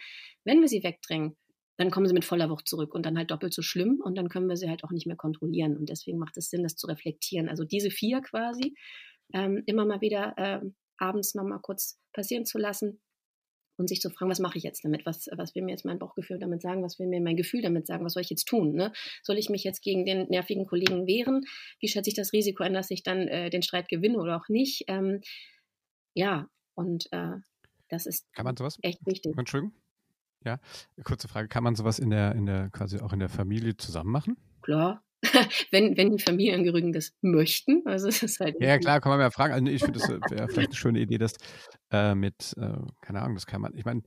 wenn 0.45 0.62
wir 0.62 0.69
sie 0.69 0.84
wegdrängen, 0.84 1.36
dann 1.77 1.91
kommen 1.91 2.07
sie 2.07 2.13
mit 2.13 2.25
voller 2.25 2.49
Wucht 2.49 2.67
zurück 2.67 2.93
und 2.93 3.05
dann 3.05 3.17
halt 3.17 3.31
doppelt 3.31 3.53
so 3.53 3.61
schlimm 3.61 4.01
und 4.03 4.15
dann 4.15 4.29
können 4.29 4.47
wir 4.47 4.57
sie 4.57 4.69
halt 4.69 4.83
auch 4.83 4.91
nicht 4.91 5.07
mehr 5.07 5.17
kontrollieren. 5.17 5.75
Und 5.77 5.89
deswegen 5.89 6.17
macht 6.17 6.38
es 6.38 6.49
Sinn, 6.49 6.63
das 6.63 6.75
zu 6.75 6.88
reflektieren. 6.88 7.49
Also 7.49 7.63
diese 7.65 7.91
vier 7.91 8.21
quasi 8.21 8.75
ähm, 9.33 9.63
immer 9.65 9.85
mal 9.85 10.01
wieder 10.01 10.33
äh, 10.38 10.61
abends 10.97 11.35
nochmal 11.35 11.59
kurz 11.61 11.99
passieren 12.13 12.45
zu 12.45 12.57
lassen 12.57 13.01
und 13.77 13.89
sich 13.89 13.99
zu 13.99 14.09
fragen, 14.09 14.31
was 14.31 14.39
mache 14.39 14.57
ich 14.57 14.63
jetzt 14.63 14.85
damit? 14.85 15.05
Was, 15.05 15.27
was 15.35 15.53
will 15.53 15.63
mir 15.63 15.71
jetzt 15.71 15.83
mein 15.83 15.99
Bauchgefühl 15.99 16.39
damit 16.39 16.61
sagen? 16.61 16.81
Was 16.81 16.97
will 16.97 17.07
mir 17.07 17.19
mein 17.19 17.35
Gefühl 17.35 17.61
damit 17.61 17.88
sagen? 17.88 18.05
Was 18.05 18.13
soll 18.13 18.23
ich 18.23 18.29
jetzt 18.29 18.45
tun? 18.45 18.73
Ne? 18.73 18.93
Soll 19.21 19.38
ich 19.38 19.49
mich 19.49 19.63
jetzt 19.63 19.81
gegen 19.81 20.05
den 20.05 20.29
nervigen 20.29 20.65
Kollegen 20.65 21.07
wehren? 21.07 21.43
Wie 21.79 21.89
schätze 21.89 22.09
ich 22.09 22.15
das 22.15 22.31
Risiko 22.31 22.63
an, 22.63 22.73
dass 22.73 22.89
ich 22.89 23.03
dann 23.03 23.27
äh, 23.27 23.49
den 23.49 23.63
Streit 23.63 23.89
gewinne 23.89 24.17
oder 24.17 24.38
auch 24.38 24.47
nicht? 24.47 24.85
Ähm, 24.88 25.21
ja, 26.13 26.47
und 26.75 27.11
äh, 27.11 27.35
das 27.89 28.05
ist 28.05 28.31
Kann 28.33 28.45
man 28.45 28.55
sowas? 28.55 28.77
echt 28.81 29.05
wichtig. 29.05 29.38
Entschuldigung? 29.38 29.75
Ja, 30.45 30.60
kurze 31.03 31.27
Frage. 31.27 31.47
Kann 31.47 31.63
man 31.63 31.75
sowas 31.75 31.99
in 31.99 32.12
der, 32.12 32.34
in 32.36 32.45
der, 32.45 32.69
quasi 32.69 32.99
auch 32.99 33.13
in 33.13 33.19
der 33.19 33.29
Familie 33.29 33.75
zusammen 33.77 34.12
machen? 34.12 34.38
Klar, 34.62 35.03
wenn, 35.71 35.97
wenn 35.97 36.15
die 36.15 36.23
Familienangehörigen 36.23 36.93
das 36.93 37.13
möchten. 37.21 37.81
Also 37.86 38.08
es 38.08 38.21
ist 38.21 38.39
halt 38.39 38.55
ja, 38.60 38.77
klar, 38.77 39.01
kann 39.01 39.10
man 39.10 39.19
mal 39.19 39.31
fragen. 39.31 39.53
Also 39.53 39.65
ich 39.65 39.84
finde, 39.84 39.99
das 39.99 40.10
wäre 40.10 40.47
vielleicht 40.47 40.69
eine 40.69 40.75
schöne 40.75 40.99
Idee, 40.99 41.17
dass 41.17 41.34
äh, 41.91 42.13
mit, 42.13 42.53
äh, 42.58 42.77
keine 43.01 43.21
Ahnung, 43.21 43.36
das 43.36 43.47
kann 43.47 43.62
man, 43.62 43.75
ich 43.75 43.86
meine, 43.86 44.03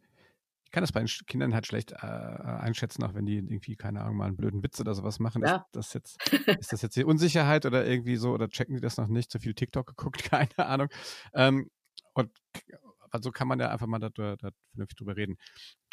ich 0.64 0.70
kann 0.70 0.82
das 0.82 0.92
bei 0.92 1.00
den 1.00 1.08
Kindern 1.26 1.54
halt 1.54 1.66
schlecht 1.66 1.92
äh, 1.92 1.96
einschätzen, 1.96 3.02
auch 3.02 3.14
wenn 3.14 3.24
die 3.24 3.38
irgendwie, 3.38 3.74
keine 3.74 4.02
Ahnung, 4.02 4.18
mal 4.18 4.26
einen 4.26 4.36
blöden 4.36 4.62
Witz 4.62 4.78
oder 4.78 4.94
sowas 4.94 5.18
machen. 5.18 5.42
Ja. 5.42 5.56
Ist, 5.56 5.64
das 5.72 5.94
jetzt, 5.94 6.32
ist 6.60 6.72
das 6.72 6.82
jetzt 6.82 6.94
die 6.94 7.04
Unsicherheit 7.04 7.64
oder 7.64 7.86
irgendwie 7.86 8.16
so, 8.16 8.32
oder 8.32 8.48
checken 8.48 8.74
die 8.74 8.80
das 8.80 8.98
noch 8.98 9.08
nicht? 9.08 9.32
Zu 9.32 9.38
viel 9.38 9.54
TikTok 9.54 9.86
geguckt, 9.86 10.22
keine 10.30 10.58
Ahnung. 10.58 10.88
Ähm, 11.32 11.70
und 12.12 12.30
also 13.10 13.30
kann 13.30 13.48
man 13.48 13.60
ja 13.60 13.70
einfach 13.70 13.86
mal 13.86 13.98
da, 13.98 14.10
da, 14.10 14.36
da 14.36 14.50
vernünftig 14.70 14.96
drüber 14.96 15.16
reden. 15.16 15.36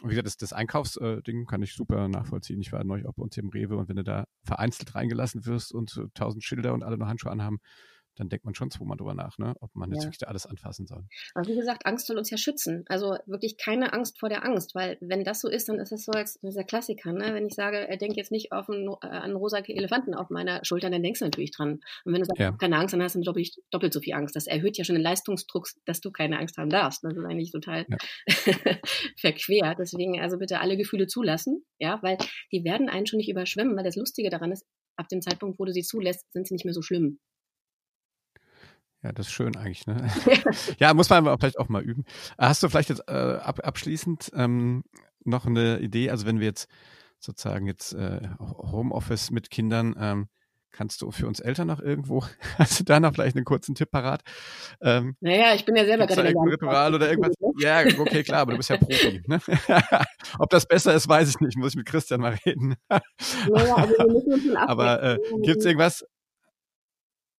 Und 0.01 0.09
wie 0.09 0.13
gesagt, 0.13 0.27
das, 0.27 0.37
das 0.37 0.53
Einkaufsding 0.53 1.45
kann 1.45 1.61
ich 1.63 1.73
super 1.73 2.07
nachvollziehen. 2.07 2.61
Ich 2.61 2.71
war 2.71 2.83
neulich 2.83 3.07
auch 3.07 3.13
bei 3.13 3.23
uns 3.23 3.35
hier 3.35 3.43
im 3.43 3.49
Rewe 3.49 3.77
und 3.77 3.89
wenn 3.89 3.95
du 3.95 4.03
da 4.03 4.25
vereinzelt 4.43 4.95
reingelassen 4.95 5.45
wirst 5.45 5.73
und 5.73 6.01
tausend 6.13 6.43
Schilder 6.43 6.73
und 6.73 6.83
alle 6.83 6.97
noch 6.97 7.07
Handschuhe 7.07 7.31
anhaben, 7.31 7.59
dann 8.15 8.29
denkt 8.29 8.45
man 8.45 8.55
schon 8.55 8.71
zweimal 8.71 8.97
drüber 8.97 9.13
nach, 9.13 9.37
ne? 9.37 9.55
ob 9.59 9.75
man 9.75 9.91
jetzt 9.91 10.03
ja. 10.03 10.09
wirklich 10.09 10.27
alles 10.27 10.45
anfassen 10.45 10.87
soll. 10.87 11.05
Aber 11.33 11.47
wie 11.47 11.55
gesagt, 11.55 11.85
Angst 11.85 12.07
soll 12.07 12.17
uns 12.17 12.29
ja 12.29 12.37
schützen. 12.37 12.85
Also 12.87 13.17
wirklich 13.25 13.57
keine 13.57 13.93
Angst 13.93 14.19
vor 14.19 14.29
der 14.29 14.45
Angst, 14.45 14.75
weil 14.75 14.97
wenn 15.01 15.23
das 15.23 15.41
so 15.41 15.49
ist, 15.49 15.69
dann 15.69 15.79
ist 15.79 15.91
es 15.91 16.05
so 16.05 16.11
als 16.11 16.39
dieser 16.41 16.63
Klassiker. 16.63 17.11
Ne? 17.11 17.33
Wenn 17.33 17.45
ich 17.45 17.53
sage, 17.53 17.87
er 17.87 17.97
denkt 17.97 18.17
jetzt 18.17 18.31
nicht 18.31 18.51
auf 18.51 18.69
einen, 18.69 18.87
äh, 18.87 19.07
einen 19.07 19.35
rosa 19.35 19.59
Elefanten 19.59 20.13
auf 20.13 20.29
meiner 20.29 20.63
Schulter, 20.63 20.89
dann 20.89 21.03
denkst 21.03 21.19
du 21.19 21.25
natürlich 21.25 21.51
dran. 21.51 21.79
Und 22.05 22.13
wenn 22.13 22.21
du 22.21 22.25
sagst, 22.25 22.39
ja. 22.39 22.51
keine 22.53 22.77
Angst, 22.77 22.93
dann 22.93 23.01
hast 23.01 23.15
du 23.15 23.21
doppelt, 23.21 23.55
doppelt 23.71 23.93
so 23.93 23.99
viel 23.99 24.13
Angst. 24.13 24.35
Das 24.35 24.47
erhöht 24.47 24.77
ja 24.77 24.83
schon 24.85 24.95
den 24.95 25.03
Leistungsdruck, 25.03 25.67
dass 25.85 26.01
du 26.01 26.11
keine 26.11 26.39
Angst 26.39 26.57
haben 26.57 26.69
darfst. 26.69 27.03
Das 27.03 27.15
ist 27.15 27.25
eigentlich 27.25 27.51
total 27.51 27.85
ja. 27.89 27.97
verquer. 29.17 29.75
Deswegen 29.77 30.19
also 30.21 30.37
bitte 30.37 30.59
alle 30.59 30.77
Gefühle 30.77 31.07
zulassen, 31.07 31.65
ja, 31.79 31.99
weil 32.01 32.17
die 32.51 32.63
werden 32.63 32.89
einen 32.89 33.07
schon 33.07 33.17
nicht 33.17 33.29
überschwemmen, 33.29 33.75
weil 33.75 33.83
das 33.83 33.95
Lustige 33.95 34.29
daran 34.29 34.51
ist, 34.51 34.65
ab 34.97 35.09
dem 35.09 35.21
Zeitpunkt, 35.21 35.59
wo 35.59 35.65
du 35.65 35.73
sie 35.73 35.83
zulässt, 35.83 36.31
sind 36.31 36.47
sie 36.47 36.53
nicht 36.53 36.65
mehr 36.65 36.73
so 36.73 36.81
schlimm. 36.81 37.19
Ja, 39.05 39.11
das 39.11 39.27
ist 39.27 39.33
schön 39.33 39.55
eigentlich, 39.55 39.85
ne? 39.85 40.09
ja, 40.79 40.91
muss 40.95 41.11
man 41.11 41.27
aber 41.27 41.37
vielleicht 41.37 41.59
auch 41.59 41.69
mal 41.69 41.83
üben. 41.83 42.05
Hast 42.39 42.63
du 42.63 42.69
vielleicht 42.69 42.89
jetzt 42.89 43.03
äh, 43.07 43.37
ab, 43.39 43.59
abschließend 43.63 44.31
ähm, 44.33 44.83
noch 45.23 45.45
eine 45.45 45.77
Idee? 45.77 46.09
Also 46.09 46.25
wenn 46.25 46.39
wir 46.39 46.47
jetzt 46.47 46.67
sozusagen 47.19 47.67
jetzt 47.67 47.93
äh, 47.93 48.27
Homeoffice 48.39 49.29
mit 49.29 49.51
Kindern, 49.51 49.95
ähm, 49.99 50.27
kannst 50.71 51.03
du 51.03 51.11
für 51.11 51.27
uns 51.27 51.39
Eltern 51.39 51.67
noch 51.67 51.81
irgendwo, 51.81 52.23
hast 52.57 52.79
du 52.79 52.83
da 52.83 52.99
noch 52.99 53.13
vielleicht 53.13 53.35
einen 53.35 53.45
kurzen 53.45 53.75
Tipp 53.75 53.91
parat? 53.91 54.23
Ähm, 54.81 55.15
naja, 55.19 55.53
ich 55.53 55.65
bin 55.65 55.75
ja 55.75 55.85
selber 55.85 56.07
gerade 56.07 56.29
ein 56.29 56.35
Ritual 56.35 56.95
oder 56.95 57.07
irgendwas. 57.07 57.35
Ja, 57.59 57.81
okay, 57.99 58.23
klar, 58.23 58.39
aber 58.39 58.53
du 58.53 58.57
bist 58.57 58.71
ja 58.71 58.77
Profi. 58.77 59.21
Ne? 59.27 59.39
Ob 60.39 60.49
das 60.49 60.65
besser 60.65 60.95
ist, 60.95 61.07
weiß 61.07 61.29
ich 61.29 61.39
nicht. 61.41 61.59
Muss 61.59 61.73
ich 61.73 61.77
mit 61.77 61.85
Christian 61.85 62.21
mal 62.21 62.39
reden. 62.43 62.73
naja, 62.89 63.75
also 63.75 63.93
wir 63.99 64.13
müssen 64.13 64.33
uns 64.33 64.55
aber 64.55 65.03
äh, 65.03 65.19
gibt 65.43 65.59
es 65.59 65.65
irgendwas, 65.65 66.03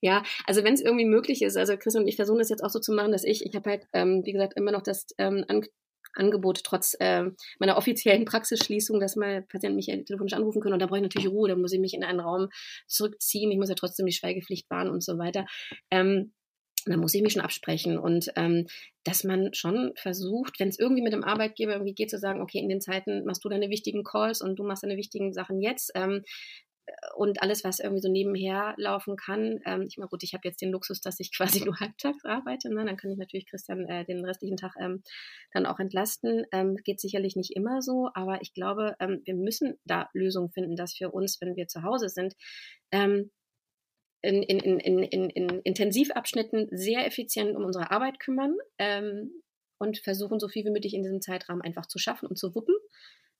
ja, 0.06 0.22
also 0.46 0.62
wenn 0.62 0.74
es 0.74 0.80
irgendwie 0.80 1.04
möglich 1.04 1.42
ist, 1.42 1.56
also 1.56 1.76
Chris 1.76 1.96
und 1.96 2.06
ich 2.06 2.14
versuchen 2.14 2.38
das 2.38 2.48
jetzt 2.48 2.62
auch 2.62 2.70
so 2.70 2.78
zu 2.78 2.92
machen, 2.92 3.10
dass 3.10 3.24
ich, 3.24 3.44
ich 3.44 3.56
habe 3.56 3.70
halt, 3.70 3.88
ähm, 3.92 4.22
wie 4.24 4.32
gesagt, 4.32 4.56
immer 4.56 4.70
noch 4.70 4.82
das 4.82 5.08
ähm, 5.18 5.44
An 5.48 5.66
Angebot 6.14 6.62
trotz 6.64 6.96
äh, 6.98 7.24
meiner 7.58 7.76
offiziellen 7.76 8.24
Praxisschließung, 8.24 9.00
dass 9.00 9.16
mal 9.16 9.42
Patienten 9.42 9.76
mich 9.76 9.86
telefonisch 9.86 10.32
anrufen 10.32 10.62
können 10.62 10.72
und 10.72 10.80
da 10.80 10.86
brauche 10.86 10.98
ich 10.98 11.02
natürlich 11.02 11.28
Ruhe, 11.28 11.48
da 11.48 11.56
muss 11.56 11.72
ich 11.72 11.80
mich 11.80 11.92
in 11.92 12.04
einen 12.04 12.20
Raum 12.20 12.48
zurückziehen, 12.86 13.50
ich 13.50 13.58
muss 13.58 13.68
ja 13.68 13.74
trotzdem 13.74 14.06
die 14.06 14.12
Schweigepflicht 14.12 14.70
wahren 14.70 14.88
und 14.88 15.04
so 15.04 15.18
weiter. 15.18 15.44
Ähm, 15.90 16.32
da 16.86 16.96
muss 16.96 17.12
ich 17.14 17.22
mich 17.22 17.32
schon 17.32 17.42
absprechen 17.42 17.98
und 17.98 18.30
ähm, 18.36 18.66
dass 19.04 19.24
man 19.24 19.52
schon 19.52 19.92
versucht, 19.96 20.58
wenn 20.60 20.68
es 20.68 20.78
irgendwie 20.78 21.02
mit 21.02 21.12
dem 21.12 21.24
Arbeitgeber 21.24 21.72
irgendwie 21.72 21.94
geht, 21.94 22.10
zu 22.10 22.18
sagen, 22.18 22.40
okay, 22.40 22.58
in 22.58 22.68
den 22.68 22.80
Zeiten 22.80 23.24
machst 23.24 23.44
du 23.44 23.48
deine 23.48 23.68
wichtigen 23.68 24.04
Calls 24.04 24.40
und 24.40 24.56
du 24.56 24.64
machst 24.64 24.84
deine 24.84 24.96
wichtigen 24.96 25.32
Sachen 25.32 25.60
jetzt. 25.60 25.90
Ähm, 25.94 26.22
und 27.16 27.42
alles, 27.42 27.64
was 27.64 27.80
irgendwie 27.80 28.02
so 28.02 28.08
nebenher 28.08 28.74
laufen 28.76 29.16
kann. 29.16 29.60
Ähm, 29.64 29.86
ich 29.88 29.96
meine, 29.98 30.08
gut, 30.08 30.22
ich 30.22 30.34
habe 30.34 30.46
jetzt 30.46 30.60
den 30.60 30.70
Luxus, 30.70 31.00
dass 31.00 31.20
ich 31.20 31.32
quasi 31.36 31.64
nur 31.64 31.78
halbtags 31.80 32.24
arbeite. 32.24 32.72
Ne? 32.72 32.84
Dann 32.84 32.96
kann 32.96 33.10
ich 33.10 33.18
natürlich 33.18 33.46
Christian 33.46 33.86
äh, 33.86 34.04
den 34.04 34.24
restlichen 34.24 34.56
Tag 34.56 34.74
ähm, 34.78 35.02
dann 35.52 35.66
auch 35.66 35.78
entlasten. 35.78 36.44
Ähm, 36.52 36.76
geht 36.76 37.00
sicherlich 37.00 37.36
nicht 37.36 37.56
immer 37.56 37.82
so, 37.82 38.10
aber 38.14 38.42
ich 38.42 38.54
glaube, 38.54 38.96
ähm, 39.00 39.22
wir 39.24 39.34
müssen 39.34 39.78
da 39.84 40.08
Lösungen 40.12 40.50
finden, 40.50 40.76
dass 40.76 40.94
für 40.94 41.10
uns, 41.10 41.40
wenn 41.40 41.56
wir 41.56 41.66
zu 41.68 41.82
Hause 41.82 42.08
sind, 42.08 42.34
ähm, 42.92 43.30
in, 44.22 44.42
in, 44.42 44.80
in, 44.80 45.02
in, 45.02 45.30
in 45.30 45.60
Intensivabschnitten 45.60 46.68
sehr 46.70 47.06
effizient 47.06 47.54
um 47.54 47.64
unsere 47.64 47.90
Arbeit 47.90 48.18
kümmern 48.18 48.56
ähm, 48.78 49.30
und 49.78 49.98
versuchen, 49.98 50.40
so 50.40 50.48
viel 50.48 50.64
wie 50.64 50.70
möglich 50.70 50.94
in 50.94 51.02
diesem 51.02 51.20
Zeitraum 51.20 51.62
einfach 51.62 51.86
zu 51.86 51.98
schaffen 51.98 52.26
und 52.26 52.36
zu 52.36 52.54
wuppen. 52.54 52.74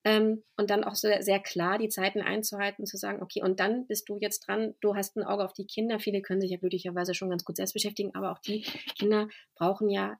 Ähm, 0.06 0.44
und 0.56 0.70
dann 0.70 0.84
auch 0.84 0.94
sehr, 0.94 1.24
sehr 1.24 1.40
klar 1.40 1.78
die 1.78 1.88
Zeiten 1.88 2.20
einzuhalten, 2.20 2.86
zu 2.86 2.96
sagen, 2.96 3.20
okay, 3.24 3.42
und 3.42 3.58
dann 3.58 3.88
bist 3.88 4.08
du 4.08 4.18
jetzt 4.20 4.46
dran, 4.46 4.74
du 4.80 4.94
hast 4.94 5.16
ein 5.16 5.24
Auge 5.24 5.44
auf 5.44 5.52
die 5.52 5.66
Kinder. 5.66 5.98
Viele 5.98 6.22
können 6.22 6.40
sich 6.40 6.52
ja 6.52 6.58
glücklicherweise 6.58 7.12
schon 7.12 7.28
ganz 7.28 7.44
gut 7.44 7.56
selbst 7.56 7.72
beschäftigen, 7.72 8.14
aber 8.14 8.30
auch 8.30 8.38
die 8.38 8.60
Kinder 8.96 9.26
brauchen 9.56 9.90
ja 9.90 10.16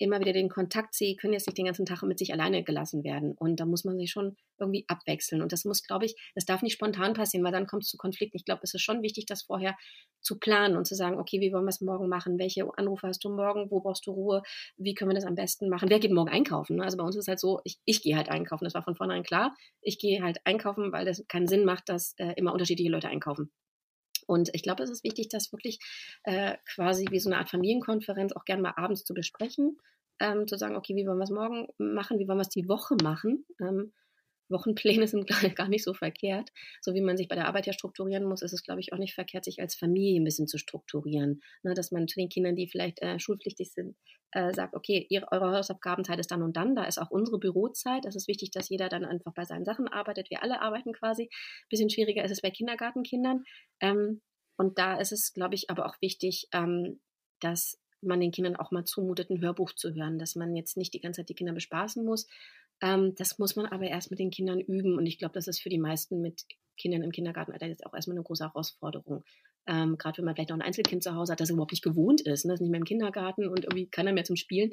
immer 0.00 0.18
wieder 0.20 0.32
den 0.32 0.48
Kontakt, 0.48 0.94
sie 0.94 1.14
können 1.14 1.34
jetzt 1.34 1.46
nicht 1.46 1.58
den 1.58 1.66
ganzen 1.66 1.84
Tag 1.84 2.02
mit 2.02 2.18
sich 2.18 2.32
alleine 2.32 2.64
gelassen 2.64 3.04
werden. 3.04 3.32
Und 3.32 3.60
da 3.60 3.66
muss 3.66 3.84
man 3.84 3.98
sich 3.98 4.10
schon 4.10 4.36
irgendwie 4.58 4.84
abwechseln. 4.88 5.42
Und 5.42 5.52
das 5.52 5.64
muss, 5.64 5.82
glaube 5.82 6.06
ich, 6.06 6.16
das 6.34 6.46
darf 6.46 6.62
nicht 6.62 6.72
spontan 6.72 7.12
passieren, 7.12 7.44
weil 7.44 7.52
dann 7.52 7.66
kommt 7.66 7.84
es 7.84 7.90
zu 7.90 7.98
Konflikten. 7.98 8.36
Ich 8.36 8.44
glaube, 8.44 8.60
es 8.62 8.74
ist 8.74 8.82
schon 8.82 9.02
wichtig, 9.02 9.26
das 9.26 9.42
vorher 9.42 9.76
zu 10.20 10.38
planen 10.38 10.76
und 10.76 10.86
zu 10.86 10.94
sagen, 10.94 11.18
okay, 11.18 11.40
wie 11.40 11.52
wollen 11.52 11.64
wir 11.64 11.70
es 11.70 11.80
morgen 11.80 12.08
machen? 12.08 12.38
Welche 12.38 12.66
Anrufe 12.76 13.08
hast 13.08 13.22
du 13.24 13.28
morgen? 13.28 13.70
Wo 13.70 13.80
brauchst 13.80 14.06
du 14.06 14.12
Ruhe? 14.12 14.42
Wie 14.76 14.94
können 14.94 15.10
wir 15.10 15.14
das 15.14 15.26
am 15.26 15.34
besten 15.34 15.68
machen? 15.68 15.90
Wer 15.90 16.00
geht 16.00 16.12
morgen 16.12 16.30
einkaufen? 16.30 16.80
Also 16.80 16.96
bei 16.96 17.04
uns 17.04 17.16
ist 17.16 17.24
es 17.24 17.28
halt 17.28 17.40
so, 17.40 17.60
ich, 17.64 17.78
ich 17.84 18.02
gehe 18.02 18.16
halt 18.16 18.30
einkaufen. 18.30 18.64
Das 18.64 18.74
war 18.74 18.82
von 18.82 18.94
vornherein 18.94 19.22
klar. 19.22 19.54
Ich 19.82 19.98
gehe 19.98 20.22
halt 20.22 20.38
einkaufen, 20.44 20.92
weil 20.92 21.04
das 21.04 21.26
keinen 21.28 21.46
Sinn 21.46 21.64
macht, 21.64 21.88
dass 21.88 22.14
äh, 22.16 22.32
immer 22.36 22.52
unterschiedliche 22.52 22.90
Leute 22.90 23.08
einkaufen. 23.08 23.50
Und 24.30 24.50
ich 24.54 24.62
glaube, 24.62 24.84
es 24.84 24.90
ist 24.90 25.02
wichtig, 25.02 25.28
das 25.28 25.52
wirklich 25.52 25.80
äh, 26.22 26.56
quasi 26.72 27.06
wie 27.10 27.18
so 27.18 27.28
eine 27.28 27.38
Art 27.38 27.50
Familienkonferenz 27.50 28.32
auch 28.32 28.44
gerne 28.44 28.62
mal 28.62 28.74
abends 28.76 29.04
zu 29.04 29.12
besprechen 29.12 29.76
ähm, 30.20 30.46
zu 30.46 30.56
sagen, 30.56 30.76
okay, 30.76 30.94
wie 30.94 31.06
wollen 31.06 31.18
wir 31.18 31.24
es 31.24 31.30
morgen 31.30 31.66
machen, 31.78 32.18
wie 32.18 32.28
wollen 32.28 32.38
wir 32.38 32.42
es 32.42 32.50
die 32.50 32.68
Woche 32.68 32.96
machen. 33.02 33.44
Ähm, 33.58 33.92
Wochenpläne 34.50 35.06
sind 35.06 35.26
gar 35.56 35.68
nicht 35.68 35.84
so 35.84 35.94
verkehrt. 35.94 36.50
So 36.80 36.94
wie 36.94 37.00
man 37.00 37.16
sich 37.16 37.28
bei 37.28 37.34
der 37.34 37.46
Arbeit 37.46 37.66
ja 37.66 37.72
strukturieren 37.72 38.24
muss, 38.24 38.42
ist 38.42 38.52
es, 38.52 38.62
glaube 38.62 38.80
ich, 38.80 38.92
auch 38.92 38.98
nicht 38.98 39.14
verkehrt, 39.14 39.44
sich 39.44 39.60
als 39.60 39.74
Familie 39.74 40.20
ein 40.20 40.24
bisschen 40.24 40.48
zu 40.48 40.58
strukturieren. 40.58 41.42
Ne, 41.62 41.74
dass 41.74 41.90
man 41.90 42.08
zu 42.08 42.18
den 42.18 42.28
Kindern, 42.28 42.56
die 42.56 42.68
vielleicht 42.68 43.00
äh, 43.02 43.18
schulpflichtig 43.18 43.72
sind, 43.72 43.96
äh, 44.32 44.52
sagt, 44.52 44.74
okay, 44.74 45.06
ihr, 45.08 45.26
eure 45.30 45.56
Hausaufgabenzeit 45.56 46.18
ist 46.18 46.30
dann 46.30 46.42
und 46.42 46.56
dann, 46.56 46.74
da 46.74 46.84
ist 46.84 46.98
auch 46.98 47.10
unsere 47.10 47.38
Bürozeit. 47.38 48.04
Es 48.06 48.16
ist 48.16 48.28
wichtig, 48.28 48.50
dass 48.50 48.68
jeder 48.68 48.88
dann 48.88 49.04
einfach 49.04 49.34
bei 49.34 49.44
seinen 49.44 49.64
Sachen 49.64 49.88
arbeitet. 49.88 50.30
Wir 50.30 50.42
alle 50.42 50.60
arbeiten 50.60 50.92
quasi. 50.92 51.28
Bisschen 51.68 51.90
schwieriger 51.90 52.24
ist 52.24 52.30
es 52.30 52.42
bei 52.42 52.50
Kindergartenkindern. 52.50 53.44
Ähm, 53.80 54.20
und 54.56 54.78
da 54.78 54.96
ist 54.96 55.12
es, 55.12 55.32
glaube 55.32 55.54
ich, 55.54 55.70
aber 55.70 55.86
auch 55.86 55.96
wichtig, 56.00 56.48
ähm, 56.52 57.00
dass 57.40 57.80
man 58.02 58.20
den 58.20 58.30
Kindern 58.30 58.56
auch 58.56 58.70
mal 58.70 58.84
zumutet, 58.84 59.30
ein 59.30 59.40
Hörbuch 59.40 59.72
zu 59.72 59.94
hören, 59.94 60.18
dass 60.18 60.34
man 60.34 60.56
jetzt 60.56 60.76
nicht 60.76 60.94
die 60.94 61.00
ganze 61.00 61.20
Zeit 61.20 61.28
die 61.28 61.34
Kinder 61.34 61.52
bespaßen 61.52 62.04
muss. 62.04 62.26
Ähm, 62.80 63.14
das 63.16 63.38
muss 63.38 63.56
man 63.56 63.66
aber 63.66 63.86
erst 63.86 64.10
mit 64.10 64.20
den 64.20 64.30
Kindern 64.30 64.60
üben. 64.60 64.96
Und 64.96 65.06
ich 65.06 65.18
glaube, 65.18 65.34
das 65.34 65.48
ist 65.48 65.60
für 65.60 65.68
die 65.68 65.78
meisten 65.78 66.20
mit 66.20 66.44
Kindern 66.76 67.02
im 67.02 67.12
Kindergartenalter 67.12 67.66
jetzt 67.66 67.84
auch 67.86 67.94
erstmal 67.94 68.16
eine 68.16 68.24
große 68.24 68.44
Herausforderung. 68.44 69.22
Ähm, 69.66 69.98
Gerade 69.98 70.18
wenn 70.18 70.24
man 70.24 70.34
vielleicht 70.34 70.50
noch 70.50 70.56
ein 70.56 70.62
Einzelkind 70.62 71.02
zu 71.02 71.14
Hause 71.14 71.32
hat, 71.32 71.40
das 71.40 71.50
überhaupt 71.50 71.72
nicht 71.72 71.84
gewohnt 71.84 72.22
ist, 72.22 72.44
ne? 72.44 72.52
das 72.52 72.60
ist 72.60 72.62
nicht 72.62 72.70
mehr 72.70 72.80
im 72.80 72.86
Kindergarten 72.86 73.46
und 73.46 73.64
irgendwie 73.64 73.86
keiner 73.86 74.12
mehr 74.12 74.24
zum 74.24 74.36
Spielen. 74.36 74.72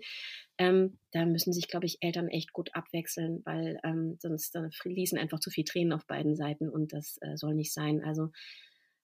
Ähm, 0.57 0.97
da 1.11 1.25
müssen 1.25 1.53
sich, 1.53 1.67
glaube 1.67 1.85
ich, 1.85 1.97
Eltern 2.01 2.29
echt 2.29 2.53
gut 2.53 2.73
abwechseln, 2.73 3.41
weil 3.43 3.79
ähm, 3.83 4.17
sonst 4.19 4.55
äh, 4.55 4.71
fließen 4.71 5.17
einfach 5.17 5.39
zu 5.39 5.49
viel 5.49 5.65
Tränen 5.65 5.93
auf 5.93 6.07
beiden 6.07 6.35
Seiten 6.35 6.69
und 6.69 6.93
das 6.93 7.17
äh, 7.21 7.35
soll 7.35 7.53
nicht 7.53 7.73
sein. 7.73 8.03
Also 8.03 8.29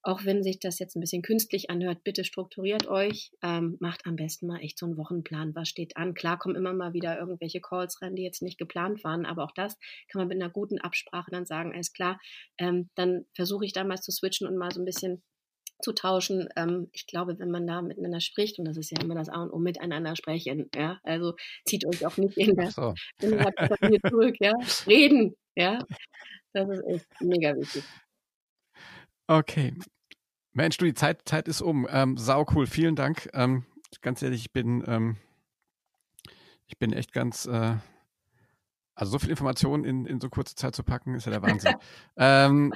auch 0.03 0.25
wenn 0.25 0.43
sich 0.43 0.59
das 0.59 0.79
jetzt 0.79 0.95
ein 0.95 0.99
bisschen 0.99 1.21
künstlich 1.21 1.69
anhört, 1.69 2.03
bitte 2.03 2.25
strukturiert 2.25 2.87
euch, 2.87 3.31
ähm, 3.41 3.77
macht 3.79 4.05
am 4.05 4.17
besten 4.17 4.47
mal 4.47 4.59
echt 4.59 4.77
so 4.77 4.85
einen 4.85 4.97
Wochenplan. 4.97 5.55
Was 5.55 5.69
steht 5.69 5.95
an? 5.95 6.13
Klar 6.13 6.37
kommen 6.37 6.55
immer 6.55 6.73
mal 6.73 6.93
wieder 6.93 7.17
irgendwelche 7.17 7.61
Calls 7.61 8.01
rein, 8.01 8.15
die 8.15 8.23
jetzt 8.23 8.41
nicht 8.41 8.57
geplant 8.57 9.03
waren, 9.05 9.25
aber 9.25 9.45
auch 9.45 9.53
das 9.53 9.77
kann 10.09 10.19
man 10.19 10.27
mit 10.27 10.41
einer 10.41 10.51
guten 10.51 10.77
Absprache 10.77 11.31
dann 11.31 11.45
sagen, 11.45 11.73
alles 11.73 11.93
klar, 11.93 12.19
ähm, 12.57 12.89
dann 12.95 13.25
versuche 13.33 13.65
ich 13.65 13.71
da 13.71 13.85
mal 13.85 13.97
zu 13.97 14.11
switchen 14.11 14.45
und 14.45 14.57
mal 14.57 14.71
so 14.71 14.81
ein 14.81 14.85
bisschen 14.85 15.23
zu 15.81 15.93
tauschen. 15.93 16.49
Ähm, 16.57 16.89
ich 16.91 17.07
glaube, 17.07 17.39
wenn 17.39 17.49
man 17.49 17.65
da 17.65 17.81
miteinander 17.81 18.19
spricht, 18.19 18.59
und 18.59 18.65
das 18.65 18.75
ist 18.75 18.91
ja 18.91 19.01
immer 19.01 19.15
das 19.15 19.29
A 19.29 19.41
und 19.41 19.51
O, 19.51 19.57
miteinander 19.57 20.17
sprechen, 20.17 20.69
ja, 20.75 20.99
also 21.03 21.35
zieht 21.65 21.85
euch 21.85 22.05
auch 22.05 22.17
nicht 22.17 22.37
in 22.37 22.55
der, 22.55 22.71
so. 22.71 22.93
in 23.21 23.31
der 23.31 23.53
Familie 23.79 24.01
zurück, 24.01 24.35
ja, 24.41 24.53
reden, 24.85 25.35
ja, 25.55 25.79
das 26.51 26.69
ist 26.69 26.83
echt 26.87 27.07
mega 27.21 27.55
wichtig. 27.55 27.83
Okay. 29.27 29.73
Mensch, 30.53 30.77
du, 30.77 30.85
die 30.85 30.93
Zeit, 30.93 31.21
Zeit 31.25 31.47
ist 31.47 31.61
um. 31.61 31.87
Ähm, 31.89 32.17
sau 32.17 32.45
cool, 32.53 32.67
vielen 32.67 32.95
Dank. 32.95 33.29
Ähm, 33.33 33.65
ganz 34.01 34.21
ehrlich, 34.21 34.41
ich 34.41 34.53
bin, 34.53 34.83
ähm, 34.87 35.17
ich 36.67 36.77
bin 36.77 36.93
echt 36.93 37.11
ganz, 37.13 37.45
äh, 37.45 37.75
Also 38.95 39.13
so 39.13 39.19
viel 39.19 39.29
Informationen 39.31 39.83
in, 39.85 40.05
in 40.05 40.19
so 40.21 40.29
kurze 40.29 40.55
Zeit 40.55 40.75
zu 40.75 40.83
packen, 40.83 41.15
ist 41.15 41.25
ja 41.25 41.31
der 41.31 41.41
Wahnsinn. 41.41 41.75
ähm, 42.17 42.71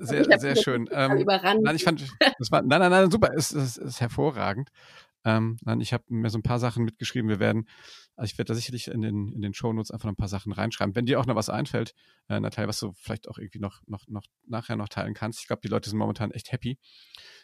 sehr, 0.00 0.24
sehr 0.38 0.56
schön. 0.56 0.88
Ähm. 0.90 1.24
Nein, 1.26 1.76
ich 1.76 1.84
fand, 1.84 2.04
das 2.38 2.50
war, 2.50 2.62
nein, 2.62 2.80
nein, 2.80 2.90
nein, 2.90 3.10
super, 3.10 3.30
es 3.36 3.52
ist, 3.52 3.76
ist, 3.76 3.86
ist 3.86 4.00
hervorragend. 4.00 4.70
Ähm, 5.24 5.56
nein, 5.62 5.80
ich 5.80 5.92
habe 5.92 6.04
mir 6.08 6.30
so 6.30 6.38
ein 6.38 6.42
paar 6.42 6.58
Sachen 6.58 6.84
mitgeschrieben. 6.84 7.28
Wir 7.28 7.40
werden, 7.40 7.68
also 8.16 8.30
ich 8.32 8.38
werde 8.38 8.48
da 8.48 8.54
sicherlich 8.54 8.88
in 8.88 9.02
den, 9.02 9.32
in 9.32 9.42
den 9.42 9.54
Shownotes 9.54 9.90
einfach 9.90 10.06
noch 10.06 10.12
ein 10.12 10.16
paar 10.16 10.28
Sachen 10.28 10.52
reinschreiben. 10.52 10.94
Wenn 10.94 11.06
dir 11.06 11.20
auch 11.20 11.26
noch 11.26 11.36
was 11.36 11.50
einfällt, 11.50 11.94
äh, 12.28 12.40
Natalia, 12.40 12.68
was 12.68 12.80
du 12.80 12.92
vielleicht 12.92 13.28
auch 13.28 13.38
irgendwie 13.38 13.58
noch, 13.58 13.80
noch, 13.86 14.06
noch 14.08 14.24
nachher 14.46 14.76
noch 14.76 14.88
teilen 14.88 15.14
kannst. 15.14 15.40
Ich 15.40 15.46
glaube, 15.46 15.60
die 15.62 15.68
Leute 15.68 15.90
sind 15.90 15.98
momentan 15.98 16.30
echt 16.30 16.52
happy, 16.52 16.78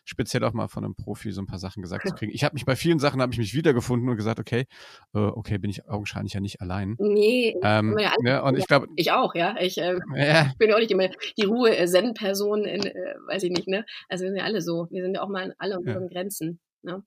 speziell 0.04 0.44
auch 0.44 0.52
mal 0.52 0.68
von 0.68 0.84
einem 0.84 0.94
Profi 0.94 1.32
so 1.32 1.42
ein 1.42 1.46
paar 1.46 1.58
Sachen 1.58 1.82
gesagt 1.82 2.08
zu 2.08 2.14
kriegen. 2.18 2.32
Ich 2.32 2.44
habe 2.44 2.54
mich 2.54 2.64
bei 2.64 2.76
vielen 2.76 2.98
Sachen 2.98 3.20
habe 3.20 3.32
ich 3.32 3.38
mich 3.38 3.54
wiedergefunden 3.54 4.08
und 4.08 4.16
gesagt, 4.16 4.40
okay, 4.40 4.66
äh, 5.14 5.18
okay, 5.18 5.58
bin 5.58 5.70
ich 5.70 5.86
augenscheinlich 5.88 6.32
ja 6.32 6.40
nicht 6.40 6.60
allein. 6.60 6.96
Nee, 6.98 7.56
ähm, 7.62 7.98
ja, 7.98 8.12
ne, 8.22 8.42
und 8.42 8.56
ich 8.56 8.66
glaube, 8.66 8.86
ich 8.96 9.12
auch, 9.12 9.34
ja. 9.34 9.56
Ich 9.60 9.78
äh, 9.78 9.98
ja. 10.16 10.52
bin 10.58 10.70
ja 10.70 10.76
auch 10.76 10.80
nicht 10.80 10.90
immer 10.90 11.08
die 11.36 11.44
Ruhe 11.44 11.76
äh, 11.76 11.84
in, 11.86 12.82
äh, 12.82 13.14
weiß 13.26 13.42
ich 13.42 13.50
nicht, 13.50 13.68
ne? 13.68 13.84
Also 14.08 14.24
wir 14.24 14.30
sind 14.30 14.38
ja 14.38 14.44
alle 14.44 14.62
so. 14.62 14.86
Wir 14.90 15.02
sind 15.02 15.14
ja 15.14 15.22
auch 15.22 15.28
mal 15.28 15.54
alle 15.58 15.78
unseren 15.78 16.04
ja. 16.04 16.08
Grenzen. 16.08 16.60
Ne? 16.82 17.02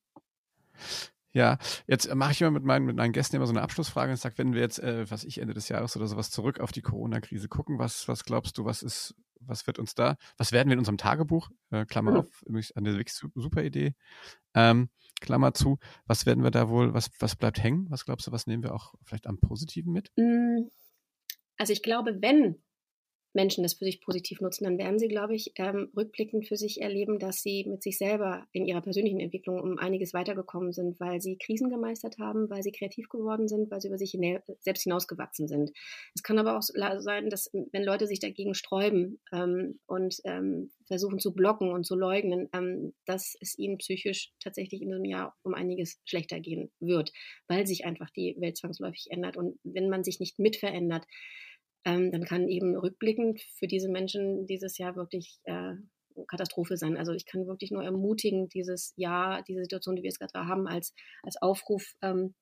Ja, 1.32 1.60
jetzt 1.86 2.14
mache 2.16 2.32
ich 2.32 2.42
immer 2.42 2.52
mit 2.52 2.64
meinen, 2.64 2.86
mit 2.86 2.96
meinen 2.96 3.12
Gästen 3.12 3.36
immer 3.36 3.46
so 3.46 3.54
eine 3.54 3.62
Abschlussfrage 3.62 4.12
und 4.12 4.18
sage, 4.18 4.38
wenn 4.40 4.54
wir 4.54 4.62
jetzt, 4.62 4.80
äh, 4.80 5.10
was 5.12 5.24
ich 5.24 5.40
Ende 5.40 5.54
des 5.54 5.70
Jahres 5.70 5.96
oder 5.96 6.08
sowas 6.08 6.32
zurück 6.32 6.60
auf 6.60 6.72
die 6.72 6.82
Corona-Krise 6.82 7.48
gucken, 7.48 7.78
was, 7.78 8.08
was 8.08 8.24
glaubst 8.24 8.58
du, 8.58 8.66
was 8.66 8.82
ist, 8.82 9.16
was 9.40 9.68
wird 9.68 9.78
uns 9.78 9.94
da, 9.94 10.18
was 10.38 10.52
werden 10.52 10.70
wir 10.70 10.74
in 10.74 10.80
unserem 10.80 10.98
Tagebuch, 10.98 11.50
äh, 11.70 11.86
Klammer 11.86 12.12
mhm. 12.12 12.18
auf, 12.18 12.44
eine 12.76 12.98
wirklich 12.98 13.14
super 13.36 13.64
Idee, 13.64 13.94
ähm, 14.56 14.90
Klammer 15.22 15.54
zu, 15.54 15.78
was 16.06 16.26
werden 16.26 16.44
wir 16.44 16.52
da 16.52 16.68
wohl, 16.68 16.96
was, 16.96 17.12
was 17.20 17.36
bleibt 17.36 17.62
hängen? 17.62 17.86
Was 17.90 18.06
glaubst 18.06 18.26
du, 18.26 18.32
was 18.32 18.48
nehmen 18.48 18.64
wir 18.64 18.74
auch 18.74 18.96
vielleicht 19.04 19.28
am 19.28 19.38
Positiven 19.38 19.94
mit? 19.94 20.12
Hm, 20.18 20.70
also 21.58 21.74
ich 21.74 21.84
glaube, 21.84 22.18
wenn 22.22 22.56
Menschen 23.34 23.64
das 23.64 23.74
für 23.74 23.86
sich 23.86 24.02
positiv 24.02 24.42
nutzen, 24.42 24.64
dann 24.64 24.78
werden 24.78 25.00
sie, 25.00 25.08
glaube 25.08 25.36
ich, 25.36 25.54
ähm, 25.56 25.90
rückblickend 25.96 26.48
für 26.48 26.58
sich 26.58 26.82
erleben, 26.82 27.20
dass 27.20 27.42
sie 27.42 27.66
mit 27.66 27.84
sich 27.84 27.98
selber 27.98 28.48
in 28.52 28.66
ihrer 28.66 28.82
persönlichen 28.82 29.20
Entwicklung 29.20 29.60
um 29.60 29.78
einiges 29.78 30.14
weitergekommen 30.14 30.74
sind, 30.74 31.00
weil 31.00 31.22
sie 31.22 31.38
Krisen 31.38 31.70
gemeistert 31.70 32.18
haben, 32.18 32.50
weil 32.50 32.64
sie 32.64 32.72
kreativ 32.72 33.10
geworden 33.10 33.48
sind, 33.48 33.70
weil 33.70 33.82
sie 33.82 33.88
über 33.88 33.98
sich 33.98 34.12
hina 34.12 34.40
selbst 34.62 34.84
hinausgewachsen 34.84 35.48
sind. 35.48 35.72
Es 36.16 36.24
kann 36.24 36.40
aber 36.40 36.58
auch 36.58 36.62
sein, 36.62 37.30
dass 37.30 37.52
wenn 37.72 37.84
Leute 37.84 38.08
sich 38.08 38.20
dagegen 38.20 38.56
sträuben 38.56 39.20
ähm, 39.32 39.80
und 39.86 40.18
ähm, 40.26 40.72
versuchen 40.88 41.20
zu 41.20 41.34
blocken 41.34 41.72
und 41.72 41.86
zu 41.86 41.96
leugnen, 41.96 42.50
ähm, 42.54 42.94
dass 43.06 43.38
es 43.40 43.58
ihnen 43.58 43.78
psychisch 43.78 44.34
tatsächlich 44.40 44.82
in 44.82 44.90
diesem 44.90 45.06
Jahr 45.06 45.36
um 45.44 45.54
einiges 45.54 46.02
schlechter 46.06 46.40
gehen 46.40 46.72
wird, 46.80 47.12
weil 47.48 47.68
sich 47.68 47.86
einfach 47.86 48.10
die 48.10 48.36
Welt 48.40 48.58
zwangsläufig 48.58 49.08
ändert. 49.12 49.38
Und 49.38 49.60
wenn 49.64 49.90
man 49.90 50.04
sich 50.04 50.20
nicht 50.20 50.40
mit 50.40 50.56
verändert, 50.56 51.06
ähm, 51.90 52.12
dann 52.12 52.24
kann 52.24 52.48
eben 52.48 52.76
rückblickend 52.76 53.42
für 53.58 53.68
diese 53.68 53.90
Menschen 53.90 54.46
dieses 54.46 54.78
Jahr 54.78 54.96
wirklich 54.96 55.40
äh, 55.44 55.74
Katastrophe 56.28 56.78
sein. 56.78 56.98
Also 56.98 57.14
ich 57.14 57.26
kann 57.26 57.48
wirklich 57.48 57.72
nur 57.72 57.84
ermutigen, 57.84 58.48
dieses 58.50 58.94
Jahr, 58.96 59.42
diese 59.44 59.62
Situation, 59.62 59.96
die 59.96 60.04
wir 60.04 60.10
jetzt 60.10 60.20
gerade 60.20 60.48
haben, 60.48 60.68
als, 60.68 60.94
als 61.24 61.42
Aufruf, 61.42 61.96
ähm, 62.02 62.36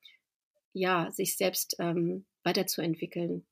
ja, 0.73 1.11
sich 1.11 1.37
selbst 1.37 1.75
ähm, 1.79 2.25
weiterzuentwickeln 2.43 3.45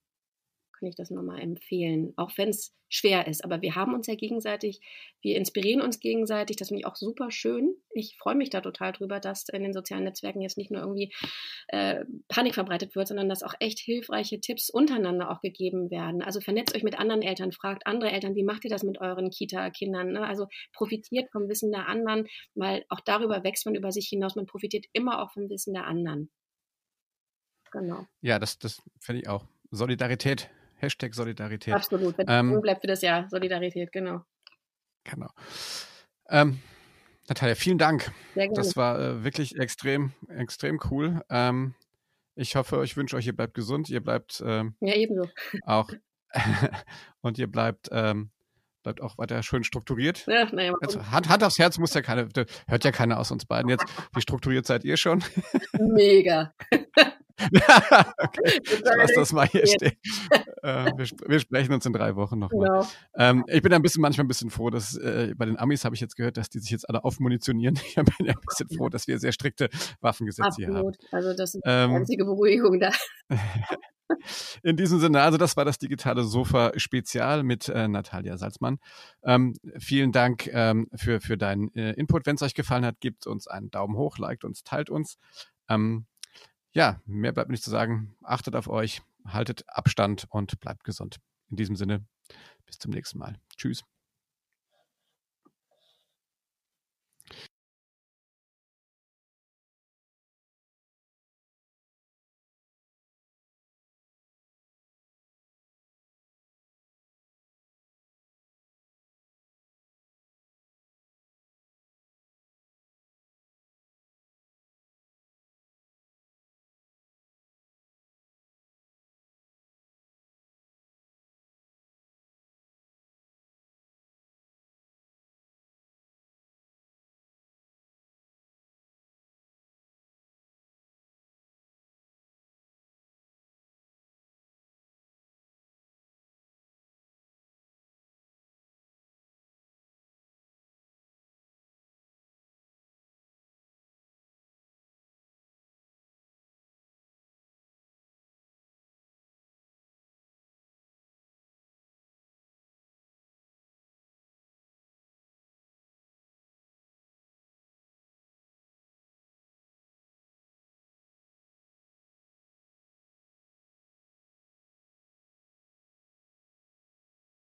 kann 0.78 0.88
ich 0.88 0.96
das 0.96 1.10
nochmal 1.10 1.42
empfehlen, 1.42 2.14
auch 2.18 2.32
wenn 2.38 2.50
es 2.50 2.76
schwer 2.90 3.28
ist. 3.28 3.44
Aber 3.44 3.62
wir 3.62 3.76
haben 3.76 3.94
uns 3.94 4.08
ja 4.08 4.16
gegenseitig, 4.16 4.80
wir 5.22 5.36
inspirieren 5.36 5.82
uns 5.82 6.00
gegenseitig, 6.00 6.58
das 6.58 6.70
finde 6.70 6.82
ich 6.82 6.86
auch 6.86 6.96
super 6.96 7.32
schön. 7.32 7.76
Ich 7.94 8.16
freue 8.18 8.36
mich 8.36 8.50
da 8.50 8.62
total 8.62 8.92
drüber, 8.92 9.20
dass 9.20 9.50
in 9.50 9.64
den 9.64 9.74
sozialen 9.74 10.04
Netzwerken 10.04 10.42
jetzt 10.42 10.58
nicht 10.58 10.72
nur 10.72 10.82
irgendwie 10.82 11.14
äh, 11.68 12.06
Panik 12.28 12.54
verbreitet 12.54 12.96
wird, 12.96 13.08
sondern 13.08 13.30
dass 13.30 13.44
auch 13.44 13.54
echt 13.60 13.80
hilfreiche 13.80 14.40
Tipps 14.40 14.70
untereinander 14.70 15.32
auch 15.32 15.42
gegeben 15.42 15.90
werden. 15.90 16.22
Also 16.22 16.42
vernetzt 16.42 16.76
euch 16.76 16.84
mit 16.84 17.00
anderen 17.00 17.22
Eltern, 17.22 17.52
fragt 17.52 17.88
andere 17.88 18.12
Eltern, 18.12 18.36
wie 18.36 18.44
macht 18.44 18.64
ihr 18.64 18.70
das 18.70 18.84
mit 18.84 19.00
euren 19.02 19.30
Kita-Kindern? 19.30 20.12
Ne? 20.12 20.26
Also 20.26 20.48
profitiert 20.74 21.32
vom 21.32 21.50
Wissen 21.50 21.72
der 21.72 21.88
anderen, 21.88 22.28
weil 22.54 22.86
auch 22.90 23.02
darüber 23.02 23.44
wächst 23.44 23.66
man 23.66 23.76
über 23.76 23.92
sich 23.92 24.08
hinaus. 24.08 24.36
Man 24.36 24.46
profitiert 24.46 24.86
immer 24.94 25.22
auch 25.22 25.32
vom 25.32 25.50
Wissen 25.50 25.74
der 25.74 25.86
anderen. 25.86 26.30
Genau. 27.72 28.06
Ja, 28.22 28.40
das, 28.40 28.58
das 28.58 28.82
finde 29.00 29.22
ich 29.22 29.28
auch. 29.28 29.46
Solidarität 29.72 30.50
Hashtag 30.78 31.14
Solidarität. 31.14 31.74
Absolut. 31.74 32.18
Wenn 32.18 32.26
ähm, 32.30 32.62
bleibt 32.62 32.82
für 32.82 32.88
das 32.88 33.02
Jahr 33.02 33.28
Solidarität, 33.30 33.92
genau. 33.92 34.22
Genau. 35.04 35.30
Ähm, 36.30 36.60
Natalia, 37.28 37.56
vielen 37.56 37.78
Dank. 37.78 38.12
Sehr 38.34 38.48
gerne. 38.48 38.56
Das 38.56 38.76
war 38.76 39.00
äh, 39.00 39.24
wirklich 39.24 39.58
extrem, 39.58 40.14
extrem 40.30 40.80
cool. 40.92 41.22
Ähm, 41.30 41.76
ich 42.36 42.56
hoffe, 42.56 42.84
ich 42.84 42.98
wünsche 42.98 43.16
euch, 43.16 43.26
ihr 43.26 43.36
bleibt 43.36 43.54
gesund, 43.54 43.90
ihr 43.90 44.02
bleibt 44.02 44.44
ähm, 44.46 44.76
ja 44.82 44.94
ebenso 44.94 45.30
auch 45.66 45.90
und 47.22 47.38
ihr 47.38 47.48
bleibt 47.48 47.90
ähm, 47.92 48.32
bleibt 48.84 49.02
auch 49.02 49.18
weiter 49.18 49.42
schön 49.42 49.64
strukturiert. 49.64 50.26
Ja, 50.28 50.46
naja, 50.54 50.74
also, 50.80 51.04
Hand, 51.10 51.28
Hand 51.28 51.44
aufs 51.44 51.58
Herz 51.58 51.80
muss 51.80 51.94
ja 51.96 52.02
keine, 52.04 52.30
hört 52.68 52.84
ja 52.84 52.92
keiner 52.92 53.20
aus 53.20 53.32
uns 53.32 53.46
beiden 53.46 53.70
jetzt. 53.70 53.86
Wie 54.14 54.22
strukturiert 54.22 54.68
seid 54.68 54.84
ihr 54.84 54.96
schon? 54.96 55.24
Mega. 55.74 56.54
okay, 58.18 58.62
ich 58.64 58.84
lass 58.84 59.14
das 59.14 59.34
mal 59.34 59.48
hier 59.48 59.68
stehen. 59.68 59.94
Äh, 60.64 60.92
wir, 60.96 61.08
wir, 61.28 61.40
sprechen 61.40 61.74
uns 61.74 61.86
in 61.86 61.94
drei 61.94 62.16
Wochen 62.16 62.40
nochmal. 62.40 62.68
Genau. 62.68 62.88
Ähm, 63.16 63.44
ich 63.48 63.62
bin 63.62 63.74
ein 63.74 63.82
bisschen 63.82 64.02
manchmal 64.02 64.26
ein 64.26 64.28
bisschen 64.28 64.50
froh, 64.50 64.70
dass 64.70 64.96
äh, 64.98 65.34
bei 65.36 65.46
den 65.46 65.58
Amis 65.60 65.84
habe 65.84 65.96
ich 65.96 66.02
jetzt 66.02 66.16
gehört, 66.16 66.38
dass 66.38 66.50
die 66.50 66.60
sich 66.60 66.72
jetzt 66.72 66.88
alle 66.90 67.04
aufmunitionieren. 67.04 67.80
Ich 67.86 67.96
bin 67.96 68.28
ja 68.28 68.34
ein 68.34 68.42
bisschen 68.46 68.70
froh, 68.70 68.90
dass 68.90 69.08
wir 69.08 69.20
sehr 69.20 69.32
strikte 69.32 69.70
Waffengesetze 70.02 70.48
Absolut. 70.48 70.68
hier 70.68 70.78
haben. 70.78 70.94
Also 71.12 71.34
das 71.34 71.56
ist 71.56 71.66
die 71.66 71.70
ähm, 71.70 71.92
einzige 71.92 72.26
Beruhigung 72.26 72.80
da. 72.80 72.92
In 74.64 74.78
diesem 74.78 75.00
Sinne, 75.00 75.22
also 75.22 75.38
das 75.38 75.58
war 75.58 75.66
das 75.66 75.78
digitale 75.78 76.24
Sofa 76.24 76.72
Spezial 76.78 77.44
mit 77.44 77.70
äh, 77.70 77.88
Natalia 77.88 78.38
Salzmann. 78.38 78.80
Ähm, 79.24 79.54
vielen 79.78 80.12
Dank 80.12 80.48
ähm, 80.48 80.88
für, 80.96 81.22
für 81.22 81.38
deinen 81.38 81.74
äh, 81.76 81.94
Input. 81.94 82.26
Wenn 82.26 82.36
es 82.36 82.42
euch 82.42 82.54
gefallen 82.54 82.86
hat, 82.86 83.00
gebt 83.00 83.28
uns 83.28 83.48
einen 83.48 83.72
Daumen 83.72 83.98
hoch, 83.98 84.18
liked 84.18 84.44
uns, 84.44 84.64
teilt 84.64 84.90
uns. 84.90 85.18
Ähm, 85.70 86.06
ja, 86.76 87.02
mehr 87.06 87.32
bleibt 87.32 87.50
nicht 87.50 87.64
zu 87.64 87.70
sagen. 87.72 88.16
Achtet 88.22 88.56
auf 88.56 88.68
euch, 88.68 89.02
haltet 89.26 89.64
Abstand 89.68 90.28
und 90.30 90.60
bleibt 90.60 90.84
gesund. 90.84 91.20
In 91.50 91.56
diesem 91.56 91.76
Sinne, 91.76 92.06
bis 92.66 92.78
zum 92.78 92.92
nächsten 92.92 93.18
Mal. 93.18 93.40
Tschüss. 93.56 93.84